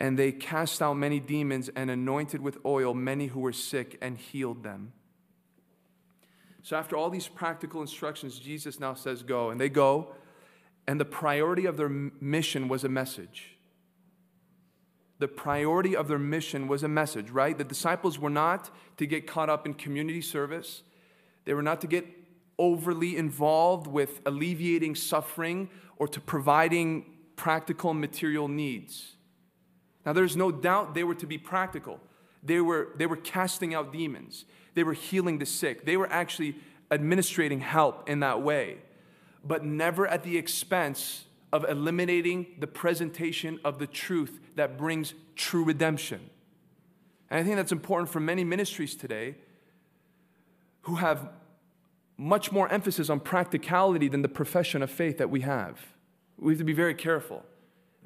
And 0.00 0.18
they 0.18 0.32
cast 0.32 0.80
out 0.80 0.94
many 0.94 1.20
demons 1.20 1.68
and 1.76 1.90
anointed 1.90 2.40
with 2.40 2.56
oil 2.64 2.94
many 2.94 3.26
who 3.26 3.40
were 3.40 3.52
sick 3.52 3.98
and 4.00 4.16
healed 4.16 4.62
them. 4.62 4.94
So, 6.62 6.74
after 6.74 6.96
all 6.96 7.10
these 7.10 7.28
practical 7.28 7.82
instructions, 7.82 8.38
Jesus 8.38 8.80
now 8.80 8.94
says, 8.94 9.22
Go. 9.22 9.50
And 9.50 9.60
they 9.60 9.68
go, 9.68 10.14
and 10.86 10.98
the 10.98 11.04
priority 11.04 11.66
of 11.66 11.76
their 11.76 11.90
mission 11.90 12.66
was 12.66 12.82
a 12.82 12.88
message. 12.88 13.56
The 15.18 15.28
priority 15.28 15.94
of 15.94 16.08
their 16.08 16.18
mission 16.18 16.66
was 16.66 16.82
a 16.82 16.88
message, 16.88 17.28
right? 17.28 17.56
The 17.56 17.64
disciples 17.64 18.18
were 18.18 18.30
not 18.30 18.70
to 18.96 19.04
get 19.04 19.26
caught 19.26 19.50
up 19.50 19.66
in 19.66 19.74
community 19.74 20.22
service, 20.22 20.82
they 21.44 21.52
were 21.52 21.62
not 21.62 21.82
to 21.82 21.86
get 21.86 22.19
overly 22.60 23.16
involved 23.16 23.86
with 23.86 24.20
alleviating 24.26 24.94
suffering 24.94 25.68
or 25.96 26.06
to 26.06 26.20
providing 26.20 27.04
practical 27.34 27.94
material 27.94 28.46
needs. 28.46 29.16
Now, 30.04 30.12
there's 30.12 30.36
no 30.36 30.52
doubt 30.52 30.94
they 30.94 31.04
were 31.04 31.14
to 31.16 31.26
be 31.26 31.38
practical. 31.38 32.00
They 32.42 32.60
were, 32.60 32.88
they 32.96 33.06
were 33.06 33.16
casting 33.16 33.74
out 33.74 33.92
demons, 33.92 34.44
they 34.74 34.84
were 34.84 34.92
healing 34.92 35.38
the 35.38 35.46
sick, 35.46 35.84
they 35.84 35.96
were 35.96 36.10
actually 36.10 36.56
administrating 36.90 37.60
help 37.60 38.08
in 38.08 38.20
that 38.20 38.42
way, 38.42 38.78
but 39.44 39.64
never 39.64 40.06
at 40.06 40.22
the 40.22 40.36
expense 40.36 41.24
of 41.52 41.64
eliminating 41.68 42.46
the 42.58 42.66
presentation 42.66 43.58
of 43.64 43.78
the 43.78 43.86
truth 43.86 44.38
that 44.56 44.78
brings 44.78 45.14
true 45.34 45.64
redemption. 45.64 46.20
And 47.28 47.40
I 47.40 47.42
think 47.42 47.56
that's 47.56 47.72
important 47.72 48.10
for 48.10 48.20
many 48.20 48.44
ministries 48.44 48.94
today 48.96 49.36
who 50.82 50.96
have 50.96 51.28
much 52.20 52.52
more 52.52 52.68
emphasis 52.68 53.08
on 53.08 53.18
practicality 53.18 54.06
than 54.06 54.20
the 54.20 54.28
profession 54.28 54.82
of 54.82 54.90
faith 54.90 55.16
that 55.16 55.30
we 55.30 55.40
have. 55.40 55.80
We 56.36 56.52
have 56.52 56.58
to 56.58 56.64
be 56.64 56.74
very 56.74 56.94
careful. 56.94 57.42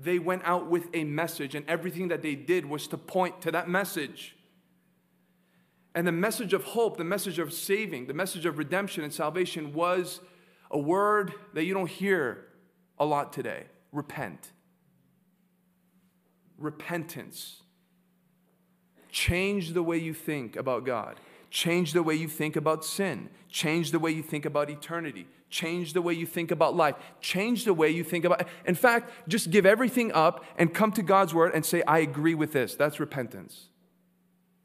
They 0.00 0.20
went 0.20 0.42
out 0.44 0.70
with 0.70 0.86
a 0.94 1.02
message, 1.02 1.56
and 1.56 1.68
everything 1.68 2.08
that 2.08 2.22
they 2.22 2.36
did 2.36 2.64
was 2.64 2.86
to 2.88 2.96
point 2.96 3.42
to 3.42 3.50
that 3.50 3.68
message. 3.68 4.36
And 5.96 6.06
the 6.06 6.12
message 6.12 6.52
of 6.52 6.62
hope, 6.62 6.96
the 6.96 7.02
message 7.02 7.40
of 7.40 7.52
saving, 7.52 8.06
the 8.06 8.14
message 8.14 8.46
of 8.46 8.56
redemption 8.56 9.02
and 9.02 9.12
salvation 9.12 9.74
was 9.74 10.20
a 10.70 10.78
word 10.78 11.34
that 11.54 11.64
you 11.64 11.74
don't 11.74 11.90
hear 11.90 12.46
a 12.98 13.04
lot 13.04 13.32
today 13.32 13.64
repent. 13.90 14.52
Repentance. 16.56 17.62
Change 19.10 19.72
the 19.72 19.82
way 19.82 19.98
you 19.98 20.14
think 20.14 20.54
about 20.54 20.86
God. 20.86 21.18
Change 21.54 21.92
the 21.92 22.02
way 22.02 22.16
you 22.16 22.26
think 22.26 22.56
about 22.56 22.84
sin. 22.84 23.28
Change 23.48 23.92
the 23.92 24.00
way 24.00 24.10
you 24.10 24.24
think 24.24 24.44
about 24.44 24.70
eternity. 24.70 25.28
Change 25.48 25.92
the 25.92 26.02
way 26.02 26.12
you 26.12 26.26
think 26.26 26.50
about 26.50 26.74
life. 26.74 26.96
Change 27.20 27.64
the 27.64 27.72
way 27.72 27.90
you 27.90 28.02
think 28.02 28.24
about. 28.24 28.48
In 28.66 28.74
fact, 28.74 29.08
just 29.28 29.52
give 29.52 29.64
everything 29.64 30.10
up 30.10 30.44
and 30.58 30.74
come 30.74 30.90
to 30.90 31.00
God's 31.00 31.32
word 31.32 31.54
and 31.54 31.64
say, 31.64 31.84
I 31.86 32.00
agree 32.00 32.34
with 32.34 32.52
this. 32.52 32.74
That's 32.74 32.98
repentance. 32.98 33.68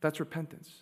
That's 0.01 0.19
repentance. 0.19 0.81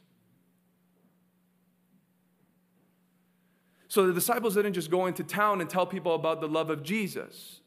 So 3.89 4.07
the 4.07 4.13
disciples 4.13 4.55
didn't 4.55 4.75
just 4.75 4.89
go 4.89 5.07
into 5.07 5.25
town 5.25 5.59
and 5.59 5.69
tell 5.69 5.85
people 5.85 6.15
about 6.15 6.39
the 6.39 6.47
love 6.47 6.69
of 6.69 6.83
Jesus. 6.83 7.59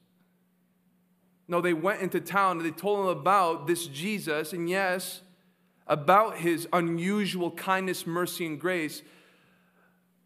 No, 1.47 1.61
they 1.61 1.75
went 1.75 2.01
into 2.01 2.23
town 2.23 2.57
and 2.57 2.65
they 2.65 2.71
told 2.71 3.01
them 3.01 3.09
about 3.09 3.67
this 3.67 3.87
Jesus, 3.87 4.55
and 4.55 4.67
yes, 4.67 5.21
about 5.91 6.39
his 6.39 6.69
unusual 6.73 7.51
kindness, 7.51 8.07
mercy, 8.07 8.47
and 8.47 8.61
grace, 8.61 9.03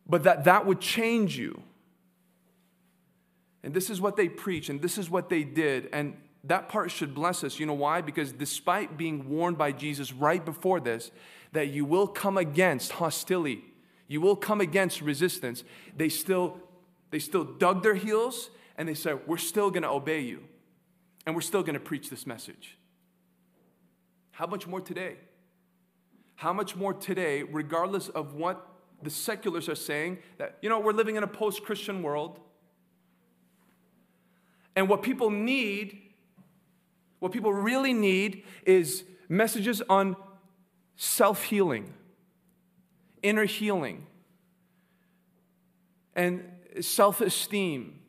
but 0.07 0.23
that 0.25 0.45
that 0.45 0.67
would 0.67 0.79
change 0.79 1.39
you. 1.39 1.63
And 3.63 3.73
this 3.73 3.89
is 3.89 3.99
what 3.99 4.17
they 4.17 4.29
preach, 4.29 4.69
and 4.69 4.83
this 4.83 4.99
is 4.99 5.09
what 5.09 5.31
they 5.31 5.43
did. 5.43 5.89
And 5.91 6.19
that 6.45 6.69
part 6.69 6.91
should 6.91 7.15
bless 7.15 7.43
us. 7.43 7.59
You 7.59 7.65
know 7.65 7.73
why? 7.73 8.03
Because 8.03 8.31
despite 8.31 8.99
being 8.99 9.31
warned 9.31 9.57
by 9.57 9.73
Jesus 9.73 10.13
right 10.13 10.45
before 10.45 10.81
this, 10.81 11.11
that 11.53 11.69
you 11.69 11.87
will 11.87 12.07
come 12.07 12.37
against 12.37 12.93
hostility, 12.93 13.65
you 14.07 14.21
will 14.21 14.37
come 14.37 14.61
against 14.61 15.01
resistance, 15.01 15.65
they 15.97 16.11
still, 16.11 16.61
they 17.11 17.19
still 17.19 17.45
dug 17.45 17.83
their 17.83 17.95
heels 17.95 18.51
and 18.77 18.87
they 18.87 18.95
said, 18.95 19.21
We're 19.27 19.39
still 19.39 19.71
gonna 19.71 19.91
obey 19.91 20.21
you, 20.21 20.45
and 21.25 21.35
we're 21.35 21.41
still 21.41 21.63
gonna 21.63 21.81
preach 21.81 22.11
this 22.11 22.27
message. 22.27 22.77
How 24.33 24.47
much 24.47 24.67
more 24.67 24.83
today? 24.83 25.17
How 26.37 26.53
much 26.53 26.77
more 26.77 26.93
today, 26.93 27.43
regardless 27.43 28.09
of 28.09 28.35
what 28.35 28.67
the 29.03 29.11
seculars 29.11 29.69
are 29.69 29.75
saying, 29.75 30.19
that, 30.39 30.57
you 30.63 30.69
know, 30.69 30.81
we're 30.81 30.93
living 30.93 31.17
in 31.17 31.23
a 31.23 31.29
post 31.29 31.63
Christian 31.63 32.03
world. 32.03 32.41
And 34.77 34.89
what 34.89 35.03
people 35.03 35.31
need, 35.31 36.01
what 37.21 37.33
people 37.33 37.53
really 37.53 37.93
need, 37.93 38.45
is 38.67 39.05
messages 39.29 39.83
on 39.89 40.17
self 40.97 41.45
healing, 41.45 41.93
inner 43.23 43.45
healing, 43.45 44.07
and 46.15 46.51
self 46.81 47.21
esteem. 47.21 48.01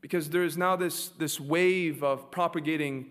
Because 0.00 0.30
there 0.30 0.44
is 0.44 0.56
now 0.56 0.76
this, 0.76 1.08
this 1.08 1.38
wave 1.38 2.02
of 2.02 2.30
propagating 2.30 3.10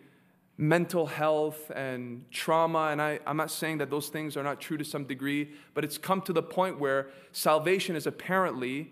mental 0.59 1.05
health 1.05 1.71
and 1.73 2.29
trauma. 2.31 2.89
And 2.91 3.01
I, 3.01 3.19
I'm 3.25 3.37
not 3.37 3.49
saying 3.49 3.77
that 3.77 3.89
those 3.89 4.09
things 4.09 4.35
are 4.35 4.43
not 4.43 4.59
true 4.59 4.75
to 4.75 4.83
some 4.83 5.05
degree, 5.05 5.51
but 5.73 5.85
it's 5.85 5.97
come 5.97 6.21
to 6.23 6.33
the 6.33 6.43
point 6.43 6.81
where 6.81 7.07
salvation 7.31 7.95
is 7.95 8.05
apparently 8.05 8.91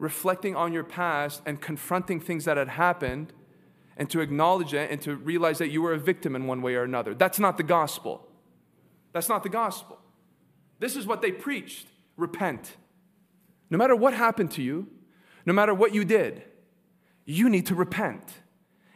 reflecting 0.00 0.56
on 0.56 0.72
your 0.72 0.82
past 0.82 1.42
and 1.46 1.60
confronting 1.60 2.18
things 2.18 2.44
that 2.46 2.56
had 2.56 2.70
happened 2.70 3.32
and 3.96 4.10
to 4.10 4.20
acknowledge 4.20 4.74
it 4.74 4.90
and 4.90 5.00
to 5.02 5.14
realize 5.14 5.58
that 5.58 5.68
you 5.68 5.80
were 5.80 5.92
a 5.92 5.98
victim 5.98 6.34
in 6.34 6.48
one 6.48 6.60
way 6.60 6.74
or 6.74 6.82
another. 6.82 7.14
That's 7.14 7.38
not 7.38 7.56
the 7.56 7.62
gospel. 7.62 8.26
That's 9.12 9.28
not 9.28 9.44
the 9.44 9.48
gospel. 9.48 10.00
This 10.80 10.96
is 10.96 11.06
what 11.06 11.22
they 11.22 11.30
preached 11.30 11.86
repent. 12.16 12.76
No 13.70 13.78
matter 13.78 13.94
what 13.94 14.12
happened 14.12 14.50
to 14.52 14.62
you, 14.62 14.88
no 15.46 15.52
matter 15.52 15.72
what 15.72 15.94
you 15.94 16.04
did, 16.04 16.42
you 17.24 17.48
need 17.48 17.66
to 17.66 17.76
repent. 17.76 18.24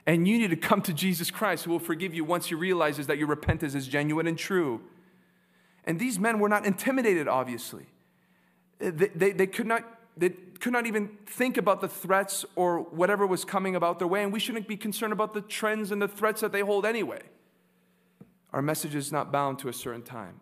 And 0.09 0.26
you 0.26 0.38
need 0.38 0.48
to 0.48 0.56
come 0.56 0.80
to 0.82 0.94
Jesus 0.94 1.30
Christ 1.30 1.66
who 1.66 1.70
will 1.70 1.78
forgive 1.78 2.14
you 2.14 2.24
once 2.24 2.50
you 2.50 2.56
realize 2.56 2.96
that 3.06 3.18
your 3.18 3.26
repentance 3.26 3.74
is 3.74 3.86
genuine 3.86 4.26
and 4.26 4.38
true. 4.38 4.80
And 5.84 6.00
these 6.00 6.18
men 6.18 6.40
were 6.40 6.48
not 6.48 6.64
intimidated, 6.64 7.28
obviously. 7.28 7.84
They, 8.78 9.09
they, 9.09 9.32
they 9.32 9.46
could 9.46 9.66
not, 9.66 9.84
they 10.16 10.30
could 10.30 10.72
not 10.72 10.86
even 10.86 11.11
think 11.26 11.59
about 11.59 11.82
the 11.82 11.88
threats 11.88 12.46
or 12.56 12.80
whatever 12.84 13.26
was 13.26 13.44
coming 13.44 13.76
about 13.76 13.98
their 13.98 14.09
way, 14.09 14.22
and 14.22 14.32
we 14.32 14.40
shouldn't 14.40 14.66
be 14.66 14.78
concerned 14.78 15.12
about 15.12 15.34
the 15.34 15.42
trends 15.42 15.92
and 15.92 16.00
the 16.00 16.09
threats 16.09 16.40
that 16.40 16.52
they 16.52 16.61
hold 16.61 16.86
anyway. 16.86 17.20
Our 18.54 18.62
message 18.62 18.94
is 18.94 19.12
not 19.12 19.30
bound 19.30 19.59
to 19.59 19.68
a 19.68 19.74
certain 19.74 20.02
time, 20.02 20.40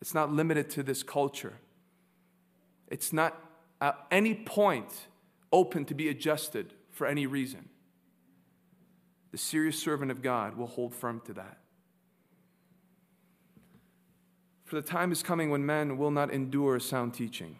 it's 0.00 0.14
not 0.14 0.32
limited 0.32 0.70
to 0.70 0.82
this 0.82 1.02
culture. 1.02 1.58
It's 2.88 3.12
not 3.12 3.38
at 3.82 3.98
any 4.10 4.34
point 4.34 5.08
open 5.52 5.84
to 5.84 5.94
be 5.94 6.08
adjusted 6.08 6.72
for 6.90 7.06
any 7.06 7.26
reason. 7.26 7.68
The 9.34 9.38
serious 9.38 9.76
servant 9.76 10.12
of 10.12 10.22
God 10.22 10.56
will 10.56 10.68
hold 10.68 10.94
firm 10.94 11.20
to 11.26 11.32
that. 11.32 11.58
For 14.64 14.76
the 14.76 14.86
time 14.86 15.10
is 15.10 15.24
coming 15.24 15.50
when 15.50 15.66
men 15.66 15.98
will 15.98 16.12
not 16.12 16.30
endure 16.32 16.78
sound 16.78 17.14
teaching. 17.14 17.56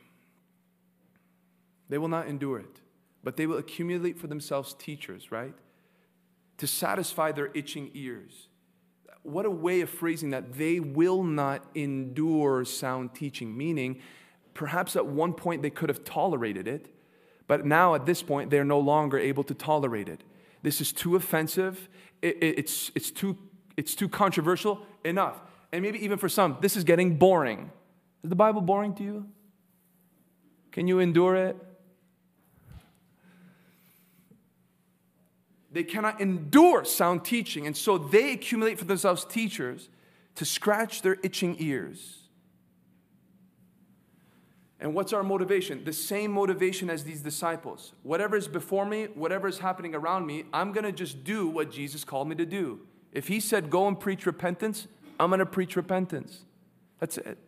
They 1.88 1.98
will 1.98 2.06
not 2.06 2.28
endure 2.28 2.60
it, 2.60 2.80
but 3.24 3.36
they 3.36 3.48
will 3.48 3.58
accumulate 3.58 4.20
for 4.20 4.28
themselves 4.28 4.74
teachers, 4.74 5.32
right? 5.32 5.56
To 6.58 6.66
satisfy 6.68 7.32
their 7.32 7.50
itching 7.54 7.90
ears. 7.92 8.46
What 9.24 9.44
a 9.44 9.50
way 9.50 9.80
of 9.80 9.90
phrasing 9.90 10.30
that. 10.30 10.52
They 10.52 10.78
will 10.78 11.24
not 11.24 11.64
endure 11.74 12.64
sound 12.64 13.16
teaching, 13.16 13.58
meaning 13.58 14.00
perhaps 14.54 14.94
at 14.94 15.06
one 15.06 15.32
point 15.32 15.62
they 15.62 15.70
could 15.70 15.88
have 15.88 16.04
tolerated 16.04 16.68
it, 16.68 16.86
but 17.48 17.66
now 17.66 17.96
at 17.96 18.06
this 18.06 18.22
point 18.22 18.50
they're 18.50 18.64
no 18.64 18.78
longer 18.78 19.18
able 19.18 19.42
to 19.42 19.54
tolerate 19.54 20.08
it. 20.08 20.22
This 20.64 20.80
is 20.80 20.94
too 20.94 21.14
offensive, 21.14 21.90
it, 22.22 22.38
it, 22.40 22.58
it's, 22.60 22.90
it's, 22.94 23.10
too, 23.10 23.36
it's 23.76 23.94
too 23.94 24.08
controversial, 24.08 24.80
enough. 25.04 25.42
And 25.70 25.82
maybe 25.82 26.02
even 26.02 26.16
for 26.16 26.30
some, 26.30 26.56
this 26.62 26.74
is 26.74 26.84
getting 26.84 27.18
boring. 27.18 27.70
Is 28.22 28.30
the 28.30 28.34
Bible 28.34 28.62
boring 28.62 28.94
to 28.94 29.02
you? 29.02 29.26
Can 30.72 30.88
you 30.88 31.00
endure 31.00 31.36
it? 31.36 31.56
They 35.70 35.84
cannot 35.84 36.22
endure 36.22 36.86
sound 36.86 37.26
teaching, 37.26 37.66
and 37.66 37.76
so 37.76 37.98
they 37.98 38.32
accumulate 38.32 38.78
for 38.78 38.86
themselves 38.86 39.26
teachers 39.26 39.90
to 40.36 40.46
scratch 40.46 41.02
their 41.02 41.18
itching 41.22 41.56
ears. 41.58 42.23
And 44.84 44.94
what's 44.94 45.14
our 45.14 45.22
motivation? 45.22 45.82
The 45.82 45.94
same 45.94 46.30
motivation 46.30 46.90
as 46.90 47.04
these 47.04 47.22
disciples. 47.22 47.94
Whatever 48.02 48.36
is 48.36 48.46
before 48.46 48.84
me, 48.84 49.04
whatever 49.14 49.48
is 49.48 49.58
happening 49.58 49.94
around 49.94 50.26
me, 50.26 50.44
I'm 50.52 50.72
going 50.72 50.84
to 50.84 50.92
just 50.92 51.24
do 51.24 51.48
what 51.48 51.72
Jesus 51.72 52.04
called 52.04 52.28
me 52.28 52.34
to 52.34 52.44
do. 52.44 52.80
If 53.10 53.28
he 53.28 53.40
said, 53.40 53.70
go 53.70 53.88
and 53.88 53.98
preach 53.98 54.26
repentance, 54.26 54.86
I'm 55.18 55.30
going 55.30 55.38
to 55.38 55.46
preach 55.46 55.74
repentance. 55.74 56.44
That's 57.00 57.16
it. 57.16 57.38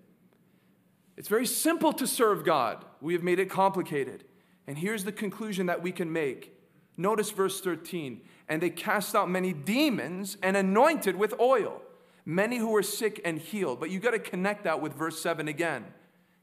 It's 1.18 1.28
very 1.28 1.45
simple 1.45 1.93
to 1.93 2.07
serve 2.07 2.43
God. 2.43 2.87
We 3.03 3.12
have 3.12 3.22
made 3.22 3.39
it 3.39 3.51
complicated. 3.51 4.24
And 4.66 4.78
here's 4.78 5.05
the 5.05 5.12
conclusion 5.12 5.66
that 5.66 5.82
we 5.82 5.93
can 5.93 6.11
make 6.11 6.55
Notice 6.97 7.32
verse 7.32 7.61
13. 7.61 8.22
And 8.49 8.62
they 8.62 8.70
cast 8.70 9.14
out 9.14 9.28
many 9.28 9.53
demons 9.53 10.39
and 10.43 10.57
anointed 10.57 11.16
with 11.16 11.39
oil, 11.39 11.82
many 12.24 12.57
who 12.57 12.70
were 12.70 12.82
sick 12.82 13.20
and 13.26 13.39
healed. 13.39 13.78
But 13.78 13.91
you 13.91 14.01
got 14.01 14.12
to 14.12 14.18
connect 14.18 14.64
that 14.64 14.80
with 14.80 14.95
verse 14.95 15.20
7 15.20 15.49
again. 15.49 15.84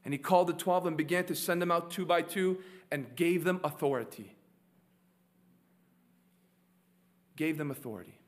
And 0.04 0.12
he 0.12 0.18
called 0.18 0.48
the 0.48 0.52
12 0.52 0.86
and 0.86 0.96
began 0.96 1.24
to 1.26 1.34
send 1.34 1.62
them 1.62 1.70
out 1.70 1.90
two 1.90 2.04
by 2.04 2.22
two 2.22 2.58
and 2.90 3.16
gave 3.16 3.44
them 3.44 3.60
authority. 3.64 4.34
Gave 7.36 7.58
them 7.58 7.70
authority. 7.70 8.18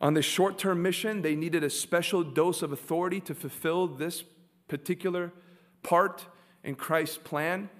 On 0.00 0.14
this 0.14 0.24
short 0.24 0.58
term 0.58 0.82
mission, 0.82 1.22
they 1.22 1.34
needed 1.34 1.64
a 1.64 1.70
special 1.70 2.22
dose 2.22 2.62
of 2.62 2.72
authority 2.72 3.20
to 3.20 3.34
fulfill 3.34 3.86
this 3.86 4.22
particular 4.68 5.32
part 5.82 6.26
in 6.62 6.74
Christ's 6.74 7.18
plan. 7.18 7.70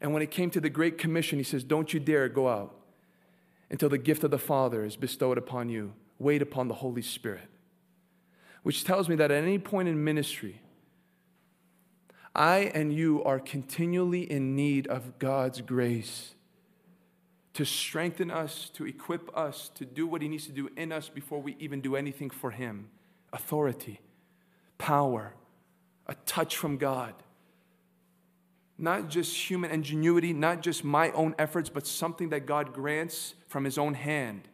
And 0.00 0.12
when 0.12 0.22
it 0.22 0.30
came 0.30 0.50
to 0.50 0.60
the 0.60 0.70
Great 0.70 0.98
Commission, 0.98 1.38
he 1.38 1.44
says, 1.44 1.64
Don't 1.64 1.94
you 1.94 2.00
dare 2.00 2.28
go 2.28 2.48
out 2.48 2.74
until 3.70 3.88
the 3.88 3.98
gift 3.98 4.24
of 4.24 4.30
the 4.30 4.38
Father 4.38 4.84
is 4.84 4.96
bestowed 4.96 5.38
upon 5.38 5.68
you. 5.68 5.94
Wait 6.18 6.42
upon 6.42 6.68
the 6.68 6.74
Holy 6.74 7.02
Spirit. 7.02 7.48
Which 8.62 8.84
tells 8.84 9.08
me 9.08 9.16
that 9.16 9.30
at 9.30 9.42
any 9.42 9.58
point 9.58 9.88
in 9.88 10.04
ministry, 10.04 10.60
I 12.40 12.70
and 12.74 12.90
you 12.90 13.22
are 13.24 13.38
continually 13.38 14.22
in 14.22 14.56
need 14.56 14.86
of 14.86 15.18
God's 15.18 15.60
grace 15.60 16.34
to 17.52 17.66
strengthen 17.66 18.30
us, 18.30 18.70
to 18.70 18.86
equip 18.86 19.36
us, 19.36 19.70
to 19.74 19.84
do 19.84 20.06
what 20.06 20.22
He 20.22 20.28
needs 20.28 20.46
to 20.46 20.52
do 20.52 20.70
in 20.74 20.90
us 20.90 21.10
before 21.10 21.42
we 21.42 21.54
even 21.58 21.82
do 21.82 21.96
anything 21.96 22.30
for 22.30 22.50
Him. 22.50 22.88
Authority, 23.30 24.00
power, 24.78 25.34
a 26.06 26.14
touch 26.24 26.56
from 26.56 26.78
God 26.78 27.12
not 28.80 29.10
just 29.10 29.36
human 29.36 29.70
ingenuity, 29.70 30.32
not 30.32 30.62
just 30.62 30.82
my 30.82 31.10
own 31.10 31.34
efforts, 31.38 31.68
but 31.68 31.86
something 31.86 32.30
that 32.30 32.46
God 32.46 32.72
grants 32.72 33.34
from 33.46 33.64
His 33.64 33.76
own 33.76 33.92
hand. 33.92 34.48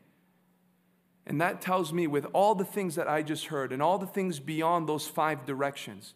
And 1.26 1.40
that 1.40 1.60
tells 1.60 1.92
me, 1.92 2.06
with 2.06 2.26
all 2.32 2.54
the 2.54 2.64
things 2.64 2.96
that 2.96 3.08
I 3.08 3.22
just 3.22 3.46
heard 3.46 3.72
and 3.72 3.80
all 3.80 3.98
the 3.98 4.06
things 4.06 4.40
beyond 4.40 4.88
those 4.88 5.06
five 5.06 5.46
directions, 5.46 6.14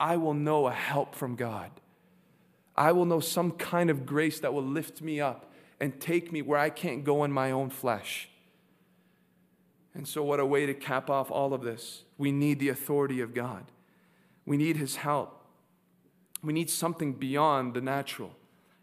I 0.00 0.16
will 0.16 0.34
know 0.34 0.66
a 0.66 0.72
help 0.72 1.14
from 1.14 1.34
God. 1.34 1.70
I 2.76 2.92
will 2.92 3.04
know 3.04 3.20
some 3.20 3.52
kind 3.52 3.90
of 3.90 4.06
grace 4.06 4.40
that 4.40 4.54
will 4.54 4.62
lift 4.62 5.02
me 5.02 5.20
up 5.20 5.52
and 5.80 6.00
take 6.00 6.30
me 6.32 6.42
where 6.42 6.58
I 6.58 6.70
can't 6.70 7.04
go 7.04 7.24
in 7.24 7.32
my 7.32 7.50
own 7.50 7.70
flesh. 7.70 8.28
And 9.94 10.06
so, 10.06 10.22
what 10.22 10.38
a 10.38 10.46
way 10.46 10.66
to 10.66 10.74
cap 10.74 11.10
off 11.10 11.30
all 11.30 11.52
of 11.52 11.62
this. 11.62 12.04
We 12.16 12.30
need 12.30 12.60
the 12.60 12.68
authority 12.68 13.20
of 13.20 13.34
God, 13.34 13.64
we 14.46 14.56
need 14.56 14.76
His 14.76 14.96
help. 14.96 15.34
We 16.40 16.52
need 16.52 16.70
something 16.70 17.14
beyond 17.14 17.74
the 17.74 17.80
natural. 17.80 18.30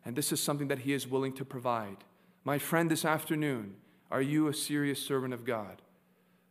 And 0.04 0.14
this 0.14 0.34
is 0.34 0.42
something 0.42 0.68
that 0.68 0.80
He 0.80 0.92
is 0.92 1.08
willing 1.08 1.32
to 1.36 1.46
provide. 1.46 1.98
My 2.44 2.58
friend, 2.60 2.92
this 2.92 3.06
afternoon, 3.06 3.76
are 4.12 4.22
you 4.22 4.50
a 4.50 4.54
serious 4.54 5.02
servant 5.02 5.34
of 5.34 5.46
God? 5.46 5.82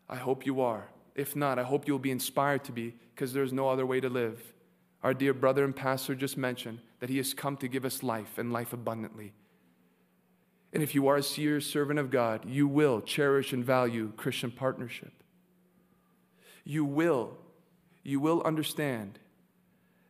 I 0.09 0.17
hope 0.17 0.47
you 0.47 0.63
are. 0.63 0.89
If 1.15 1.37
not, 1.37 1.59
I 1.59 1.63
hope 1.63 1.87
you'll 1.87 1.99
be 1.99 2.11
inspired 2.11 2.65
to 2.65 2.73
be 2.73 2.95
because 3.15 3.35
there's 3.35 3.53
no 3.53 3.69
other 3.69 3.85
way 3.85 4.01
to 4.01 4.09
live. 4.09 4.54
Our 5.05 5.13
dear 5.13 5.35
brother 5.35 5.65
and 5.65 5.77
pastor 5.77 6.15
just 6.15 6.39
mentioned 6.39 6.81
that 7.01 7.11
he 7.11 7.19
has 7.19 7.35
come 7.35 7.59
to 7.59 7.69
give 7.69 7.85
us 7.85 8.03
life 8.03 8.39
and 8.39 8.55
life 8.55 8.73
abundantly. 8.73 9.35
And 10.73 10.83
if 10.83 10.95
you 10.95 11.07
are 11.09 11.17
a 11.17 11.23
serious 11.23 11.67
servant 11.67 11.99
of 11.99 12.11
God, 12.11 12.47
you 12.47 12.67
will 12.67 13.03
cherish 13.03 13.53
and 13.53 13.63
value 13.63 14.13
Christian 14.17 14.51
partnership. 14.51 15.13
You 16.65 16.87
will, 16.87 17.37
you 18.03 18.19
will 18.19 18.43
understand 18.45 19.19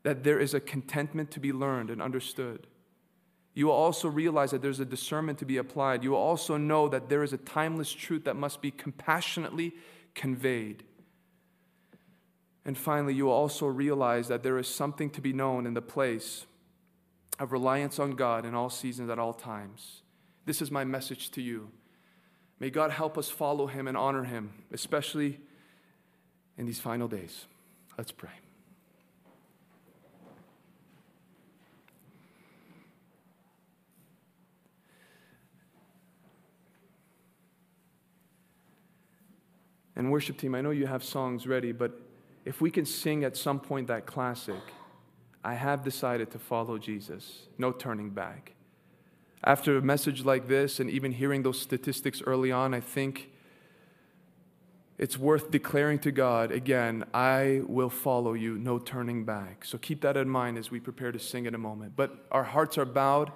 that 0.05 0.23
there 0.23 0.39
is 0.39 0.55
a 0.55 0.61
contentment 0.61 1.33
to 1.33 1.41
be 1.41 1.53
learned 1.53 1.91
and 1.91 2.01
understood. 2.01 2.69
You 3.53 3.67
will 3.67 3.73
also 3.73 4.09
realize 4.09 4.53
that 4.53 4.63
there's 4.63 4.81
a 4.81 4.85
discernment 4.85 5.41
to 5.41 5.45
be 5.45 5.57
applied. 5.57 6.05
You 6.05 6.13
will 6.13 6.19
also 6.19 6.57
know 6.57 6.89
that 6.89 7.09
there 7.09 7.25
is 7.25 7.33
a 7.33 7.39
timeless 7.39 7.93
truth 7.93 8.25
that 8.25 8.37
must 8.37 8.63
be 8.63 8.71
compassionately 8.71 9.73
conveyed. 10.15 10.85
And 12.65 12.79
finally, 12.79 13.15
you 13.15 13.27
will 13.27 13.33
also 13.33 13.67
realize 13.67 14.29
that 14.29 14.43
there 14.43 14.59
is 14.59 14.67
something 14.67 15.11
to 15.11 15.21
be 15.21 15.33
known 15.33 15.67
in 15.67 15.75
the 15.75 15.83
place 15.83 16.47
of 17.39 17.53
reliance 17.53 17.99
on 17.99 18.13
God 18.13 18.47
in 18.47 18.55
all 18.55 18.71
seasons 18.71 19.11
at 19.11 19.19
all 19.19 19.35
times. 19.35 20.03
This 20.47 20.63
is 20.63 20.71
my 20.71 20.85
message 20.85 21.31
to 21.33 21.43
you. 21.43 21.71
May 22.61 22.71
God 22.71 22.91
help 22.91 23.19
us 23.19 23.29
follow 23.29 23.67
Him 23.67 23.89
and 23.89 23.97
honor 23.97 24.25
Him, 24.25 24.53
especially 24.73 25.41
in 26.57 26.65
these 26.65 26.81
final 26.81 27.09
days. 27.09 27.47
Let's 27.99 28.13
pray. 28.13 28.31
And 39.97 40.11
worship 40.11 40.39
team, 40.39 40.55
I 40.55 40.61
know 40.61 40.71
you 40.71 40.87
have 40.87 41.05
songs 41.05 41.47
ready, 41.47 41.73
but 41.73 42.04
if 42.45 42.61
we 42.61 42.71
can 42.71 42.85
sing 42.85 43.25
at 43.25 43.37
some 43.37 43.59
point 43.59 43.87
that 43.89 44.07
classic, 44.07 44.61
I 45.43 45.55
have 45.55 45.83
decided 45.83 46.31
to 46.33 46.39
follow 46.39 46.79
Jesus, 46.79 47.47
no 47.59 47.73
turning 47.73 48.11
back. 48.11 48.53
After 49.43 49.77
a 49.77 49.83
message 49.83 50.25
like 50.25 50.49
this 50.49 50.81
and 50.81 50.89
even 50.89 51.13
hearing 51.13 51.43
those 51.43 51.61
statistics 51.61 52.23
early 52.27 52.51
on, 52.51 52.73
I 52.73 52.81
think 52.81 53.31
it's 54.97 55.19
worth 55.19 55.51
declaring 55.51 55.99
to 56.01 56.13
God 56.13 56.53
again, 56.53 57.05
I 57.13 57.63
will 57.67 57.91
follow 57.91 58.33
you, 58.33 58.57
no 58.57 58.79
turning 58.79 59.25
back. 59.25 59.65
So 59.65 59.77
keep 59.77 60.01
that 60.03 60.17
in 60.17 60.29
mind 60.29 60.57
as 60.57 60.71
we 60.71 60.81
prepare 60.81 61.13
to 61.13 61.19
sing 61.19 61.47
in 61.47 61.55
a 61.55 61.59
moment. 61.59 61.95
But 61.97 62.27
our 62.31 62.45
hearts 62.45 62.79
are 62.79 62.85
bowed 62.85 63.33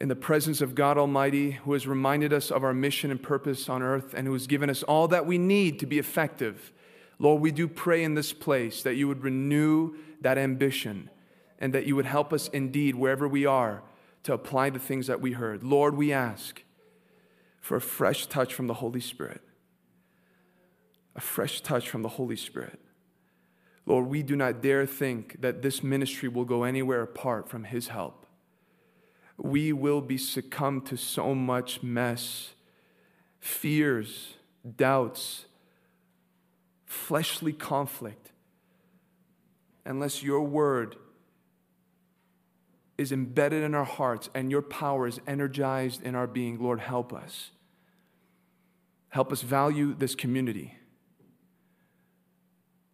in 0.00 0.08
the 0.08 0.16
presence 0.16 0.60
of 0.60 0.74
God 0.74 0.98
Almighty, 0.98 1.52
who 1.52 1.72
has 1.72 1.86
reminded 1.86 2.32
us 2.32 2.50
of 2.50 2.64
our 2.64 2.74
mission 2.74 3.10
and 3.10 3.22
purpose 3.22 3.68
on 3.68 3.82
earth 3.82 4.14
and 4.14 4.26
who 4.26 4.32
has 4.32 4.46
given 4.46 4.68
us 4.68 4.82
all 4.82 5.08
that 5.08 5.26
we 5.26 5.38
need 5.38 5.78
to 5.80 5.86
be 5.86 5.98
effective. 5.98 6.72
Lord, 7.18 7.40
we 7.40 7.50
do 7.50 7.66
pray 7.66 8.04
in 8.04 8.14
this 8.14 8.32
place 8.32 8.82
that 8.82 8.94
you 8.94 9.08
would 9.08 9.22
renew 9.22 9.96
that 10.20 10.38
ambition 10.38 11.10
and 11.58 11.72
that 11.72 11.86
you 11.86 11.96
would 11.96 12.06
help 12.06 12.32
us 12.32 12.48
indeed, 12.48 12.94
wherever 12.94 13.26
we 13.26 13.46
are, 13.46 13.82
to 14.24 14.32
apply 14.32 14.70
the 14.70 14.78
things 14.78 15.06
that 15.06 15.20
we 15.20 15.32
heard. 15.32 15.62
Lord, 15.62 15.96
we 15.96 16.12
ask 16.12 16.62
for 17.60 17.76
a 17.76 17.80
fresh 17.80 18.26
touch 18.26 18.52
from 18.52 18.66
the 18.66 18.74
Holy 18.74 19.00
Spirit. 19.00 19.40
A 21.14 21.20
fresh 21.20 21.62
touch 21.62 21.88
from 21.88 22.02
the 22.02 22.10
Holy 22.10 22.36
Spirit. 22.36 22.78
Lord, 23.86 24.06
we 24.06 24.22
do 24.22 24.36
not 24.36 24.60
dare 24.60 24.84
think 24.84 25.40
that 25.40 25.62
this 25.62 25.82
ministry 25.82 26.28
will 26.28 26.44
go 26.44 26.64
anywhere 26.64 27.02
apart 27.02 27.48
from 27.48 27.64
His 27.64 27.88
help. 27.88 28.26
We 29.38 29.72
will 29.72 30.00
be 30.00 30.18
succumbed 30.18 30.86
to 30.86 30.96
so 30.96 31.34
much 31.34 31.82
mess, 31.82 32.50
fears, 33.38 34.34
doubts, 34.76 35.45
fleshly 36.86 37.52
conflict, 37.52 38.30
unless 39.84 40.22
your 40.22 40.40
word 40.40 40.96
is 42.96 43.12
embedded 43.12 43.62
in 43.62 43.74
our 43.74 43.84
hearts 43.84 44.30
and 44.34 44.50
your 44.50 44.62
power 44.62 45.06
is 45.06 45.20
energized 45.26 46.02
in 46.02 46.14
our 46.14 46.26
being. 46.26 46.58
Lord, 46.58 46.80
help 46.80 47.12
us. 47.12 47.50
Help 49.10 49.32
us 49.32 49.42
value 49.42 49.94
this 49.94 50.14
community. 50.14 50.76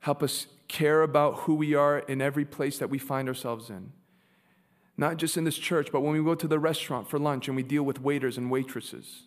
Help 0.01 0.23
us 0.23 0.49
care 0.67 1.03
about 1.03 1.41
who 1.41 1.55
we 1.55 1.75
are 1.75 1.99
in 1.99 2.21
every 2.21 2.45
place 2.45 2.79
that 2.79 2.91
we 2.91 2.99
find 2.99 3.29
ourselves 3.29 3.71
in. 3.71 3.93
Not 4.97 5.17
just 5.17 5.37
in 5.37 5.45
this 5.45 5.59
church, 5.59 5.91
but 5.93 6.01
when 6.01 6.13
we 6.13 6.25
go 6.25 6.35
to 6.35 6.49
the 6.49 6.59
restaurant 6.59 7.09
for 7.09 7.19
lunch 7.19 7.47
and 7.47 7.57
we 7.57 7.63
deal 7.63 7.83
with 7.83 8.01
waiters 8.01 8.37
and 8.37 8.51
waitresses. 8.51 9.23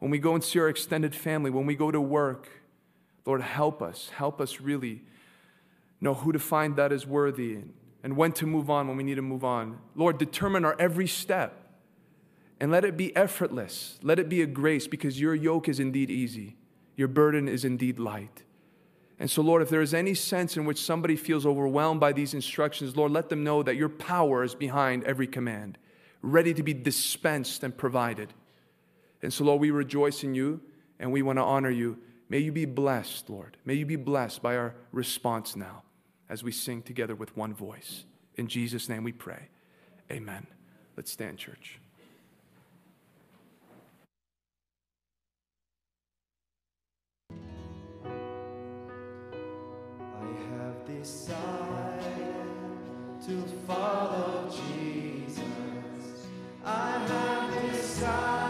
When 0.00 0.10
we 0.10 0.18
go 0.18 0.34
and 0.34 0.42
see 0.42 0.58
our 0.58 0.68
extended 0.68 1.14
family, 1.14 1.50
when 1.50 1.66
we 1.66 1.76
go 1.76 1.90
to 1.90 2.00
work, 2.00 2.48
Lord, 3.26 3.40
help 3.40 3.82
us. 3.82 4.10
Help 4.14 4.40
us 4.40 4.60
really 4.60 5.02
know 6.00 6.14
who 6.14 6.32
to 6.32 6.38
find 6.38 6.76
that 6.76 6.92
is 6.92 7.06
worthy 7.06 7.58
and 8.02 8.16
when 8.16 8.32
to 8.32 8.46
move 8.46 8.68
on 8.68 8.86
when 8.86 8.96
we 8.96 9.02
need 9.02 9.14
to 9.14 9.22
move 9.22 9.44
on. 9.44 9.78
Lord, 9.94 10.18
determine 10.18 10.64
our 10.64 10.76
every 10.78 11.06
step 11.06 11.64
and 12.60 12.70
let 12.70 12.84
it 12.84 12.96
be 12.96 13.14
effortless. 13.16 13.98
Let 14.02 14.18
it 14.18 14.28
be 14.28 14.42
a 14.42 14.46
grace 14.46 14.86
because 14.86 15.20
your 15.20 15.34
yoke 15.34 15.68
is 15.68 15.80
indeed 15.80 16.10
easy, 16.10 16.56
your 16.96 17.08
burden 17.08 17.48
is 17.48 17.64
indeed 17.64 17.98
light. 17.98 18.42
And 19.18 19.30
so, 19.30 19.42
Lord, 19.42 19.62
if 19.62 19.68
there 19.68 19.80
is 19.80 19.94
any 19.94 20.14
sense 20.14 20.56
in 20.56 20.64
which 20.64 20.82
somebody 20.82 21.16
feels 21.16 21.46
overwhelmed 21.46 22.00
by 22.00 22.12
these 22.12 22.34
instructions, 22.34 22.96
Lord, 22.96 23.12
let 23.12 23.28
them 23.28 23.44
know 23.44 23.62
that 23.62 23.76
your 23.76 23.88
power 23.88 24.42
is 24.42 24.54
behind 24.54 25.04
every 25.04 25.26
command, 25.26 25.78
ready 26.20 26.52
to 26.52 26.62
be 26.62 26.74
dispensed 26.74 27.62
and 27.62 27.76
provided. 27.76 28.34
And 29.22 29.32
so, 29.32 29.44
Lord, 29.44 29.60
we 29.60 29.70
rejoice 29.70 30.24
in 30.24 30.34
you 30.34 30.60
and 30.98 31.12
we 31.12 31.22
want 31.22 31.38
to 31.38 31.42
honor 31.42 31.70
you. 31.70 31.98
May 32.28 32.38
you 32.38 32.52
be 32.52 32.64
blessed, 32.64 33.28
Lord. 33.28 33.56
May 33.64 33.74
you 33.74 33.86
be 33.86 33.96
blessed 33.96 34.42
by 34.42 34.56
our 34.56 34.74
response 34.92 35.54
now 35.56 35.82
as 36.28 36.42
we 36.42 36.52
sing 36.52 36.82
together 36.82 37.14
with 37.14 37.36
one 37.36 37.54
voice. 37.54 38.04
In 38.36 38.48
Jesus' 38.48 38.88
name 38.88 39.04
we 39.04 39.12
pray. 39.12 39.48
Amen. 40.10 40.46
Let's 40.96 41.12
stand, 41.12 41.38
church. 41.38 41.78
I 50.10 50.26
have 50.50 50.86
decided 50.86 52.34
to 53.26 53.42
follow 53.66 54.50
Jesus. 54.50 55.44
I 56.64 56.90
have 57.06 57.72
decided 57.72 58.43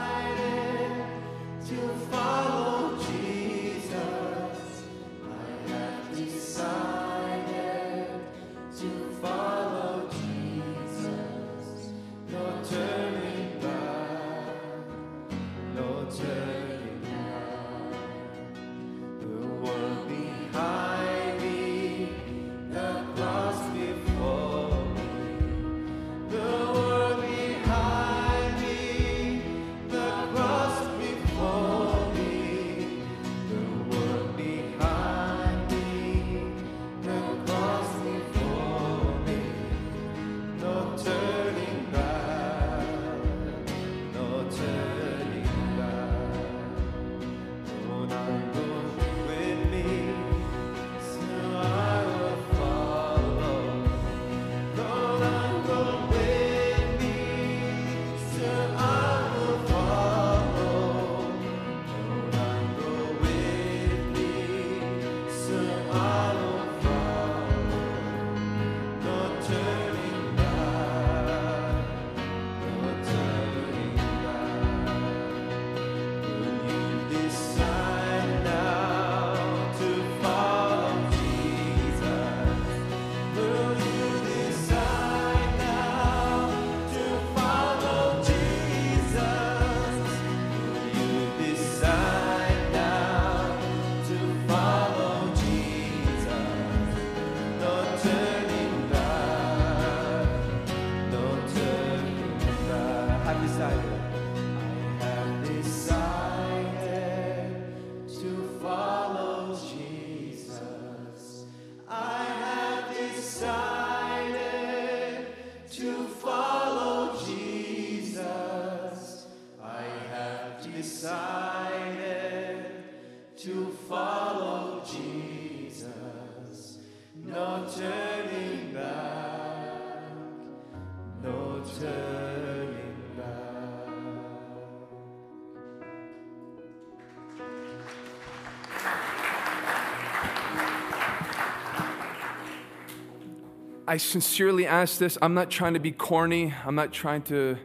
I 143.95 143.97
sincerely 143.97 144.67
ask 144.67 144.99
this. 144.99 145.17
I'm 145.23 145.35
not 145.35 145.51
trying 145.51 145.75
to 145.75 145.79
be 145.79 145.93
corny. 145.93 146.53
I'm 146.67 146.75
not 146.75 146.93
trying 146.93 147.23
to 147.31 147.57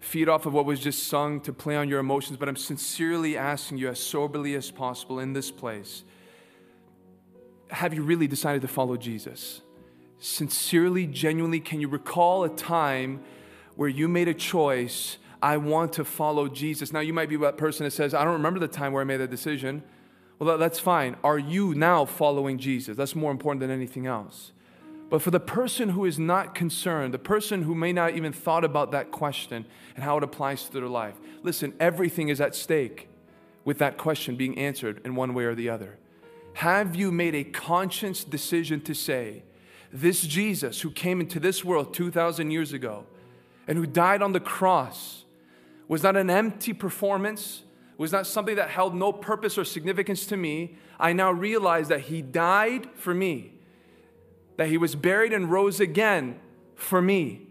feed 0.00 0.26
off 0.26 0.46
of 0.46 0.54
what 0.54 0.64
was 0.64 0.80
just 0.80 1.06
sung 1.06 1.38
to 1.42 1.52
play 1.52 1.76
on 1.76 1.86
your 1.86 2.00
emotions, 2.00 2.38
but 2.38 2.48
I'm 2.48 2.56
sincerely 2.56 3.36
asking 3.36 3.76
you, 3.76 3.90
as 3.90 4.00
soberly 4.00 4.54
as 4.54 4.70
possible 4.70 5.20
in 5.20 5.34
this 5.34 5.50
place, 5.50 6.02
have 7.68 7.92
you 7.92 8.02
really 8.02 8.26
decided 8.26 8.62
to 8.62 8.68
follow 8.68 8.96
Jesus? 8.96 9.60
Sincerely, 10.18 11.06
genuinely, 11.06 11.60
can 11.60 11.78
you 11.78 11.88
recall 11.88 12.44
a 12.44 12.48
time 12.48 13.20
where 13.74 13.90
you 13.90 14.08
made 14.08 14.28
a 14.28 14.34
choice? 14.34 15.18
I 15.42 15.58
want 15.58 15.92
to 15.92 16.06
follow 16.06 16.48
Jesus. 16.48 16.90
Now, 16.90 17.00
you 17.00 17.12
might 17.12 17.28
be 17.28 17.36
that 17.36 17.58
person 17.58 17.84
that 17.84 17.90
says, 17.90 18.14
I 18.14 18.24
don't 18.24 18.32
remember 18.32 18.60
the 18.60 18.66
time 18.66 18.94
where 18.94 19.02
I 19.02 19.04
made 19.04 19.18
that 19.18 19.30
decision. 19.30 19.82
Well, 20.38 20.56
that's 20.56 20.78
fine. 20.78 21.16
Are 21.22 21.38
you 21.38 21.74
now 21.74 22.06
following 22.06 22.56
Jesus? 22.56 22.96
That's 22.96 23.14
more 23.14 23.30
important 23.30 23.60
than 23.60 23.70
anything 23.70 24.06
else. 24.06 24.52
But 25.08 25.22
for 25.22 25.30
the 25.30 25.40
person 25.40 25.90
who 25.90 26.04
is 26.04 26.18
not 26.18 26.54
concerned, 26.54 27.14
the 27.14 27.18
person 27.18 27.62
who 27.62 27.74
may 27.74 27.92
not 27.92 28.16
even 28.16 28.32
thought 28.32 28.64
about 28.64 28.90
that 28.90 29.12
question 29.12 29.64
and 29.94 30.04
how 30.04 30.18
it 30.18 30.24
applies 30.24 30.64
to 30.64 30.72
their 30.72 30.88
life, 30.88 31.14
listen, 31.42 31.74
everything 31.78 32.28
is 32.28 32.40
at 32.40 32.54
stake 32.54 33.08
with 33.64 33.78
that 33.78 33.98
question 33.98 34.36
being 34.36 34.58
answered 34.58 35.00
in 35.04 35.14
one 35.14 35.32
way 35.32 35.44
or 35.44 35.54
the 35.54 35.68
other. 35.68 35.98
Have 36.54 36.96
you 36.96 37.12
made 37.12 37.34
a 37.34 37.44
conscious 37.44 38.24
decision 38.24 38.80
to 38.82 38.94
say, 38.94 39.42
this 39.92 40.22
Jesus 40.22 40.80
who 40.80 40.90
came 40.90 41.20
into 41.20 41.38
this 41.38 41.64
world 41.64 41.94
2,000 41.94 42.50
years 42.50 42.72
ago 42.72 43.06
and 43.68 43.78
who 43.78 43.86
died 43.86 44.22
on 44.22 44.32
the 44.32 44.40
cross 44.40 45.24
was 45.86 46.02
not 46.02 46.16
an 46.16 46.30
empty 46.30 46.72
performance, 46.72 47.62
was 47.96 48.10
not 48.10 48.26
something 48.26 48.56
that 48.56 48.70
held 48.70 48.94
no 48.94 49.12
purpose 49.12 49.56
or 49.56 49.64
significance 49.64 50.26
to 50.26 50.36
me. 50.36 50.76
I 50.98 51.12
now 51.12 51.30
realize 51.30 51.88
that 51.88 52.02
he 52.02 52.22
died 52.22 52.88
for 52.96 53.14
me 53.14 53.55
that 54.56 54.68
he 54.68 54.78
was 54.78 54.94
buried 54.94 55.32
and 55.32 55.50
rose 55.50 55.80
again 55.80 56.40
for 56.74 57.00
me, 57.00 57.46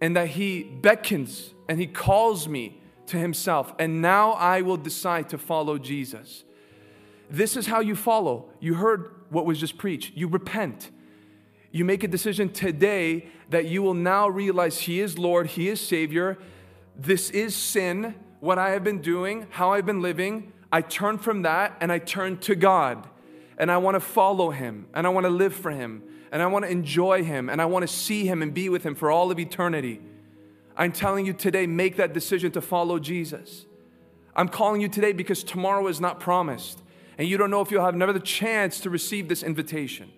and 0.00 0.16
that 0.16 0.28
he 0.28 0.62
beckons 0.62 1.52
and 1.68 1.78
he 1.78 1.86
calls 1.86 2.48
me 2.48 2.80
to 3.06 3.18
himself. 3.18 3.72
And 3.78 4.00
now 4.00 4.32
I 4.32 4.62
will 4.62 4.76
decide 4.76 5.28
to 5.30 5.38
follow 5.38 5.78
Jesus. 5.78 6.44
This 7.30 7.56
is 7.56 7.66
how 7.66 7.80
you 7.80 7.94
follow. 7.94 8.50
You 8.58 8.74
heard 8.74 9.14
what 9.28 9.46
was 9.46 9.60
just 9.60 9.78
preached. 9.78 10.16
You 10.16 10.26
repent. 10.26 10.90
You 11.70 11.84
make 11.84 12.02
a 12.02 12.08
decision 12.08 12.48
today 12.48 13.26
that 13.50 13.66
you 13.66 13.82
will 13.82 13.94
now 13.94 14.28
realize 14.28 14.80
He 14.80 15.00
is 15.00 15.18
Lord, 15.18 15.46
He 15.48 15.68
is 15.68 15.80
Savior. 15.80 16.38
This 16.96 17.30
is 17.30 17.54
sin, 17.54 18.14
what 18.40 18.58
I 18.58 18.70
have 18.70 18.82
been 18.82 19.00
doing, 19.00 19.46
how 19.50 19.72
I've 19.72 19.86
been 19.86 20.02
living. 20.02 20.52
I 20.72 20.82
turn 20.82 21.18
from 21.18 21.42
that 21.42 21.76
and 21.80 21.92
I 21.92 21.98
turn 21.98 22.38
to 22.38 22.54
God. 22.54 23.08
And 23.58 23.70
I 23.70 23.76
want 23.76 23.94
to 23.94 24.00
follow 24.00 24.50
Him 24.50 24.86
and 24.94 25.06
I 25.06 25.10
want 25.10 25.24
to 25.24 25.30
live 25.30 25.54
for 25.54 25.70
Him 25.70 26.02
and 26.32 26.42
I 26.42 26.46
want 26.46 26.64
to 26.64 26.70
enjoy 26.70 27.24
Him 27.24 27.48
and 27.48 27.60
I 27.60 27.66
want 27.66 27.82
to 27.82 27.88
see 27.88 28.26
Him 28.26 28.42
and 28.42 28.52
be 28.52 28.68
with 28.68 28.84
Him 28.84 28.94
for 28.94 29.10
all 29.10 29.30
of 29.30 29.38
eternity. 29.38 30.00
I'm 30.76 30.92
telling 30.92 31.26
you 31.26 31.32
today, 31.32 31.66
make 31.66 31.96
that 31.96 32.12
decision 32.12 32.52
to 32.52 32.60
follow 32.60 32.98
Jesus. 32.98 33.66
I'm 34.34 34.48
calling 34.48 34.80
you 34.80 34.88
today 34.88 35.12
because 35.12 35.42
tomorrow 35.42 35.86
is 35.88 36.00
not 36.00 36.20
promised 36.20 36.80
and 37.18 37.28
you 37.28 37.36
don't 37.36 37.50
know 37.50 37.60
if 37.60 37.70
you'll 37.70 37.84
have 37.84 37.94
another 37.94 38.18
chance 38.18 38.80
to 38.80 38.90
receive 38.90 39.28
this 39.28 39.42
invitation. 39.42 40.10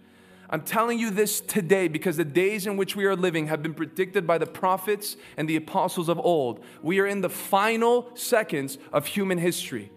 I'm 0.53 0.61
telling 0.61 0.99
you 0.99 1.11
this 1.11 1.41
today 1.41 1.89
because 1.89 2.19
the 2.19 2.27
days 2.27 2.67
in 2.67 2.77
which 2.77 2.95
we 2.95 3.07
are 3.07 3.17
living 3.17 3.47
have 3.47 3.63
been 3.63 3.73
predicted 3.73 4.27
by 4.27 4.37
the 4.37 4.47
prophets 4.47 5.17
and 5.39 5.49
the 5.49 5.57
apostles 5.57 6.11
of 6.11 6.21
old. 6.21 6.63
We 6.83 7.01
are 7.01 7.07
in 7.07 7.23
the 7.23 7.31
final 7.31 8.11
seconds 8.15 8.77
of 8.93 9.07
human 9.07 9.39
history. 9.39 9.91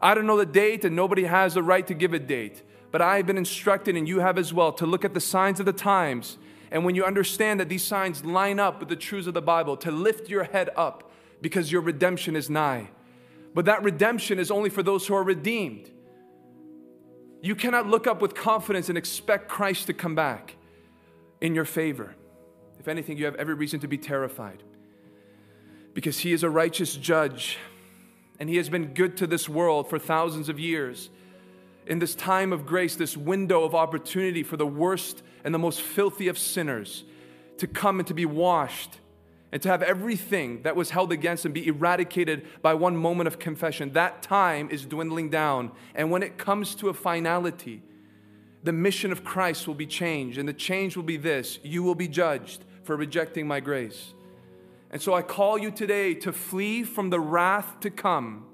I 0.00 0.14
don't 0.14 0.26
know 0.26 0.36
the 0.36 0.46
date, 0.46 0.84
and 0.84 0.94
nobody 0.94 1.24
has 1.24 1.54
the 1.54 1.62
right 1.64 1.84
to 1.88 1.94
give 1.94 2.14
a 2.14 2.20
date, 2.20 2.62
but 2.90 3.02
I 3.02 3.16
have 3.16 3.26
been 3.26 3.38
instructed, 3.38 3.96
and 3.96 4.08
you 4.08 4.20
have 4.20 4.38
as 4.38 4.52
well, 4.52 4.72
to 4.72 4.86
look 4.86 5.04
at 5.04 5.14
the 5.14 5.20
signs 5.20 5.60
of 5.60 5.66
the 5.66 5.72
times. 5.72 6.38
And 6.70 6.84
when 6.84 6.94
you 6.94 7.04
understand 7.04 7.60
that 7.60 7.68
these 7.68 7.84
signs 7.84 8.24
line 8.24 8.58
up 8.58 8.80
with 8.80 8.88
the 8.88 8.96
truths 8.96 9.26
of 9.26 9.34
the 9.34 9.42
Bible, 9.42 9.76
to 9.78 9.90
lift 9.90 10.28
your 10.28 10.44
head 10.44 10.70
up 10.76 11.10
because 11.40 11.70
your 11.70 11.80
redemption 11.80 12.36
is 12.36 12.50
nigh. 12.50 12.90
But 13.54 13.64
that 13.66 13.82
redemption 13.82 14.38
is 14.38 14.50
only 14.50 14.70
for 14.70 14.82
those 14.82 15.06
who 15.06 15.14
are 15.14 15.22
redeemed. 15.22 15.90
You 17.40 17.54
cannot 17.54 17.86
look 17.86 18.06
up 18.06 18.20
with 18.20 18.34
confidence 18.34 18.88
and 18.88 18.98
expect 18.98 19.48
Christ 19.48 19.86
to 19.86 19.94
come 19.94 20.14
back 20.14 20.56
in 21.40 21.54
your 21.54 21.64
favor. 21.64 22.14
If 22.78 22.88
anything, 22.88 23.16
you 23.16 23.24
have 23.26 23.36
every 23.36 23.54
reason 23.54 23.80
to 23.80 23.88
be 23.88 23.98
terrified 23.98 24.62
because 25.94 26.20
He 26.20 26.32
is 26.32 26.42
a 26.42 26.50
righteous 26.50 26.96
judge 26.96 27.58
and 28.38 28.48
He 28.48 28.56
has 28.56 28.68
been 28.68 28.94
good 28.94 29.16
to 29.18 29.26
this 29.26 29.48
world 29.48 29.88
for 29.88 29.98
thousands 29.98 30.48
of 30.48 30.58
years. 30.58 31.10
In 31.88 31.98
this 31.98 32.14
time 32.14 32.52
of 32.52 32.66
grace, 32.66 32.96
this 32.96 33.16
window 33.16 33.64
of 33.64 33.74
opportunity 33.74 34.42
for 34.42 34.58
the 34.58 34.66
worst 34.66 35.22
and 35.42 35.54
the 35.54 35.58
most 35.58 35.80
filthy 35.80 36.28
of 36.28 36.38
sinners 36.38 37.04
to 37.56 37.66
come 37.66 37.98
and 37.98 38.06
to 38.06 38.14
be 38.14 38.26
washed 38.26 38.98
and 39.50 39.62
to 39.62 39.70
have 39.70 39.82
everything 39.82 40.62
that 40.62 40.76
was 40.76 40.90
held 40.90 41.10
against 41.12 41.46
him 41.46 41.52
be 41.52 41.66
eradicated 41.66 42.46
by 42.60 42.74
one 42.74 42.94
moment 42.94 43.26
of 43.26 43.38
confession. 43.38 43.94
That 43.94 44.20
time 44.20 44.68
is 44.70 44.84
dwindling 44.84 45.30
down. 45.30 45.72
And 45.94 46.10
when 46.10 46.22
it 46.22 46.36
comes 46.36 46.74
to 46.76 46.90
a 46.90 46.94
finality, 46.94 47.82
the 48.62 48.72
mission 48.72 49.10
of 49.10 49.24
Christ 49.24 49.66
will 49.66 49.74
be 49.74 49.86
changed. 49.86 50.36
And 50.36 50.46
the 50.46 50.52
change 50.52 50.94
will 50.94 51.04
be 51.04 51.16
this 51.16 51.58
you 51.62 51.82
will 51.82 51.94
be 51.94 52.08
judged 52.08 52.64
for 52.82 52.96
rejecting 52.96 53.48
my 53.48 53.60
grace. 53.60 54.12
And 54.90 55.00
so 55.00 55.14
I 55.14 55.22
call 55.22 55.56
you 55.56 55.70
today 55.70 56.12
to 56.16 56.32
flee 56.34 56.82
from 56.82 57.08
the 57.08 57.20
wrath 57.20 57.80
to 57.80 57.90
come. 57.90 58.44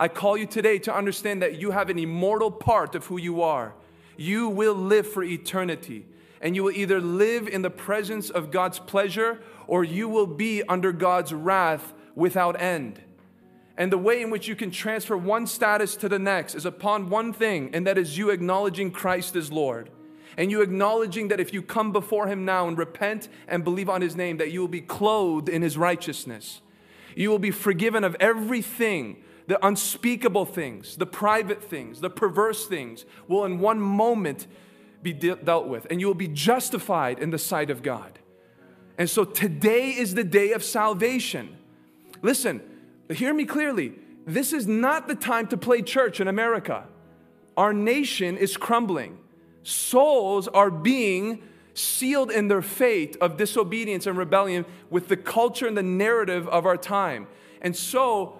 I 0.00 0.08
call 0.08 0.38
you 0.38 0.46
today 0.46 0.78
to 0.78 0.96
understand 0.96 1.42
that 1.42 1.60
you 1.60 1.72
have 1.72 1.90
an 1.90 1.98
immortal 1.98 2.50
part 2.50 2.94
of 2.94 3.04
who 3.04 3.18
you 3.18 3.42
are. 3.42 3.74
You 4.16 4.48
will 4.48 4.72
live 4.72 5.06
for 5.06 5.22
eternity 5.22 6.06
and 6.40 6.56
you 6.56 6.64
will 6.64 6.72
either 6.72 7.02
live 7.02 7.46
in 7.46 7.60
the 7.60 7.68
presence 7.68 8.30
of 8.30 8.50
God's 8.50 8.78
pleasure 8.78 9.42
or 9.66 9.84
you 9.84 10.08
will 10.08 10.26
be 10.26 10.62
under 10.62 10.90
God's 10.90 11.34
wrath 11.34 11.92
without 12.14 12.58
end. 12.58 13.02
And 13.76 13.92
the 13.92 13.98
way 13.98 14.22
in 14.22 14.30
which 14.30 14.48
you 14.48 14.56
can 14.56 14.70
transfer 14.70 15.18
one 15.18 15.46
status 15.46 15.94
to 15.96 16.08
the 16.08 16.18
next 16.18 16.54
is 16.54 16.64
upon 16.64 17.10
one 17.10 17.34
thing, 17.34 17.70
and 17.74 17.86
that 17.86 17.98
is 17.98 18.16
you 18.16 18.30
acknowledging 18.30 18.90
Christ 18.90 19.36
as 19.36 19.52
Lord. 19.52 19.90
And 20.38 20.50
you 20.50 20.62
acknowledging 20.62 21.28
that 21.28 21.40
if 21.40 21.52
you 21.52 21.60
come 21.60 21.92
before 21.92 22.26
Him 22.26 22.46
now 22.46 22.68
and 22.68 22.76
repent 22.76 23.28
and 23.46 23.64
believe 23.64 23.90
on 23.90 24.00
His 24.00 24.16
name, 24.16 24.38
that 24.38 24.50
you 24.50 24.60
will 24.60 24.68
be 24.68 24.80
clothed 24.80 25.48
in 25.48 25.60
His 25.60 25.76
righteousness. 25.76 26.62
You 27.14 27.30
will 27.30 27.38
be 27.38 27.50
forgiven 27.50 28.02
of 28.02 28.16
everything 28.18 29.22
the 29.50 29.66
unspeakable 29.66 30.44
things, 30.44 30.94
the 30.94 31.06
private 31.06 31.60
things, 31.60 32.00
the 32.00 32.08
perverse 32.08 32.68
things 32.68 33.04
will 33.26 33.44
in 33.44 33.58
one 33.58 33.80
moment 33.80 34.46
be 35.02 35.12
de- 35.12 35.34
dealt 35.34 35.66
with, 35.66 35.88
and 35.90 36.00
you 36.00 36.06
will 36.06 36.14
be 36.14 36.28
justified 36.28 37.18
in 37.18 37.30
the 37.30 37.38
sight 37.38 37.68
of 37.68 37.82
God. 37.82 38.20
And 38.96 39.10
so 39.10 39.24
today 39.24 39.90
is 39.90 40.14
the 40.14 40.22
day 40.22 40.52
of 40.52 40.62
salvation. 40.62 41.56
Listen, 42.22 42.62
hear 43.12 43.34
me 43.34 43.44
clearly. 43.44 43.94
This 44.24 44.52
is 44.52 44.68
not 44.68 45.08
the 45.08 45.16
time 45.16 45.48
to 45.48 45.56
play 45.56 45.82
church 45.82 46.20
in 46.20 46.28
America. 46.28 46.86
Our 47.56 47.72
nation 47.72 48.36
is 48.36 48.56
crumbling. 48.56 49.18
Souls 49.64 50.46
are 50.46 50.70
being 50.70 51.42
sealed 51.74 52.30
in 52.30 52.46
their 52.46 52.62
fate 52.62 53.16
of 53.20 53.36
disobedience 53.36 54.06
and 54.06 54.16
rebellion 54.16 54.64
with 54.90 55.08
the 55.08 55.16
culture 55.16 55.66
and 55.66 55.76
the 55.76 55.82
narrative 55.82 56.46
of 56.46 56.66
our 56.66 56.76
time. 56.76 57.26
And 57.60 57.74
so, 57.74 58.39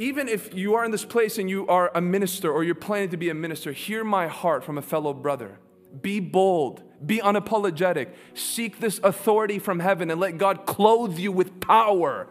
even 0.00 0.28
if 0.28 0.54
you 0.54 0.74
are 0.76 0.84
in 0.86 0.90
this 0.90 1.04
place 1.04 1.36
and 1.36 1.50
you 1.50 1.66
are 1.66 1.92
a 1.94 2.00
minister 2.00 2.50
or 2.50 2.64
you're 2.64 2.74
planning 2.74 3.10
to 3.10 3.18
be 3.18 3.28
a 3.28 3.34
minister, 3.34 3.70
hear 3.70 4.02
my 4.02 4.28
heart 4.28 4.64
from 4.64 4.78
a 4.78 4.82
fellow 4.82 5.12
brother. 5.12 5.58
Be 6.00 6.20
bold, 6.20 6.82
be 7.04 7.18
unapologetic, 7.18 8.08
seek 8.32 8.80
this 8.80 8.98
authority 9.04 9.58
from 9.58 9.78
heaven, 9.78 10.10
and 10.10 10.18
let 10.18 10.38
God 10.38 10.64
clothe 10.64 11.18
you 11.18 11.30
with 11.30 11.60
power 11.60 12.28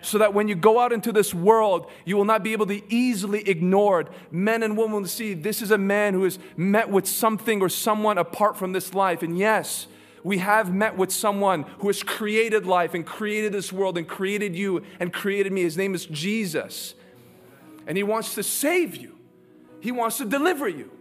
so 0.00 0.18
that 0.18 0.32
when 0.32 0.46
you 0.46 0.54
go 0.54 0.78
out 0.78 0.92
into 0.92 1.10
this 1.10 1.34
world, 1.34 1.90
you 2.04 2.16
will 2.16 2.24
not 2.24 2.44
be 2.44 2.52
able 2.52 2.66
to 2.66 2.80
easily 2.88 3.48
ignored. 3.48 4.10
Men 4.30 4.62
and 4.62 4.78
women 4.78 5.02
will 5.02 5.08
see 5.08 5.34
this 5.34 5.60
is 5.60 5.72
a 5.72 5.78
man 5.78 6.14
who 6.14 6.22
has 6.22 6.38
met 6.56 6.88
with 6.88 7.08
something 7.08 7.60
or 7.60 7.68
someone 7.68 8.16
apart 8.16 8.56
from 8.56 8.72
this 8.72 8.94
life. 8.94 9.24
And 9.24 9.36
yes, 9.36 9.88
we 10.22 10.38
have 10.38 10.72
met 10.72 10.96
with 10.96 11.10
someone 11.10 11.64
who 11.80 11.88
has 11.88 12.04
created 12.04 12.64
life 12.64 12.94
and 12.94 13.04
created 13.04 13.52
this 13.52 13.72
world 13.72 13.98
and 13.98 14.06
created 14.06 14.54
you 14.54 14.84
and 15.00 15.12
created 15.12 15.52
me. 15.52 15.62
His 15.62 15.76
name 15.76 15.96
is 15.96 16.06
Jesus. 16.06 16.94
And 17.88 17.96
he 17.96 18.04
wants 18.04 18.36
to 18.36 18.44
save 18.44 18.94
you, 18.94 19.18
he 19.80 19.90
wants 19.90 20.18
to 20.18 20.24
deliver 20.24 20.68
you. 20.68 20.92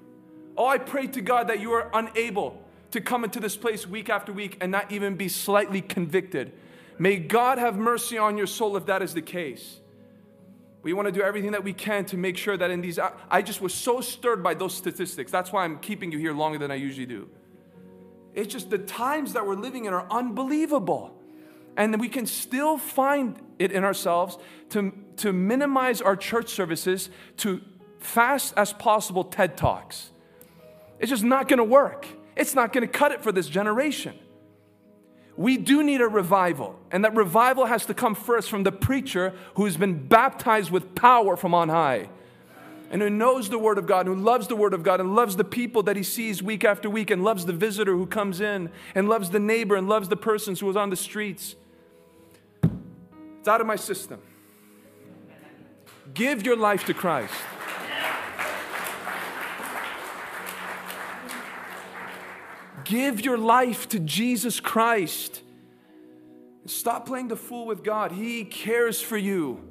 Oh, 0.58 0.66
I 0.66 0.80
pray 0.80 1.06
to 1.06 1.22
God 1.22 1.50
that 1.50 1.60
you 1.60 1.72
are 1.74 1.92
unable 1.94 2.64
to 2.90 3.00
come 3.00 3.24
into 3.24 3.40
this 3.40 3.56
place 3.56 3.86
week 3.86 4.10
after 4.10 4.34
week 4.34 4.58
and 4.60 4.72
not 4.72 4.92
even 4.92 5.16
be 5.16 5.30
slightly 5.30 5.82
convicted. 5.82 6.52
May 6.98 7.18
God 7.18 7.60
have 7.60 7.78
mercy 7.78 8.18
on 8.18 8.38
your 8.38 8.48
soul 8.48 8.76
if 8.76 8.88
that 8.88 9.04
is 9.04 9.14
the 9.14 9.22
case. 9.22 9.82
We 10.82 10.94
want 10.94 11.08
to 11.08 11.12
do 11.12 11.22
everything 11.22 11.52
that 11.52 11.64
we 11.64 11.74
can 11.74 12.06
to 12.06 12.18
make 12.18 12.38
sure 12.38 12.58
that 12.58 12.72
in 12.72 12.82
these, 12.82 12.98
I 13.30 13.42
just 13.42 13.62
was 13.62 13.74
so 13.74 14.02
stirred 14.02 14.42
by 14.42 14.54
those 14.54 14.74
statistics. 14.74 15.32
That's 15.32 15.52
why 15.52 15.66
I'm 15.66 15.80
keeping 15.80 16.12
you 16.12 16.18
here 16.18 16.34
longer 16.34 16.58
than 16.58 16.72
I 16.72 16.76
usually 16.76 17.06
do. 17.06 17.30
It's 18.34 18.52
just 18.52 18.70
the 18.70 18.78
times 18.78 19.34
that 19.34 19.46
we're 19.46 19.56
living 19.56 19.86
in 19.86 19.94
are 19.94 20.08
unbelievable. 20.10 21.17
And 21.78 22.02
we 22.02 22.10
can 22.10 22.26
still 22.26 22.78
find 22.78 23.40
it 23.60 23.72
in 23.72 23.86
ourselves 23.86 24.38
to, 24.72 24.92
to 25.18 25.32
minimize 25.32 26.02
our 26.02 26.18
church 26.18 26.50
services 26.50 27.10
to 27.38 27.62
fast 28.00 28.54
as 28.58 28.74
possible 28.74 29.24
TED 29.24 29.56
Talks 29.56 30.12
it's 31.00 31.10
just 31.10 31.24
not 31.24 31.48
to 31.60 31.64
work. 31.64 32.08
It's 32.36 32.56
not 32.56 32.74
to 32.74 32.88
cut 32.88 33.12
it 33.12 33.22
for 33.22 33.32
this 33.32 33.48
generation. 33.48 34.18
We 35.36 35.58
do 35.58 35.84
need 35.84 36.02
a 36.02 36.08
revival, 36.08 36.80
and 36.90 37.06
that 37.06 37.16
revival 37.16 37.66
has 37.66 37.86
to 37.86 37.94
come 37.94 38.16
first 38.16 38.50
from 38.50 38.64
the 38.64 38.72
preacher 38.72 39.34
who's 39.54 39.78
been 39.78 40.08
baptized 40.08 40.72
with 40.72 40.96
power 40.96 41.38
from 41.38 41.54
on 41.54 41.70
high 41.70 42.10
and 42.90 43.02
who 43.02 43.10
knows 43.10 43.50
the 43.50 43.60
Word 43.60 43.78
of 43.78 43.86
God, 43.86 44.08
who 44.08 44.16
loves 44.16 44.48
the 44.48 44.56
Word 44.56 44.74
of 44.74 44.82
God, 44.82 45.00
and 45.00 45.14
loves 45.14 45.36
the 45.36 45.44
people 45.44 45.84
that 45.84 45.98
he 45.98 46.04
sees 46.04 46.42
week 46.42 46.64
after 46.64 46.90
week, 46.90 47.12
and 47.12 47.24
loves 47.24 47.46
the 47.46 47.54
visitor 47.54 47.92
who 47.92 48.06
comes 48.06 48.40
in, 48.40 48.70
and 48.96 49.10
loves 49.10 49.30
the 49.30 49.40
neighbor, 49.40 49.76
and 49.76 49.90
loves 49.90 50.08
the 50.08 50.16
persons 50.16 50.62
who 50.62 50.70
is 50.70 50.78
on 50.78 50.90
the 50.90 50.96
streets. 50.96 51.56
It's 53.48 53.54
out 53.54 53.62
of 53.62 53.68
my 53.68 53.78
system. 53.78 54.20
Give 56.14 56.46
your 56.46 56.58
life 56.58 56.86
to 56.88 56.94
Christ. 56.94 57.34
Give 62.84 63.24
your 63.24 63.38
life 63.38 63.88
to 63.88 64.00
Jesus 64.00 64.60
Christ. 64.60 65.44
Stop 66.66 67.06
playing 67.06 67.30
the 67.30 67.38
fool 67.38 67.66
with 67.66 67.86
God. 67.86 68.12
He 68.12 68.44
cares 68.44 69.02
for 69.02 69.16
you 69.16 69.64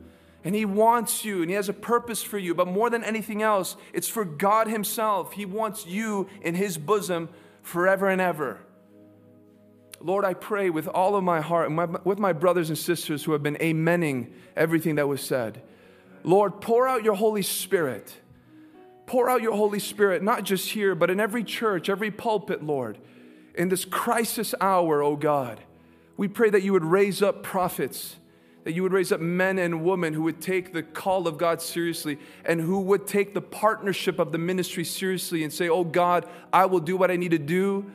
and 0.42 0.54
He 0.54 0.64
wants 0.64 1.26
you 1.26 1.42
and 1.42 1.50
He 1.50 1.56
has 1.56 1.68
a 1.68 1.74
purpose 1.74 2.22
for 2.22 2.38
you. 2.38 2.54
But 2.54 2.68
more 2.68 2.88
than 2.88 3.04
anything 3.04 3.42
else, 3.42 3.76
it's 3.92 4.08
for 4.08 4.24
God 4.24 4.68
Himself. 4.68 5.32
He 5.32 5.44
wants 5.44 5.84
you 5.84 6.30
in 6.40 6.54
His 6.54 6.78
bosom 6.78 7.28
forever 7.60 8.08
and 8.08 8.22
ever. 8.22 8.58
Lord, 10.00 10.24
I 10.24 10.34
pray 10.34 10.70
with 10.70 10.88
all 10.88 11.16
of 11.16 11.24
my 11.24 11.40
heart 11.40 11.66
and 11.66 11.76
my, 11.76 11.86
with 12.04 12.18
my 12.18 12.32
brothers 12.32 12.68
and 12.68 12.78
sisters 12.78 13.24
who 13.24 13.32
have 13.32 13.42
been 13.42 13.56
amening 13.56 14.30
everything 14.54 14.96
that 14.96 15.08
was 15.08 15.22
said. 15.22 15.62
Lord, 16.22 16.60
pour 16.60 16.88
out 16.88 17.04
your 17.04 17.14
Holy 17.14 17.42
Spirit 17.42 18.16
Pour 19.06 19.30
out 19.30 19.40
your 19.40 19.56
Holy 19.56 19.78
Spirit, 19.78 20.22
not 20.22 20.42
just 20.42 20.70
here, 20.70 20.94
but 20.94 21.10
in 21.10 21.20
every 21.20 21.44
church, 21.44 21.88
every 21.88 22.10
pulpit, 22.10 22.62
Lord. 22.62 22.98
In 23.54 23.68
this 23.68 23.84
crisis 23.84 24.54
hour, 24.60 25.02
oh 25.02 25.16
God, 25.16 25.60
we 26.16 26.28
pray 26.28 26.50
that 26.50 26.62
you 26.62 26.72
would 26.72 26.84
raise 26.84 27.22
up 27.22 27.42
prophets, 27.42 28.16
that 28.64 28.72
you 28.72 28.82
would 28.82 28.92
raise 28.92 29.12
up 29.12 29.20
men 29.20 29.60
and 29.60 29.84
women 29.84 30.12
who 30.12 30.22
would 30.22 30.40
take 30.40 30.72
the 30.72 30.82
call 30.82 31.28
of 31.28 31.38
God 31.38 31.62
seriously 31.62 32.18
and 32.44 32.60
who 32.60 32.80
would 32.80 33.06
take 33.06 33.32
the 33.32 33.40
partnership 33.40 34.18
of 34.18 34.32
the 34.32 34.38
ministry 34.38 34.84
seriously 34.84 35.44
and 35.44 35.52
say, 35.52 35.68
Oh 35.68 35.84
God, 35.84 36.26
I 36.52 36.66
will 36.66 36.80
do 36.80 36.96
what 36.96 37.10
I 37.10 37.16
need 37.16 37.30
to 37.30 37.38
do 37.38 37.90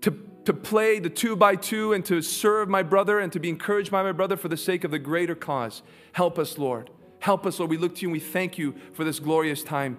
to, 0.00 0.10
to 0.44 0.52
play 0.52 0.98
the 0.98 1.10
two 1.10 1.36
by 1.36 1.56
two 1.56 1.92
and 1.92 2.04
to 2.06 2.20
serve 2.22 2.68
my 2.68 2.82
brother 2.82 3.18
and 3.18 3.32
to 3.32 3.40
be 3.40 3.48
encouraged 3.48 3.90
by 3.90 4.02
my 4.02 4.12
brother 4.12 4.36
for 4.36 4.48
the 4.48 4.56
sake 4.56 4.84
of 4.84 4.90
the 4.90 4.98
greater 4.98 5.34
cause. 5.34 5.82
Help 6.12 6.38
us, 6.38 6.58
Lord. 6.58 6.90
Help 7.20 7.46
us, 7.46 7.58
Lord. 7.58 7.70
We 7.70 7.76
look 7.76 7.94
to 7.96 8.02
you 8.02 8.08
and 8.08 8.12
we 8.12 8.20
thank 8.20 8.58
you 8.58 8.74
for 8.94 9.04
this 9.04 9.20
glorious 9.20 9.62
time 9.62 9.98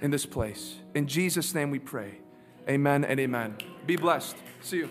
in 0.00 0.10
this 0.10 0.26
place. 0.26 0.76
In 0.94 1.06
Jesus' 1.06 1.54
name 1.54 1.70
we 1.70 1.78
pray. 1.78 2.18
Amen 2.68 3.04
and 3.04 3.20
amen. 3.20 3.56
Be 3.86 3.96
blessed. 3.96 4.36
See 4.60 4.78
you. 4.78 4.90